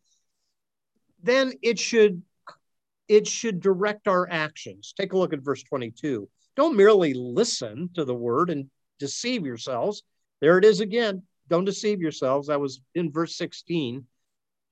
then 1.23 1.53
it 1.63 1.79
should 1.79 2.23
it 3.07 3.27
should 3.29 3.61
direct 3.61 4.09
our 4.09 4.27
actions. 4.31 4.95
Take 4.97 5.13
a 5.13 5.19
look 5.19 5.35
at 5.35 5.41
verse 5.41 5.63
22. 5.63 6.29
Don't 6.57 6.77
merely 6.77 7.13
listen 7.13 7.91
to 7.95 8.05
the 8.05 8.15
word 8.15 8.49
and 8.49 8.71
deceive 8.99 9.45
yourselves. 9.45 10.03
There 10.41 10.57
it 10.57 10.65
is 10.65 10.81
again. 10.81 11.23
Don't 11.49 11.67
deceive 11.67 12.01
yourselves. 12.01 12.49
That 12.49 12.61
was 12.61 12.81
in 12.95 13.13
verse 13.13 13.37
16. 13.37 14.07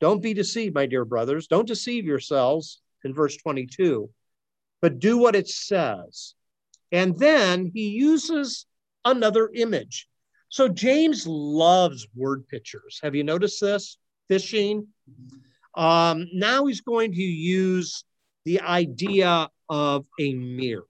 Don't 0.01 0.23
be 0.23 0.33
deceived, 0.33 0.75
my 0.75 0.87
dear 0.87 1.05
brothers. 1.05 1.47
Don't 1.47 1.69
deceive 1.69 2.05
yourselves 2.05 2.81
in 3.05 3.13
verse 3.13 3.37
22, 3.37 4.09
but 4.81 4.99
do 4.99 5.19
what 5.19 5.37
it 5.37 5.49
says. 5.49 6.35
And 6.93 7.19
then 7.19 7.71
he 7.75 7.89
uses 7.89 8.67
another 9.05 9.51
image. 9.55 10.07
So 10.49 10.69
James 10.69 11.27
loves 11.27 12.07
word 12.15 12.47
pictures. 12.47 13.01
Have 13.03 13.15
you 13.15 13.25
noticed 13.25 13.61
this? 13.61 13.97
Fishing. 14.29 14.87
Um, 15.75 16.29
now 16.35 16.67
he's 16.67 16.83
going 16.83 17.13
to 17.13 17.23
use 17.23 18.05
the 18.45 18.61
idea 18.61 19.49
of 19.69 20.05
a 20.21 20.35
mirror 20.35 20.87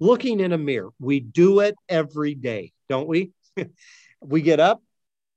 looking 0.00 0.40
in 0.40 0.52
a 0.52 0.58
mirror. 0.58 0.90
We 0.98 1.20
do 1.20 1.60
it 1.60 1.76
every 1.88 2.34
day, 2.34 2.72
don't 2.88 3.08
we? 3.08 3.32
we 4.20 4.42
get 4.42 4.60
up, 4.60 4.82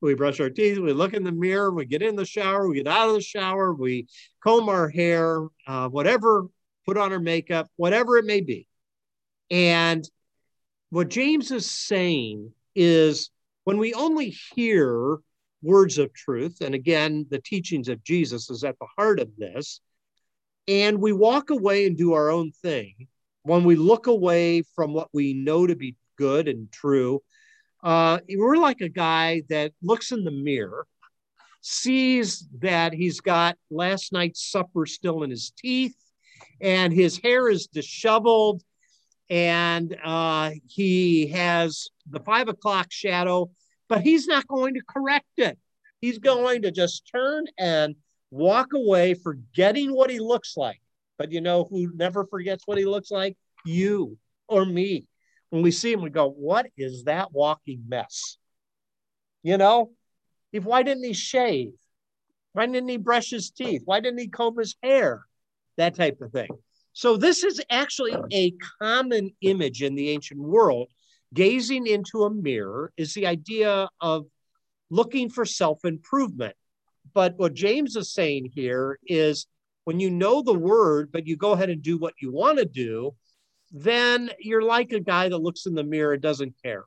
we 0.01 0.13
brush 0.13 0.39
our 0.39 0.49
teeth, 0.49 0.79
we 0.79 0.93
look 0.93 1.13
in 1.13 1.23
the 1.23 1.31
mirror, 1.31 1.71
we 1.71 1.85
get 1.85 2.01
in 2.01 2.15
the 2.15 2.25
shower, 2.25 2.67
we 2.67 2.77
get 2.77 2.87
out 2.87 3.09
of 3.09 3.15
the 3.15 3.21
shower, 3.21 3.73
we 3.73 4.07
comb 4.43 4.69
our 4.69 4.89
hair, 4.89 5.47
uh, 5.67 5.87
whatever, 5.89 6.47
put 6.85 6.97
on 6.97 7.13
our 7.13 7.19
makeup, 7.19 7.67
whatever 7.75 8.17
it 8.17 8.25
may 8.25 8.41
be. 8.41 8.67
And 9.51 10.07
what 10.89 11.09
James 11.09 11.51
is 11.51 11.69
saying 11.69 12.53
is 12.75 13.29
when 13.63 13.77
we 13.77 13.93
only 13.93 14.35
hear 14.55 15.17
words 15.61 15.97
of 15.97 16.13
truth, 16.13 16.61
and 16.61 16.73
again, 16.73 17.25
the 17.29 17.39
teachings 17.39 17.89
of 17.89 18.03
Jesus 18.03 18.49
is 18.49 18.63
at 18.63 18.77
the 18.79 18.87
heart 18.97 19.19
of 19.19 19.29
this, 19.37 19.81
and 20.67 20.99
we 20.99 21.13
walk 21.13 21.49
away 21.49 21.85
and 21.85 21.97
do 21.97 22.13
our 22.13 22.29
own 22.29 22.51
thing, 22.51 23.07
when 23.43 23.63
we 23.63 23.75
look 23.75 24.07
away 24.07 24.63
from 24.75 24.93
what 24.93 25.09
we 25.13 25.33
know 25.33 25.65
to 25.65 25.75
be 25.75 25.95
good 26.17 26.47
and 26.47 26.71
true, 26.71 27.21
uh, 27.83 28.19
we're 28.35 28.57
like 28.57 28.81
a 28.81 28.89
guy 28.89 29.43
that 29.49 29.71
looks 29.81 30.11
in 30.11 30.23
the 30.23 30.31
mirror, 30.31 30.85
sees 31.61 32.47
that 32.59 32.93
he's 32.93 33.19
got 33.19 33.57
last 33.71 34.13
night's 34.13 34.49
supper 34.51 34.85
still 34.85 35.23
in 35.23 35.29
his 35.29 35.51
teeth, 35.57 35.95
and 36.61 36.93
his 36.93 37.17
hair 37.17 37.49
is 37.49 37.67
disheveled, 37.67 38.61
and 39.29 39.95
uh, 40.03 40.51
he 40.67 41.27
has 41.27 41.89
the 42.09 42.19
five 42.19 42.47
o'clock 42.47 42.87
shadow, 42.91 43.49
but 43.87 44.01
he's 44.01 44.27
not 44.27 44.47
going 44.47 44.73
to 44.73 44.81
correct 44.87 45.27
it. 45.37 45.57
He's 46.01 46.19
going 46.19 46.63
to 46.63 46.71
just 46.71 47.09
turn 47.13 47.45
and 47.57 47.95
walk 48.31 48.73
away, 48.73 49.13
forgetting 49.13 49.93
what 49.93 50.09
he 50.09 50.19
looks 50.19 50.55
like. 50.55 50.81
But 51.17 51.31
you 51.31 51.41
know 51.41 51.67
who 51.69 51.91
never 51.95 52.25
forgets 52.25 52.63
what 52.65 52.77
he 52.77 52.85
looks 52.85 53.11
like? 53.11 53.37
You 53.65 54.17
or 54.47 54.65
me. 54.65 55.05
When 55.49 55.61
we 55.61 55.71
see 55.71 55.91
him, 55.91 56.01
we 56.01 56.09
go, 56.09 56.29
What 56.29 56.67
is 56.77 57.03
that 57.05 57.31
walking 57.31 57.83
mess? 57.87 58.37
You 59.43 59.57
know, 59.57 59.91
if 60.51 60.63
why 60.63 60.83
didn't 60.83 61.03
he 61.03 61.13
shave? 61.13 61.73
Why 62.53 62.65
didn't 62.65 62.89
he 62.89 62.97
brush 62.97 63.29
his 63.29 63.51
teeth? 63.51 63.83
Why 63.85 63.99
didn't 63.99 64.19
he 64.19 64.27
comb 64.27 64.57
his 64.57 64.75
hair? 64.81 65.25
That 65.77 65.95
type 65.95 66.19
of 66.21 66.31
thing. 66.31 66.49
So, 66.99 67.15
this 67.15 67.45
is 67.45 67.61
actually 67.69 68.13
a 68.33 68.51
common 68.81 69.31
image 69.39 69.83
in 69.83 69.95
the 69.95 70.09
ancient 70.09 70.41
world. 70.41 70.89
Gazing 71.33 71.87
into 71.87 72.25
a 72.25 72.29
mirror 72.29 72.91
is 72.97 73.13
the 73.13 73.25
idea 73.25 73.87
of 74.01 74.25
looking 74.89 75.29
for 75.29 75.45
self 75.45 75.85
improvement. 75.85 76.57
But 77.13 77.35
what 77.37 77.53
James 77.53 77.95
is 77.95 78.11
saying 78.11 78.51
here 78.53 78.99
is 79.07 79.47
when 79.85 80.01
you 80.01 80.11
know 80.11 80.41
the 80.41 80.53
word, 80.53 81.09
but 81.09 81.25
you 81.25 81.37
go 81.37 81.53
ahead 81.53 81.69
and 81.69 81.81
do 81.81 81.97
what 81.97 82.15
you 82.21 82.33
want 82.33 82.57
to 82.57 82.65
do, 82.65 83.15
then 83.71 84.29
you're 84.37 84.61
like 84.61 84.91
a 84.91 84.99
guy 84.99 85.29
that 85.29 85.37
looks 85.37 85.67
in 85.67 85.75
the 85.75 85.85
mirror 85.85 86.11
and 86.11 86.21
doesn't 86.21 86.55
care. 86.61 86.83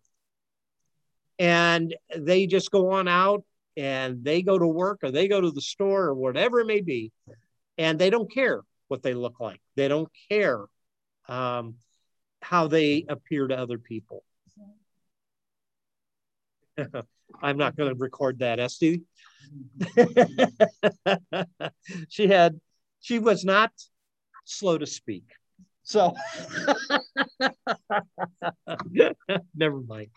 And 1.38 1.96
they 2.14 2.46
just 2.46 2.70
go 2.70 2.90
on 2.90 3.08
out 3.08 3.44
and 3.78 4.22
they 4.22 4.42
go 4.42 4.58
to 4.58 4.66
work 4.66 4.98
or 5.02 5.10
they 5.10 5.26
go 5.26 5.40
to 5.40 5.50
the 5.50 5.62
store 5.62 6.02
or 6.02 6.14
whatever 6.14 6.60
it 6.60 6.66
may 6.66 6.82
be, 6.82 7.12
and 7.78 7.98
they 7.98 8.10
don't 8.10 8.30
care 8.30 8.60
what 8.93 9.03
they 9.03 9.14
look 9.14 9.40
like. 9.40 9.59
They 9.74 9.88
don't 9.88 10.11
care. 10.28 10.66
Um, 11.26 11.76
how 12.43 12.66
they 12.68 13.07
appear 13.09 13.49
to 13.49 13.57
other 13.57 13.78
people. 13.78 14.22
I'm 17.43 17.57
not 17.57 17.74
going 17.74 17.88
to 17.88 17.99
record 17.99 18.40
that, 18.40 18.61
Esty. 18.61 19.05
she 22.11 22.26
had, 22.26 22.61
she 23.01 23.18
was 23.18 23.47
not 23.47 23.72
slow 24.45 24.76
to 24.76 24.84
speak. 24.86 25.24
So, 25.84 26.14
never 29.55 29.80
mind. 29.80 30.11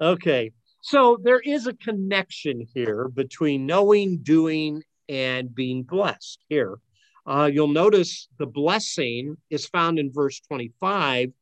okay. 0.00 0.52
So 0.80 1.18
there 1.22 1.40
is 1.40 1.66
a 1.66 1.74
connection 1.74 2.66
here 2.72 3.08
between 3.08 3.66
knowing, 3.66 4.18
doing, 4.22 4.82
and 5.08 5.54
being 5.54 5.82
blessed 5.82 6.44
here. 6.48 6.78
Uh, 7.26 7.50
you'll 7.52 7.68
notice 7.68 8.28
the 8.38 8.46
blessing 8.46 9.36
is 9.50 9.66
found 9.66 9.98
in 9.98 10.12
verse 10.12 10.40
25. 10.40 11.32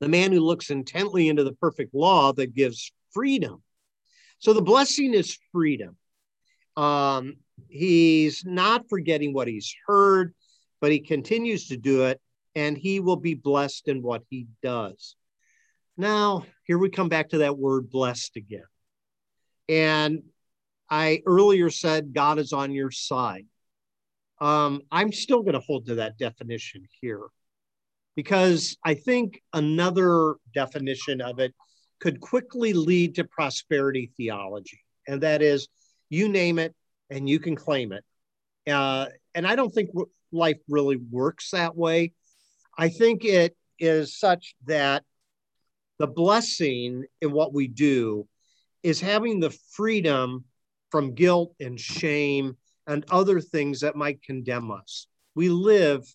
The 0.00 0.08
man 0.08 0.32
who 0.32 0.40
looks 0.40 0.70
intently 0.70 1.28
into 1.28 1.44
the 1.44 1.54
perfect 1.54 1.94
law 1.94 2.32
that 2.34 2.54
gives 2.54 2.92
freedom. 3.12 3.62
So 4.38 4.52
the 4.52 4.62
blessing 4.62 5.14
is 5.14 5.38
freedom. 5.52 5.96
Um, 6.76 7.36
he's 7.68 8.44
not 8.44 8.88
forgetting 8.90 9.32
what 9.32 9.48
he's 9.48 9.74
heard, 9.86 10.34
but 10.80 10.92
he 10.92 11.00
continues 11.00 11.68
to 11.68 11.76
do 11.76 12.04
it, 12.04 12.20
and 12.54 12.76
he 12.76 13.00
will 13.00 13.16
be 13.16 13.34
blessed 13.34 13.88
in 13.88 14.02
what 14.02 14.22
he 14.28 14.46
does. 14.62 15.16
Now, 15.96 16.44
here 16.64 16.76
we 16.76 16.90
come 16.90 17.08
back 17.08 17.30
to 17.30 17.38
that 17.38 17.56
word 17.56 17.88
blessed 17.88 18.36
again. 18.36 18.64
And 19.68 20.24
I 20.94 21.22
earlier 21.26 21.70
said 21.70 22.14
God 22.14 22.38
is 22.38 22.52
on 22.52 22.70
your 22.70 22.92
side. 22.92 23.46
Um, 24.40 24.82
I'm 24.92 25.10
still 25.10 25.42
going 25.42 25.54
to 25.54 25.60
hold 25.60 25.86
to 25.86 25.96
that 25.96 26.18
definition 26.18 26.86
here 27.00 27.22
because 28.14 28.76
I 28.84 28.94
think 28.94 29.42
another 29.52 30.36
definition 30.54 31.20
of 31.20 31.40
it 31.40 31.52
could 31.98 32.20
quickly 32.20 32.74
lead 32.74 33.16
to 33.16 33.24
prosperity 33.24 34.12
theology. 34.16 34.82
And 35.08 35.20
that 35.22 35.42
is, 35.42 35.66
you 36.10 36.28
name 36.28 36.60
it 36.60 36.72
and 37.10 37.28
you 37.28 37.40
can 37.40 37.56
claim 37.56 37.90
it. 37.92 38.04
Uh, 38.72 39.06
and 39.34 39.48
I 39.48 39.56
don't 39.56 39.74
think 39.74 39.90
life 40.30 40.58
really 40.68 41.00
works 41.10 41.50
that 41.50 41.76
way. 41.76 42.12
I 42.78 42.88
think 42.88 43.24
it 43.24 43.56
is 43.80 44.16
such 44.16 44.54
that 44.66 45.02
the 45.98 46.06
blessing 46.06 47.06
in 47.20 47.32
what 47.32 47.52
we 47.52 47.66
do 47.66 48.28
is 48.84 49.00
having 49.00 49.40
the 49.40 49.50
freedom 49.72 50.44
from 50.94 51.12
guilt 51.12 51.52
and 51.58 51.80
shame 51.80 52.56
and 52.86 53.04
other 53.10 53.40
things 53.40 53.80
that 53.80 53.96
might 53.96 54.22
condemn 54.22 54.70
us. 54.70 55.08
We 55.34 55.48
live 55.48 56.06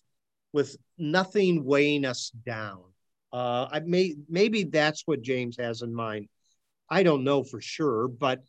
with 0.54 0.74
nothing 0.96 1.64
weighing 1.64 2.06
us 2.06 2.30
down. 2.46 2.84
Uh, 3.30 3.68
I 3.70 3.80
may 3.80 4.14
maybe 4.26 4.64
that's 4.64 5.02
what 5.04 5.20
James 5.20 5.58
has 5.58 5.82
in 5.82 5.94
mind. 5.94 6.30
I 6.88 7.02
don't 7.02 7.24
know 7.24 7.44
for 7.44 7.60
sure, 7.60 8.08
but 8.08 8.42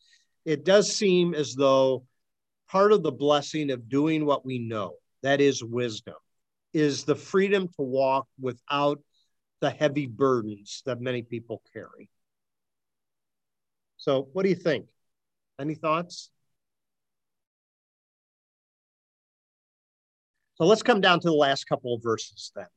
it 0.45 0.63
does 0.63 0.95
seem 0.95 1.33
as 1.33 1.53
though 1.53 2.05
part 2.69 2.93
of 2.93 3.03
the 3.03 3.11
blessing 3.11 3.69
of 3.69 3.89
doing 3.89 4.25
what 4.25 4.45
we 4.45 4.57
know, 4.57 4.93
that 5.23 5.41
is 5.41 5.61
wisdom, 5.61 6.15
is 6.73 7.03
the 7.03 7.15
freedom 7.15 7.67
to 7.67 7.81
walk 7.81 8.25
without 8.39 9.01
the 9.59 9.69
heavy 9.69 10.07
burdens 10.07 10.81
that 10.85 11.01
many 11.01 11.23
people 11.23 11.61
carry. 11.73 12.09
So, 13.97 14.29
what 14.31 14.43
do 14.43 14.49
you 14.49 14.55
think? 14.55 14.85
Any 15.59 15.75
thoughts? 15.75 16.29
So 20.55 20.65
let's 20.65 20.83
come 20.83 21.01
down 21.01 21.19
to 21.19 21.27
the 21.27 21.35
last 21.35 21.65
couple 21.65 21.95
of 21.95 22.03
verses 22.03 22.51
then. 22.55 22.67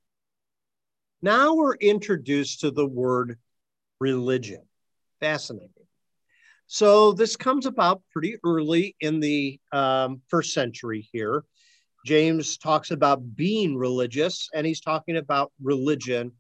Now 1.22 1.54
we're 1.54 1.76
introduced 1.76 2.60
to 2.60 2.70
the 2.70 2.86
word 2.86 3.38
religion. 4.00 4.62
Fascinating. 5.20 5.70
So 6.66 7.12
this 7.12 7.36
comes 7.36 7.66
about 7.66 8.02
pretty 8.10 8.36
early 8.44 8.96
in 9.00 9.20
the 9.20 9.60
um, 9.72 10.22
first 10.28 10.52
century 10.52 11.08
here. 11.12 11.44
James 12.04 12.58
talks 12.58 12.90
about 12.90 13.36
being 13.36 13.76
religious, 13.76 14.48
and 14.54 14.66
he's 14.66 14.80
talking 14.80 15.16
about 15.16 15.52
religion 15.62 16.32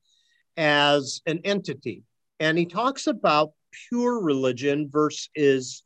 as 0.56 1.22
an 1.26 1.40
entity. 1.44 2.02
And 2.40 2.58
he 2.58 2.66
talks 2.66 3.06
about 3.06 3.52
pure 3.88 4.20
religion 4.22 4.88
versus 4.90 5.83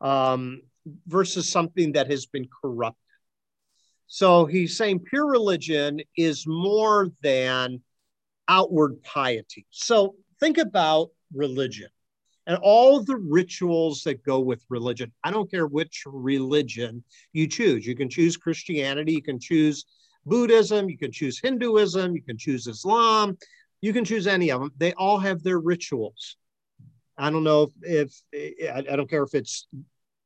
um, 0.00 0.62
versus 1.06 1.50
something 1.50 1.92
that 1.92 2.10
has 2.10 2.26
been 2.26 2.48
corrupted. 2.62 3.02
So 4.06 4.46
he's 4.46 4.76
saying 4.76 5.00
pure 5.00 5.26
religion 5.26 6.00
is 6.16 6.46
more 6.46 7.10
than 7.22 7.82
outward 8.48 9.02
piety. 9.02 9.66
So 9.70 10.14
think 10.40 10.56
about 10.56 11.10
religion 11.34 11.88
and 12.46 12.58
all 12.62 13.04
the 13.04 13.16
rituals 13.16 14.02
that 14.04 14.24
go 14.24 14.40
with 14.40 14.64
religion. 14.70 15.12
I 15.22 15.30
don't 15.30 15.50
care 15.50 15.66
which 15.66 16.04
religion 16.06 17.04
you 17.34 17.46
choose. 17.46 17.86
You 17.86 17.94
can 17.94 18.08
choose 18.08 18.38
Christianity, 18.38 19.12
you 19.12 19.22
can 19.22 19.38
choose 19.38 19.84
Buddhism, 20.24 20.88
you 20.88 20.96
can 20.96 21.12
choose 21.12 21.38
Hinduism, 21.38 22.16
you 22.16 22.22
can 22.22 22.38
choose 22.38 22.66
Islam, 22.66 23.36
you 23.82 23.92
can 23.92 24.04
choose 24.04 24.26
any 24.26 24.50
of 24.50 24.60
them. 24.60 24.72
They 24.78 24.94
all 24.94 25.18
have 25.18 25.42
their 25.42 25.58
rituals. 25.58 26.36
I 27.18 27.30
don't 27.30 27.44
know 27.44 27.72
if, 27.82 28.22
if 28.32 28.74
I 28.74 28.96
don't 28.96 29.10
care 29.10 29.24
if 29.24 29.34
it's 29.34 29.66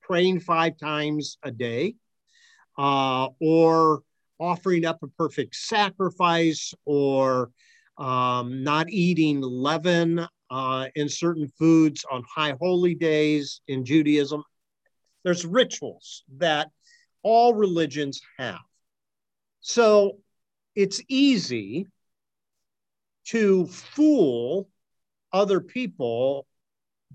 praying 0.03 0.40
five 0.40 0.76
times 0.76 1.38
a 1.43 1.51
day 1.51 1.95
uh, 2.78 3.28
or 3.40 4.03
offering 4.38 4.84
up 4.84 5.03
a 5.03 5.09
perfect 5.09 5.55
sacrifice 5.55 6.74
or 6.84 7.51
um, 7.99 8.62
not 8.62 8.90
eating 8.90 9.40
leaven 9.40 10.26
uh, 10.51 10.86
in 10.95 11.09
certain 11.09 11.49
foods 11.59 12.05
on 12.11 12.22
high 12.34 12.55
holy 12.61 12.95
days 12.95 13.61
in 13.68 13.84
Judaism. 13.84 14.43
There's 15.24 15.47
rituals 15.47 16.24
that 16.36 16.68
all 17.22 17.55
religions 17.55 18.20
have. 18.38 18.59
So 19.61 20.18
it's 20.74 21.01
easy 21.09 21.86
to 23.26 23.66
fool 23.66 24.68
other 25.32 25.61
people 25.61 26.47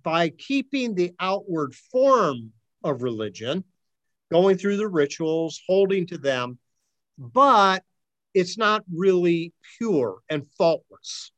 by 0.04 0.30
keeping 0.30 0.96
the 0.96 1.14
outward 1.20 1.74
form 1.76 2.52
of 2.84 3.04
religion 3.04 3.64
going 4.32 4.58
through 4.58 4.78
the 4.78 4.88
rituals, 4.88 5.62
holding 5.68 6.06
to 6.08 6.18
them, 6.18 6.58
but 7.18 7.84
it's 8.34 8.58
not 8.58 8.84
really 8.94 9.54
pure 9.78 10.20
and 10.30 10.46
faultless. 10.58 11.32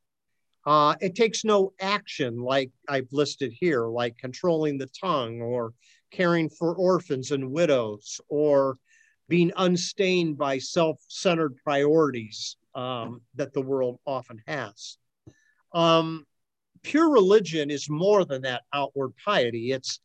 Uh, 0.66 0.95
it 0.99 1.16
takes 1.16 1.45
no 1.45 1.74
action 1.80 2.41
like 2.41 2.72
I've 2.88 3.07
listed 3.12 3.53
here, 3.57 3.88
like 3.88 4.18
controlling 4.18 4.78
the 4.78 4.89
tongue 4.99 5.41
or 5.41 5.74
caring 6.12 6.49
for 6.49 6.76
orphans 6.76 7.32
and 7.32 7.51
widows 7.51 8.20
or 8.28 8.78
being 9.30 9.51
unstained 9.55 10.38
by 10.38 10.57
self 10.57 10.99
centered 11.07 11.55
priorities 11.64 12.57
um, 12.76 13.22
that 13.36 13.53
the 13.53 13.62
world 13.62 13.99
often 14.05 14.41
has. 14.47 14.97
Um, 15.74 16.26
pure 16.82 17.11
religion 17.11 17.69
is 17.69 17.89
more 17.89 18.25
than 18.25 18.41
that 18.43 18.63
outward 18.73 19.13
piety. 19.23 19.71
It's 19.71 19.99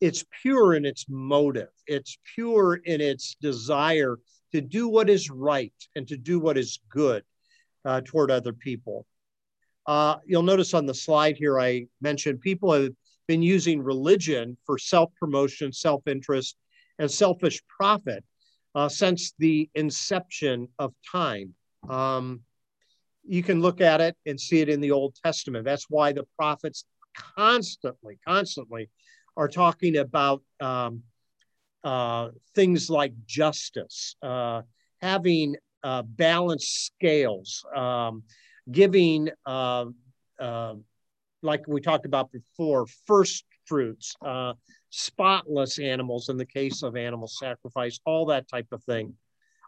it's 0.00 0.24
pure 0.42 0.74
in 0.74 0.84
its 0.84 1.06
motive, 1.08 1.70
it's 1.86 2.18
pure 2.34 2.74
in 2.84 3.00
its 3.00 3.36
desire 3.40 4.18
to 4.52 4.60
do 4.60 4.88
what 4.88 5.08
is 5.08 5.30
right 5.30 5.72
and 5.96 6.06
to 6.08 6.16
do 6.16 6.38
what 6.38 6.58
is 6.58 6.80
good 6.88 7.22
uh, 7.84 8.00
toward 8.04 8.30
other 8.30 8.52
people. 8.52 9.06
Uh, 9.86 10.16
you'll 10.26 10.42
notice 10.42 10.74
on 10.74 10.86
the 10.86 10.94
slide 10.94 11.36
here, 11.36 11.58
I 11.60 11.86
mentioned 12.00 12.40
people 12.40 12.72
have 12.72 12.92
been 13.26 13.42
using 13.42 13.82
religion 13.82 14.56
for 14.64 14.78
self 14.78 15.10
promotion, 15.18 15.72
self 15.72 16.06
interest, 16.06 16.56
and 16.98 17.10
selfish 17.10 17.62
profit 17.66 18.24
uh, 18.74 18.88
since 18.88 19.34
the 19.38 19.68
inception 19.74 20.68
of 20.78 20.92
time. 21.10 21.54
Um, 21.88 22.40
you 23.26 23.42
can 23.42 23.60
look 23.60 23.80
at 23.80 24.00
it 24.00 24.16
and 24.26 24.40
see 24.40 24.60
it 24.60 24.68
in 24.68 24.80
the 24.80 24.90
Old 24.90 25.16
Testament. 25.24 25.64
That's 25.64 25.88
why 25.88 26.12
the 26.12 26.24
prophets 26.36 26.84
constantly, 27.36 28.18
constantly 28.26 28.90
are 29.36 29.48
talking 29.48 29.96
about 29.96 30.42
um, 30.60 31.02
uh, 31.82 32.30
things 32.54 32.88
like 32.90 33.12
justice, 33.26 34.16
uh, 34.22 34.62
having 35.00 35.56
uh, 35.82 36.02
balanced 36.02 36.86
scales, 36.86 37.64
um, 37.74 38.22
giving, 38.70 39.30
uh, 39.44 39.86
uh, 40.40 40.74
like 41.42 41.66
we 41.68 41.80
talked 41.80 42.06
about 42.06 42.32
before, 42.32 42.86
first 43.06 43.44
fruits, 43.66 44.14
uh, 44.24 44.54
spotless 44.90 45.78
animals 45.78 46.28
in 46.28 46.36
the 46.36 46.46
case 46.46 46.82
of 46.82 46.96
animal 46.96 47.28
sacrifice, 47.28 47.98
all 48.06 48.26
that 48.26 48.48
type 48.48 48.68
of 48.72 48.82
thing. 48.84 49.14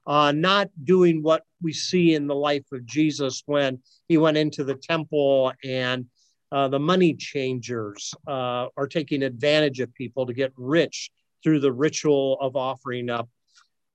Not 0.07 0.69
doing 0.85 1.23
what 1.23 1.43
we 1.63 1.73
see 1.73 2.15
in 2.15 2.27
the 2.27 2.35
life 2.35 2.67
of 2.73 2.87
Jesus 2.87 3.43
when 3.47 3.81
he 4.09 4.19
went 4.19 4.37
into 4.37 4.65
the 4.65 4.75
temple 4.75 5.53
and 5.65 6.07
uh, 6.53 6.69
the 6.69 6.79
money 6.79 7.15
changers 7.15 8.15
uh, 8.27 8.67
are 8.77 8.87
taking 8.89 9.23
advantage 9.23 9.81
of 9.81 9.93
people 9.95 10.27
to 10.27 10.33
get 10.33 10.53
rich 10.57 11.11
through 11.43 11.61
the 11.61 11.73
ritual 11.73 12.39
of 12.41 12.57
offering 12.57 13.11
up 13.11 13.29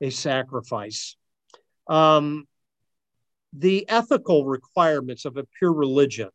a 0.01 0.09
sacrifice. 0.09 1.15
Um, 1.87 2.47
the 3.53 3.87
ethical 3.89 4.45
requirements 4.45 5.25
of 5.25 5.37
a 5.37 5.45
pure 5.57 5.73
religion, 5.73 6.29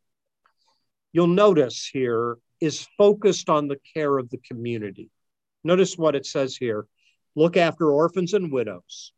you'll 1.13 1.27
notice 1.27 1.89
here, 1.91 2.39
is 2.61 2.87
focused 2.97 3.51
on 3.51 3.69
the 3.69 3.79
care 3.95 4.17
of 4.19 4.31
the 4.31 4.39
community. 4.39 5.11
Notice 5.65 5.97
what 5.99 6.15
it 6.15 6.27
says 6.27 6.57
here 6.57 6.87
look 7.35 7.57
after 7.57 7.91
orphans 7.91 8.33
and 8.33 8.51
widows. 8.51 9.13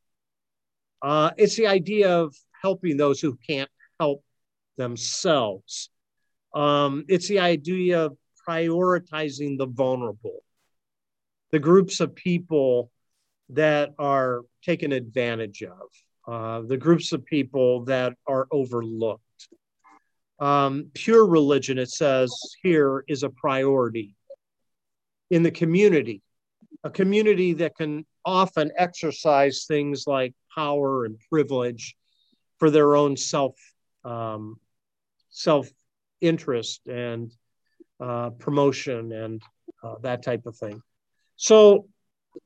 Uh, 1.02 1.30
it's 1.36 1.56
the 1.56 1.66
idea 1.66 2.10
of 2.10 2.34
helping 2.62 2.96
those 2.96 3.20
who 3.20 3.38
can't 3.48 3.70
help 4.00 4.22
themselves. 4.76 5.90
Um, 6.54 7.04
it's 7.08 7.28
the 7.28 7.40
idea 7.40 8.06
of 8.06 8.16
prioritizing 8.48 9.58
the 9.58 9.66
vulnerable, 9.66 10.42
the 11.52 11.58
groups 11.58 12.00
of 12.00 12.14
people 12.14 12.90
that 13.50 13.94
are 13.98 14.42
taken 14.62 14.92
advantage 14.92 15.62
of, 15.62 15.88
uh, 16.26 16.66
the 16.66 16.76
groups 16.76 17.12
of 17.12 17.24
people 17.24 17.84
that 17.84 18.14
are 18.26 18.46
overlooked. 18.50 19.22
Um, 20.40 20.90
pure 20.94 21.26
religion, 21.26 21.78
it 21.78 21.90
says 21.90 22.32
here, 22.62 23.04
is 23.08 23.22
a 23.22 23.30
priority 23.30 24.14
in 25.30 25.42
the 25.42 25.50
community, 25.50 26.22
a 26.84 26.90
community 26.90 27.54
that 27.54 27.76
can 27.76 28.06
often 28.24 28.70
exercise 28.76 29.64
things 29.66 30.06
like 30.06 30.34
power 30.58 31.04
and 31.04 31.20
privilege 31.30 31.96
for 32.58 32.68
their 32.70 32.96
own 32.96 33.16
self 33.16 33.54
um, 34.04 34.58
self 35.30 35.68
interest 36.20 36.80
and 36.88 37.30
uh, 38.00 38.30
promotion 38.30 39.12
and 39.12 39.42
uh, 39.84 39.94
that 40.02 40.22
type 40.24 40.46
of 40.46 40.56
thing. 40.56 40.82
So 41.36 41.86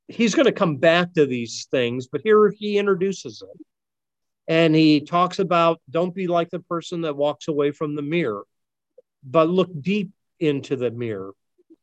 he's 0.09 0.35
going 0.35 0.47
to 0.47 0.53
come 0.53 0.77
back 0.77 1.15
to 1.15 1.25
these 1.25 1.67
things, 1.71 2.07
but 2.07 2.21
here 2.23 2.51
he 2.51 2.79
introduces 2.79 3.43
it. 3.43 3.65
And 4.47 4.75
he 4.75 5.01
talks 5.01 5.39
about 5.39 5.81
don't 5.89 6.15
be 6.15 6.27
like 6.27 6.51
the 6.51 6.61
person 6.61 7.03
that 7.03 7.17
walks 7.17 7.49
away 7.49 7.71
from 7.71 7.95
the 7.95 8.03
mirror, 8.03 8.45
but 9.25 9.49
look 9.49 9.71
deep 9.81 10.11
into 10.39 10.77
the 10.77 10.91
mirror 10.91 11.33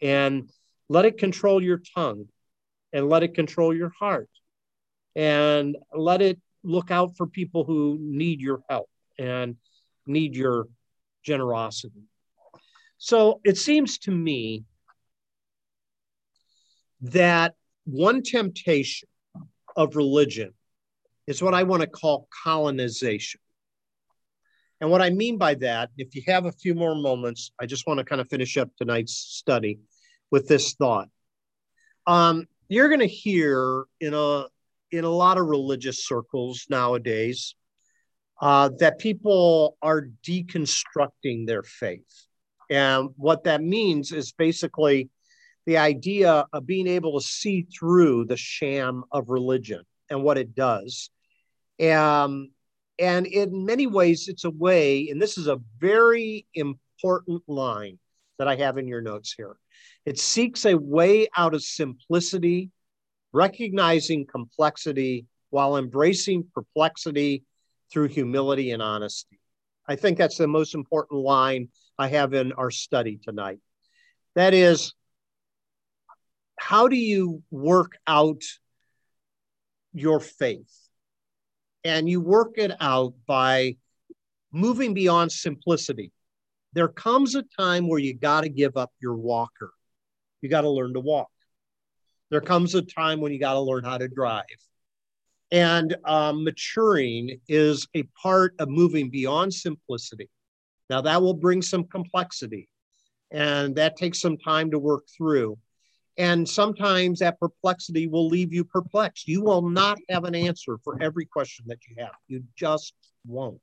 and 0.02 0.50
let 0.90 1.06
it 1.06 1.18
control 1.18 1.64
your 1.64 1.82
tongue 1.96 2.28
and 2.94 3.10
let 3.10 3.24
it 3.24 3.34
control 3.34 3.74
your 3.74 3.92
heart 3.98 4.30
and 5.20 5.76
let 5.94 6.22
it 6.22 6.40
look 6.64 6.92
out 6.92 7.18
for 7.18 7.28
people 7.28 7.66
who 7.66 7.98
need 8.00 8.40
your 8.40 8.62
help 8.70 8.90
and 9.18 9.58
need 10.08 10.34
your 10.34 10.70
generosity. 11.24 12.04
So 12.98 13.42
it 13.44 13.58
seems 13.58 13.98
to 14.00 14.12
me 14.12 14.64
that 17.02 17.56
one 17.84 18.24
temptation 18.24 19.10
of 19.76 19.98
religion 19.98 20.54
is 21.28 21.44
what 21.44 21.54
I 21.54 21.64
want 21.64 21.82
to 21.82 21.88
call 21.88 22.30
colonization. 22.46 23.42
And 24.80 24.90
what 24.90 25.02
I 25.02 25.10
mean 25.10 25.38
by 25.38 25.56
that, 25.56 25.90
if 25.98 26.16
you 26.16 26.24
have 26.28 26.46
a 26.46 26.54
few 26.54 26.74
more 26.74 26.96
moments, 26.96 27.52
I 27.60 27.66
just 27.66 27.86
want 27.88 27.98
to 27.98 28.06
kind 28.06 28.22
of 28.22 28.30
finish 28.30 28.56
up 28.56 28.70
tonight's 28.78 29.16
study 29.16 29.80
with 30.32 30.48
this 30.48 30.76
thought. 30.76 31.10
Um, 32.08 32.48
you're 32.70 32.88
going 32.88 33.02
to 33.02 33.08
hear 33.08 33.84
in 34.00 34.14
a 34.14 34.46
in 34.92 35.04
a 35.04 35.10
lot 35.10 35.38
of 35.38 35.48
religious 35.48 36.06
circles 36.06 36.66
nowadays 36.70 37.56
uh, 38.42 38.70
that 38.80 39.00
people 39.00 39.78
are 39.82 40.08
deconstructing 40.26 41.46
their 41.46 41.64
faith, 41.64 42.26
and 42.70 43.10
what 43.18 43.44
that 43.44 43.62
means 43.62 44.12
is 44.12 44.32
basically 44.32 45.10
the 45.66 45.78
idea 45.78 46.46
of 46.54 46.66
being 46.66 46.88
able 46.88 47.20
to 47.20 47.26
see 47.26 47.68
through 47.78 48.26
the 48.26 48.38
sham 48.38 49.04
of 49.12 49.30
religion 49.30 49.84
and 50.10 50.24
what 50.24 50.38
it 50.38 50.56
does 50.56 51.10
um, 51.80 52.52
and 52.98 53.26
in 53.28 53.66
many 53.66 53.88
ways, 53.88 54.28
it's 54.28 54.44
a 54.44 54.50
way, 54.50 55.08
and 55.10 55.22
this 55.22 55.38
is 55.38 55.48
a 55.48 55.62
very 55.80 56.46
important 56.54 57.42
line 57.48 57.98
that 58.38 58.48
I 58.48 58.56
have 58.58 58.78
in 58.78 58.88
your 58.88 59.02
notes 59.02 59.34
here. 59.36 59.56
It 60.06 60.20
seeks 60.20 60.66
a 60.66 60.78
way 60.78 61.28
out 61.36 61.54
of 61.54 61.64
simplicity, 61.64 62.72
recognizing 63.32 64.26
complexity 64.26 65.26
while 65.50 65.78
embracing 65.78 66.46
perplexity 66.54 67.44
through 67.92 68.08
humility 68.08 68.72
and 68.72 68.82
honesty. 68.82 69.40
I 69.88 69.96
think 69.96 70.18
that's 70.18 70.38
the 70.38 70.48
most 70.48 70.76
important 70.76 71.22
line 71.22 71.70
I 71.98 72.08
have 72.10 72.34
in 72.34 72.52
our 72.54 72.72
study 72.72 73.20
tonight. 73.22 73.60
That 74.36 74.54
is, 74.54 74.94
how 76.58 76.88
do 76.88 76.96
you 76.96 77.42
work 77.50 77.98
out 78.06 78.44
your 79.94 80.20
faith? 80.20 80.90
and 81.84 82.10
you 82.10 82.22
work 82.22 82.58
it 82.58 82.72
out 82.80 83.14
by 83.26 83.78
moving 84.52 84.94
beyond 84.94 85.32
simplicity. 85.32 86.12
There 86.74 86.88
comes 86.88 87.36
a 87.36 87.44
time 87.58 87.88
where 87.88 88.00
you 88.00 88.14
got 88.14 88.42
to 88.42 88.50
give 88.50 88.78
up 88.78 88.92
your 89.02 89.16
walker. 89.16 89.72
You 90.42 90.50
got 90.50 90.62
to 90.62 90.70
learn 90.70 90.94
to 90.94 91.00
walk. 91.00 91.30
There 92.30 92.42
comes 92.42 92.76
a 92.76 92.82
time 92.82 93.22
when 93.22 93.32
you 93.32 93.40
got 93.40 93.54
to 93.54 93.60
learn 93.60 93.84
how 93.84 93.98
to 93.98 94.08
drive. 94.08 94.44
And 95.52 95.96
um, 96.06 96.44
maturing 96.44 97.40
is 97.48 97.88
a 97.96 98.04
part 98.22 98.54
of 98.60 98.70
moving 98.70 99.10
beyond 99.10 99.54
simplicity. 99.54 100.30
Now, 100.90 101.02
that 101.02 101.22
will 101.22 101.34
bring 101.34 101.62
some 101.62 101.86
complexity, 101.86 102.68
and 103.32 103.76
that 103.76 103.96
takes 103.96 104.20
some 104.22 104.38
time 104.38 104.72
to 104.72 104.80
work 104.80 105.06
through. 105.16 105.58
And 106.18 106.48
sometimes 106.48 107.20
that 107.20 107.40
perplexity 107.40 108.08
will 108.08 108.28
leave 108.28 108.54
you 108.54 108.64
perplexed. 108.64 109.28
You 109.28 109.42
will 109.42 109.68
not 109.68 110.00
have 110.10 110.26
an 110.26 110.36
answer 110.36 110.78
for 110.84 111.02
every 111.02 111.26
question 111.26 111.66
that 111.68 111.80
you 111.88 111.96
have. 112.04 112.14
You 112.28 112.44
just 112.56 112.94
won't. 113.26 113.62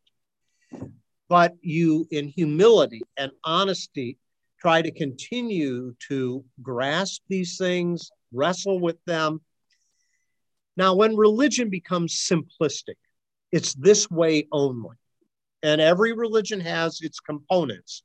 But 1.28 1.54
you, 1.60 2.06
in 2.10 2.28
humility 2.28 3.02
and 3.16 3.30
honesty, 3.44 4.16
try 4.66 4.82
to 4.82 4.90
continue 4.90 5.94
to 6.08 6.44
grasp 6.60 7.22
these 7.28 7.56
things, 7.56 8.10
wrestle 8.32 8.80
with 8.80 8.96
them. 9.04 9.40
Now, 10.76 10.96
when 10.96 11.14
religion 11.14 11.70
becomes 11.70 12.16
simplistic, 12.16 12.96
it's 13.52 13.74
this 13.74 14.10
way 14.10 14.48
only. 14.50 14.96
And 15.62 15.80
every 15.80 16.14
religion 16.14 16.58
has 16.58 16.98
its 17.00 17.20
components 17.20 18.02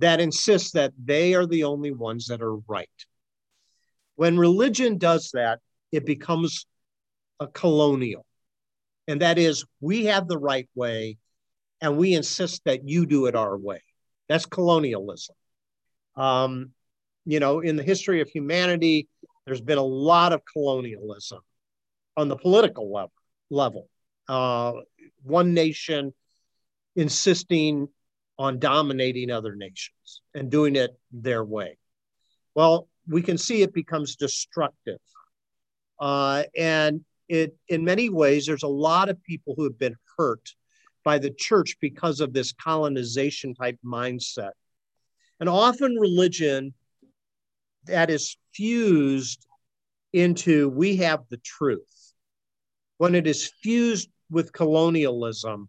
that 0.00 0.20
insist 0.20 0.74
that 0.74 0.92
they 1.02 1.32
are 1.32 1.46
the 1.46 1.64
only 1.64 1.92
ones 1.92 2.26
that 2.26 2.42
are 2.42 2.56
right. 2.56 2.90
When 4.16 4.36
religion 4.36 4.98
does 4.98 5.30
that, 5.32 5.60
it 5.92 6.04
becomes 6.04 6.66
a 7.40 7.46
colonial. 7.46 8.26
And 9.08 9.22
that 9.22 9.38
is, 9.38 9.64
we 9.80 10.04
have 10.04 10.28
the 10.28 10.38
right 10.38 10.68
way 10.74 11.16
and 11.80 11.96
we 11.96 12.12
insist 12.12 12.66
that 12.66 12.86
you 12.86 13.06
do 13.06 13.24
it 13.24 13.34
our 13.34 13.56
way. 13.56 13.80
That's 14.28 14.44
colonialism. 14.44 15.36
Um, 16.16 16.70
you 17.24 17.40
know, 17.40 17.60
in 17.60 17.76
the 17.76 17.82
history 17.82 18.20
of 18.20 18.28
humanity, 18.28 19.08
there's 19.46 19.60
been 19.60 19.78
a 19.78 19.82
lot 19.82 20.32
of 20.32 20.42
colonialism 20.44 21.40
on 22.16 22.28
the 22.28 22.36
political 22.36 22.92
level. 22.92 23.12
level. 23.50 23.88
Uh, 24.28 24.72
one 25.22 25.54
nation 25.54 26.12
insisting 26.96 27.88
on 28.38 28.58
dominating 28.58 29.30
other 29.30 29.54
nations 29.54 30.22
and 30.34 30.50
doing 30.50 30.76
it 30.76 30.90
their 31.12 31.44
way. 31.44 31.78
Well, 32.54 32.88
we 33.06 33.22
can 33.22 33.38
see 33.38 33.62
it 33.62 33.72
becomes 33.72 34.16
destructive. 34.16 34.98
Uh, 35.98 36.44
and 36.56 37.04
it, 37.28 37.56
in 37.68 37.84
many 37.84 38.08
ways, 38.08 38.46
there's 38.46 38.62
a 38.62 38.68
lot 38.68 39.08
of 39.08 39.22
people 39.22 39.54
who 39.56 39.64
have 39.64 39.78
been 39.78 39.96
hurt 40.18 40.50
by 41.04 41.18
the 41.18 41.30
church 41.30 41.76
because 41.80 42.20
of 42.20 42.32
this 42.32 42.52
colonization 42.52 43.54
type 43.54 43.78
mindset. 43.84 44.52
And 45.40 45.48
often 45.48 45.96
religion 45.96 46.74
that 47.86 48.10
is 48.10 48.36
fused 48.54 49.46
into 50.12 50.68
we 50.68 50.96
have 50.96 51.20
the 51.30 51.38
truth. 51.38 52.12
When 52.98 53.14
it 53.14 53.26
is 53.26 53.50
fused 53.62 54.08
with 54.30 54.52
colonialism, 54.52 55.68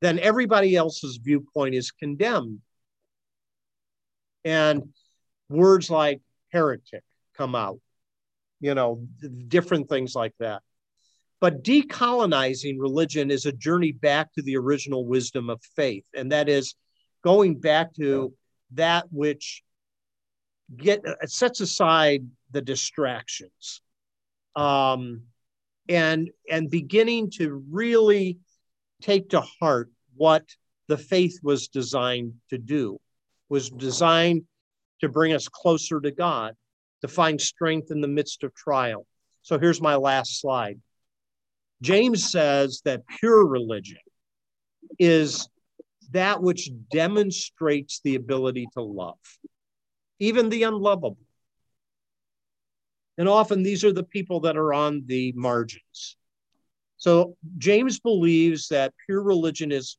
then 0.00 0.18
everybody 0.18 0.76
else's 0.76 1.18
viewpoint 1.22 1.74
is 1.74 1.90
condemned. 1.90 2.60
And 4.44 4.92
words 5.48 5.90
like 5.90 6.20
heretic 6.50 7.02
come 7.36 7.54
out, 7.54 7.80
you 8.60 8.74
know, 8.74 9.06
different 9.48 9.88
things 9.88 10.14
like 10.14 10.34
that. 10.38 10.62
But 11.40 11.64
decolonizing 11.64 12.76
religion 12.78 13.30
is 13.30 13.46
a 13.46 13.52
journey 13.52 13.92
back 13.92 14.32
to 14.34 14.42
the 14.42 14.56
original 14.56 15.06
wisdom 15.06 15.50
of 15.50 15.60
faith, 15.74 16.04
and 16.14 16.30
that 16.30 16.48
is 16.48 16.74
going 17.24 17.58
back 17.58 17.94
to 17.94 18.32
that 18.74 19.06
which 19.10 19.62
get 20.76 21.06
uh, 21.06 21.14
sets 21.26 21.60
aside 21.60 22.26
the 22.50 22.62
distractions, 22.62 23.82
um, 24.56 25.22
and 25.88 26.30
and 26.50 26.70
beginning 26.70 27.30
to 27.30 27.62
really 27.70 28.38
take 29.00 29.30
to 29.30 29.40
heart 29.40 29.90
what 30.16 30.44
the 30.88 30.98
faith 30.98 31.38
was 31.42 31.68
designed 31.68 32.34
to 32.50 32.58
do, 32.58 33.00
was 33.48 33.70
designed 33.70 34.42
to 35.00 35.08
bring 35.08 35.32
us 35.32 35.48
closer 35.48 36.00
to 36.00 36.10
God, 36.10 36.54
to 37.00 37.08
find 37.08 37.40
strength 37.40 37.90
in 37.90 38.00
the 38.00 38.08
midst 38.08 38.44
of 38.44 38.54
trial. 38.54 39.06
So 39.42 39.58
here's 39.58 39.80
my 39.80 39.96
last 39.96 40.40
slide. 40.40 40.80
James 41.82 42.30
says 42.30 42.80
that 42.84 43.06
pure 43.18 43.44
religion 43.44 43.98
is 44.98 45.48
that 46.12 46.42
which 46.42 46.70
demonstrates 46.90 48.00
the 48.04 48.14
ability 48.14 48.68
to 48.74 48.82
love, 48.82 49.18
even 50.18 50.48
the 50.48 50.62
unlovable. 50.62 51.18
And 53.18 53.28
often 53.28 53.62
these 53.62 53.84
are 53.84 53.92
the 53.92 54.04
people 54.04 54.40
that 54.40 54.56
are 54.56 54.72
on 54.72 55.04
the 55.06 55.32
margins. 55.32 56.16
So 56.96 57.36
James 57.58 58.00
believes 58.00 58.68
that 58.68 58.94
pure 59.06 59.22
religion 59.22 59.72
is 59.72 59.96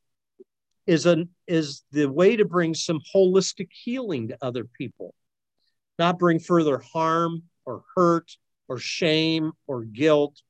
is 0.86 1.06
an 1.06 1.28
is 1.46 1.82
the 1.92 2.06
way 2.06 2.36
to 2.36 2.44
bring 2.44 2.74
some 2.74 3.00
holistic 3.14 3.68
healing 3.70 4.28
to 4.28 4.38
other 4.42 4.64
people, 4.64 5.14
not 5.98 6.18
bring 6.18 6.38
further 6.38 6.78
harm 6.78 7.42
or 7.64 7.82
hurt 7.94 8.30
or 8.68 8.78
shame 8.78 9.52
or 9.66 9.84
guilt 9.84 10.40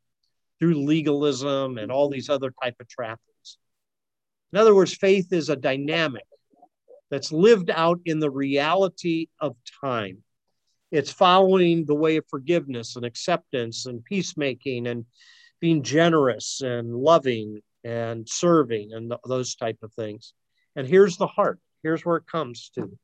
through 0.58 0.84
legalism 0.84 1.78
and 1.78 1.90
all 1.92 2.08
these 2.08 2.28
other 2.28 2.52
type 2.62 2.76
of 2.80 2.88
trappings. 2.88 3.33
In 4.54 4.60
other 4.60 4.72
words, 4.72 4.94
faith 4.94 5.32
is 5.32 5.48
a 5.48 5.56
dynamic 5.56 6.22
that's 7.10 7.32
lived 7.32 7.70
out 7.70 7.98
in 8.04 8.20
the 8.20 8.30
reality 8.30 9.26
of 9.40 9.56
time. 9.80 10.18
It's 10.92 11.10
following 11.10 11.84
the 11.84 11.96
way 11.96 12.18
of 12.18 12.24
forgiveness 12.28 12.94
and 12.94 13.04
acceptance 13.04 13.86
and 13.86 14.04
peacemaking 14.04 14.86
and 14.86 15.06
being 15.60 15.82
generous 15.82 16.60
and 16.60 16.94
loving 16.94 17.62
and 17.82 18.28
serving 18.28 18.92
and 18.92 19.10
th- 19.10 19.20
those 19.26 19.56
type 19.56 19.78
of 19.82 19.92
things. 19.94 20.34
And 20.76 20.86
here's 20.86 21.16
the 21.16 21.26
heart. 21.26 21.58
Here's 21.82 22.04
where 22.06 22.18
it 22.18 22.28
comes 22.30 22.70
to. 22.76 22.96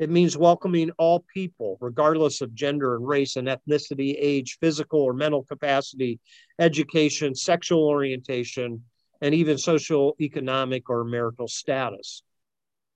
It 0.00 0.10
means 0.10 0.36
welcoming 0.36 0.90
all 0.98 1.24
people, 1.32 1.78
regardless 1.80 2.40
of 2.40 2.52
gender 2.52 2.96
and 2.96 3.06
race 3.06 3.36
and 3.36 3.46
ethnicity, 3.46 4.16
age, 4.18 4.58
physical 4.60 5.02
or 5.02 5.12
mental 5.12 5.44
capacity, 5.44 6.18
education, 6.58 7.36
sexual 7.36 7.84
orientation, 7.84 8.82
and 9.20 9.34
even 9.34 9.58
social, 9.58 10.16
economic, 10.20 10.88
or 10.88 11.04
marital 11.04 11.48
status. 11.48 12.22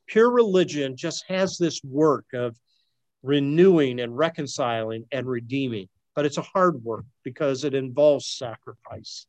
Pure 0.06 0.30
religion 0.30 0.96
just 0.96 1.24
has 1.28 1.58
this 1.58 1.82
work 1.82 2.26
of 2.34 2.56
renewing 3.22 4.00
and 4.00 4.16
reconciling 4.16 5.04
and 5.12 5.26
redeeming. 5.26 5.88
But 6.14 6.26
it's 6.26 6.38
a 6.38 6.42
hard 6.42 6.82
work 6.84 7.06
because 7.24 7.64
it 7.64 7.74
involves 7.74 8.26
sacrifice. 8.26 9.26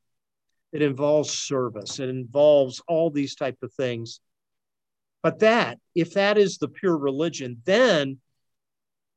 It 0.72 0.82
involves 0.82 1.32
service. 1.32 2.00
It 2.00 2.10
involves 2.10 2.82
all 2.88 3.10
these 3.10 3.36
type 3.36 3.58
of 3.64 3.74
things. 3.74 4.20
But 5.24 5.40
that, 5.40 5.80
if 5.96 6.14
that 6.14 6.38
is 6.38 6.58
the 6.58 6.68
pure 6.68 6.98
religion, 6.98 7.62
then 7.66 8.20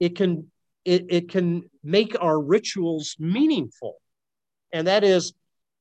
it 0.01 0.17
can 0.17 0.51
it, 0.85 1.07
it 1.11 1.29
can 1.29 1.69
make 1.83 2.17
our 2.19 2.41
rituals 2.41 3.17
meaningful. 3.19 3.97
And 4.73 4.87
that 4.87 5.05
is, 5.05 5.35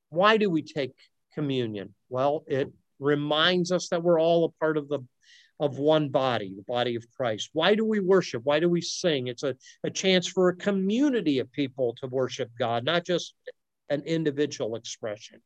why 0.10 0.36
do 0.36 0.50
we 0.50 0.64
take 0.64 0.92
communion? 1.38 1.94
Well, 2.10 2.44
it 2.48 2.74
reminds 3.00 3.72
us 3.72 3.90
that 3.90 4.02
we're 4.02 4.20
all 4.20 4.46
a 4.46 4.60
part 4.60 4.76
of 4.78 4.90
the 4.90 5.00
of 5.60 5.80
one 5.80 6.10
body, 6.10 6.54
the 6.56 6.64
body 6.64 6.96
of 6.96 7.06
Christ. 7.16 7.50
Why 7.54 7.74
do 7.74 7.84
we 7.84 8.00
worship? 8.00 8.42
Why 8.44 8.60
do 8.60 8.70
we 8.70 8.82
sing? 8.82 9.28
It's 9.28 9.44
a, 9.44 9.56
a 9.84 9.90
chance 9.90 10.28
for 10.28 10.50
a 10.50 10.56
community 10.56 11.40
of 11.40 11.52
people 11.52 11.96
to 12.00 12.08
worship 12.08 12.52
God, 12.60 12.84
not 12.84 13.06
just 13.06 13.34
an 13.90 14.02
individual 14.02 14.76
expression. 14.76 15.42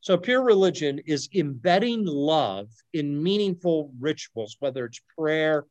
So, 0.00 0.16
pure 0.16 0.42
religion 0.42 1.00
is 1.06 1.28
embedding 1.34 2.04
love 2.04 2.68
in 2.92 3.22
meaningful 3.22 3.92
rituals, 3.98 4.56
whether 4.60 4.84
it's 4.84 5.00
prayer, 5.18 5.64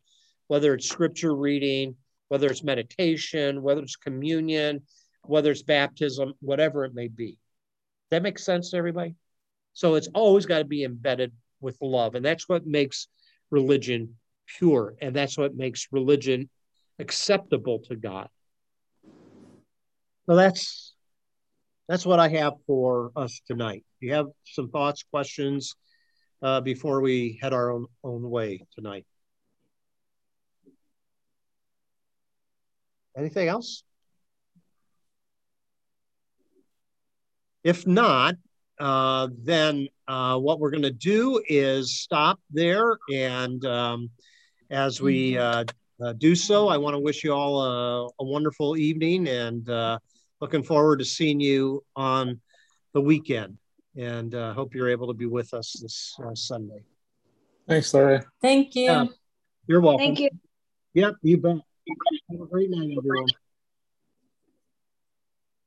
whether 0.48 0.74
it's 0.74 0.90
scripture 0.90 1.36
reading, 1.36 1.96
whether 2.28 2.48
it's 2.48 2.64
meditation, 2.64 3.62
whether 3.62 3.82
it's 3.82 3.96
communion, 3.96 4.82
whether 5.24 5.52
it's 5.52 5.64
baptism, 5.64 6.34
whatever 6.40 6.86
it 6.86 6.94
may 6.94 7.08
be. 7.08 7.38
That 8.12 8.24
makes 8.24 8.44
sense 8.44 8.72
to 8.72 8.78
everybody? 8.78 9.16
So, 9.76 9.94
it's 9.94 10.10
always 10.16 10.48
got 10.48 10.60
to 10.60 10.66
be 10.66 10.84
embedded 10.84 11.32
with 11.62 11.78
love. 11.82 12.16
And 12.16 12.26
that's 12.26 12.50
what 12.50 12.66
makes 12.66 13.08
religion 13.52 14.16
pure. 14.58 14.96
And 15.02 15.16
that's 15.16 15.38
what 15.38 15.56
makes 15.56 15.88
religion 15.92 16.50
acceptable 17.00 17.80
to 17.88 17.96
God. 17.96 18.30
So 20.26 20.36
that's 20.36 20.94
that's 21.88 22.06
what 22.06 22.20
I 22.20 22.30
have 22.30 22.54
for 22.66 23.12
us 23.16 23.42
tonight. 23.46 23.84
Do 24.02 24.08
you 24.08 24.14
have 24.14 24.28
some 24.44 24.70
thoughts, 24.70 25.04
questions 25.04 25.76
uh, 26.42 26.62
before 26.62 27.02
we 27.02 27.38
head 27.42 27.54
our 27.54 27.72
own 27.72 27.86
own 28.04 28.28
way 28.30 28.66
tonight? 28.74 29.06
Anything 33.16 33.48
else? 33.48 33.84
If 37.64 37.88
not, 37.88 38.36
uh, 38.80 39.30
then 39.44 39.88
uh, 40.08 40.38
what 40.38 40.60
we're 40.60 40.72
going 40.72 40.84
to 40.84 40.92
do 40.92 41.42
is 41.48 41.98
stop 41.98 42.40
there. 42.52 42.98
And 43.14 43.64
um, 43.66 44.10
as 44.70 45.02
we 45.02 45.34
mm-hmm. 45.34 46.04
uh, 46.04 46.08
uh, 46.08 46.14
do 46.14 46.36
so, 46.36 46.68
I 46.68 46.78
want 46.78 46.96
to 46.96 47.00
wish 47.00 47.24
you 47.24 47.34
all 47.34 47.62
a, 47.62 48.06
a 48.20 48.24
wonderful 48.24 48.78
evening 48.78 49.28
and 49.28 49.70
uh, 49.70 50.00
looking 50.42 50.64
forward 50.64 51.00
to 51.00 51.06
seeing 51.06 51.40
you 51.40 51.84
on 51.96 52.42
the 52.94 53.02
weekend. 53.02 53.58
And 53.98 54.34
hope 54.34 54.76
you're 54.76 54.90
able 54.90 55.08
to 55.08 55.14
be 55.14 55.26
with 55.26 55.54
us 55.54 55.78
this 55.82 56.18
Sunday. 56.34 56.84
Thanks, 57.66 57.94
Larry. 57.94 58.22
Thank 58.42 58.76
you. 58.76 58.84
Yeah, 58.84 59.06
you're 59.68 59.80
welcome. 59.80 60.00
Thank 60.00 60.20
you. 60.20 60.30
Yep, 60.96 61.16
you 61.22 61.38
bet. 61.38 61.58
Have 62.32 62.42
a 62.42 62.46
great 62.46 62.70
night, 62.70 62.94
everyone. 62.98 63.28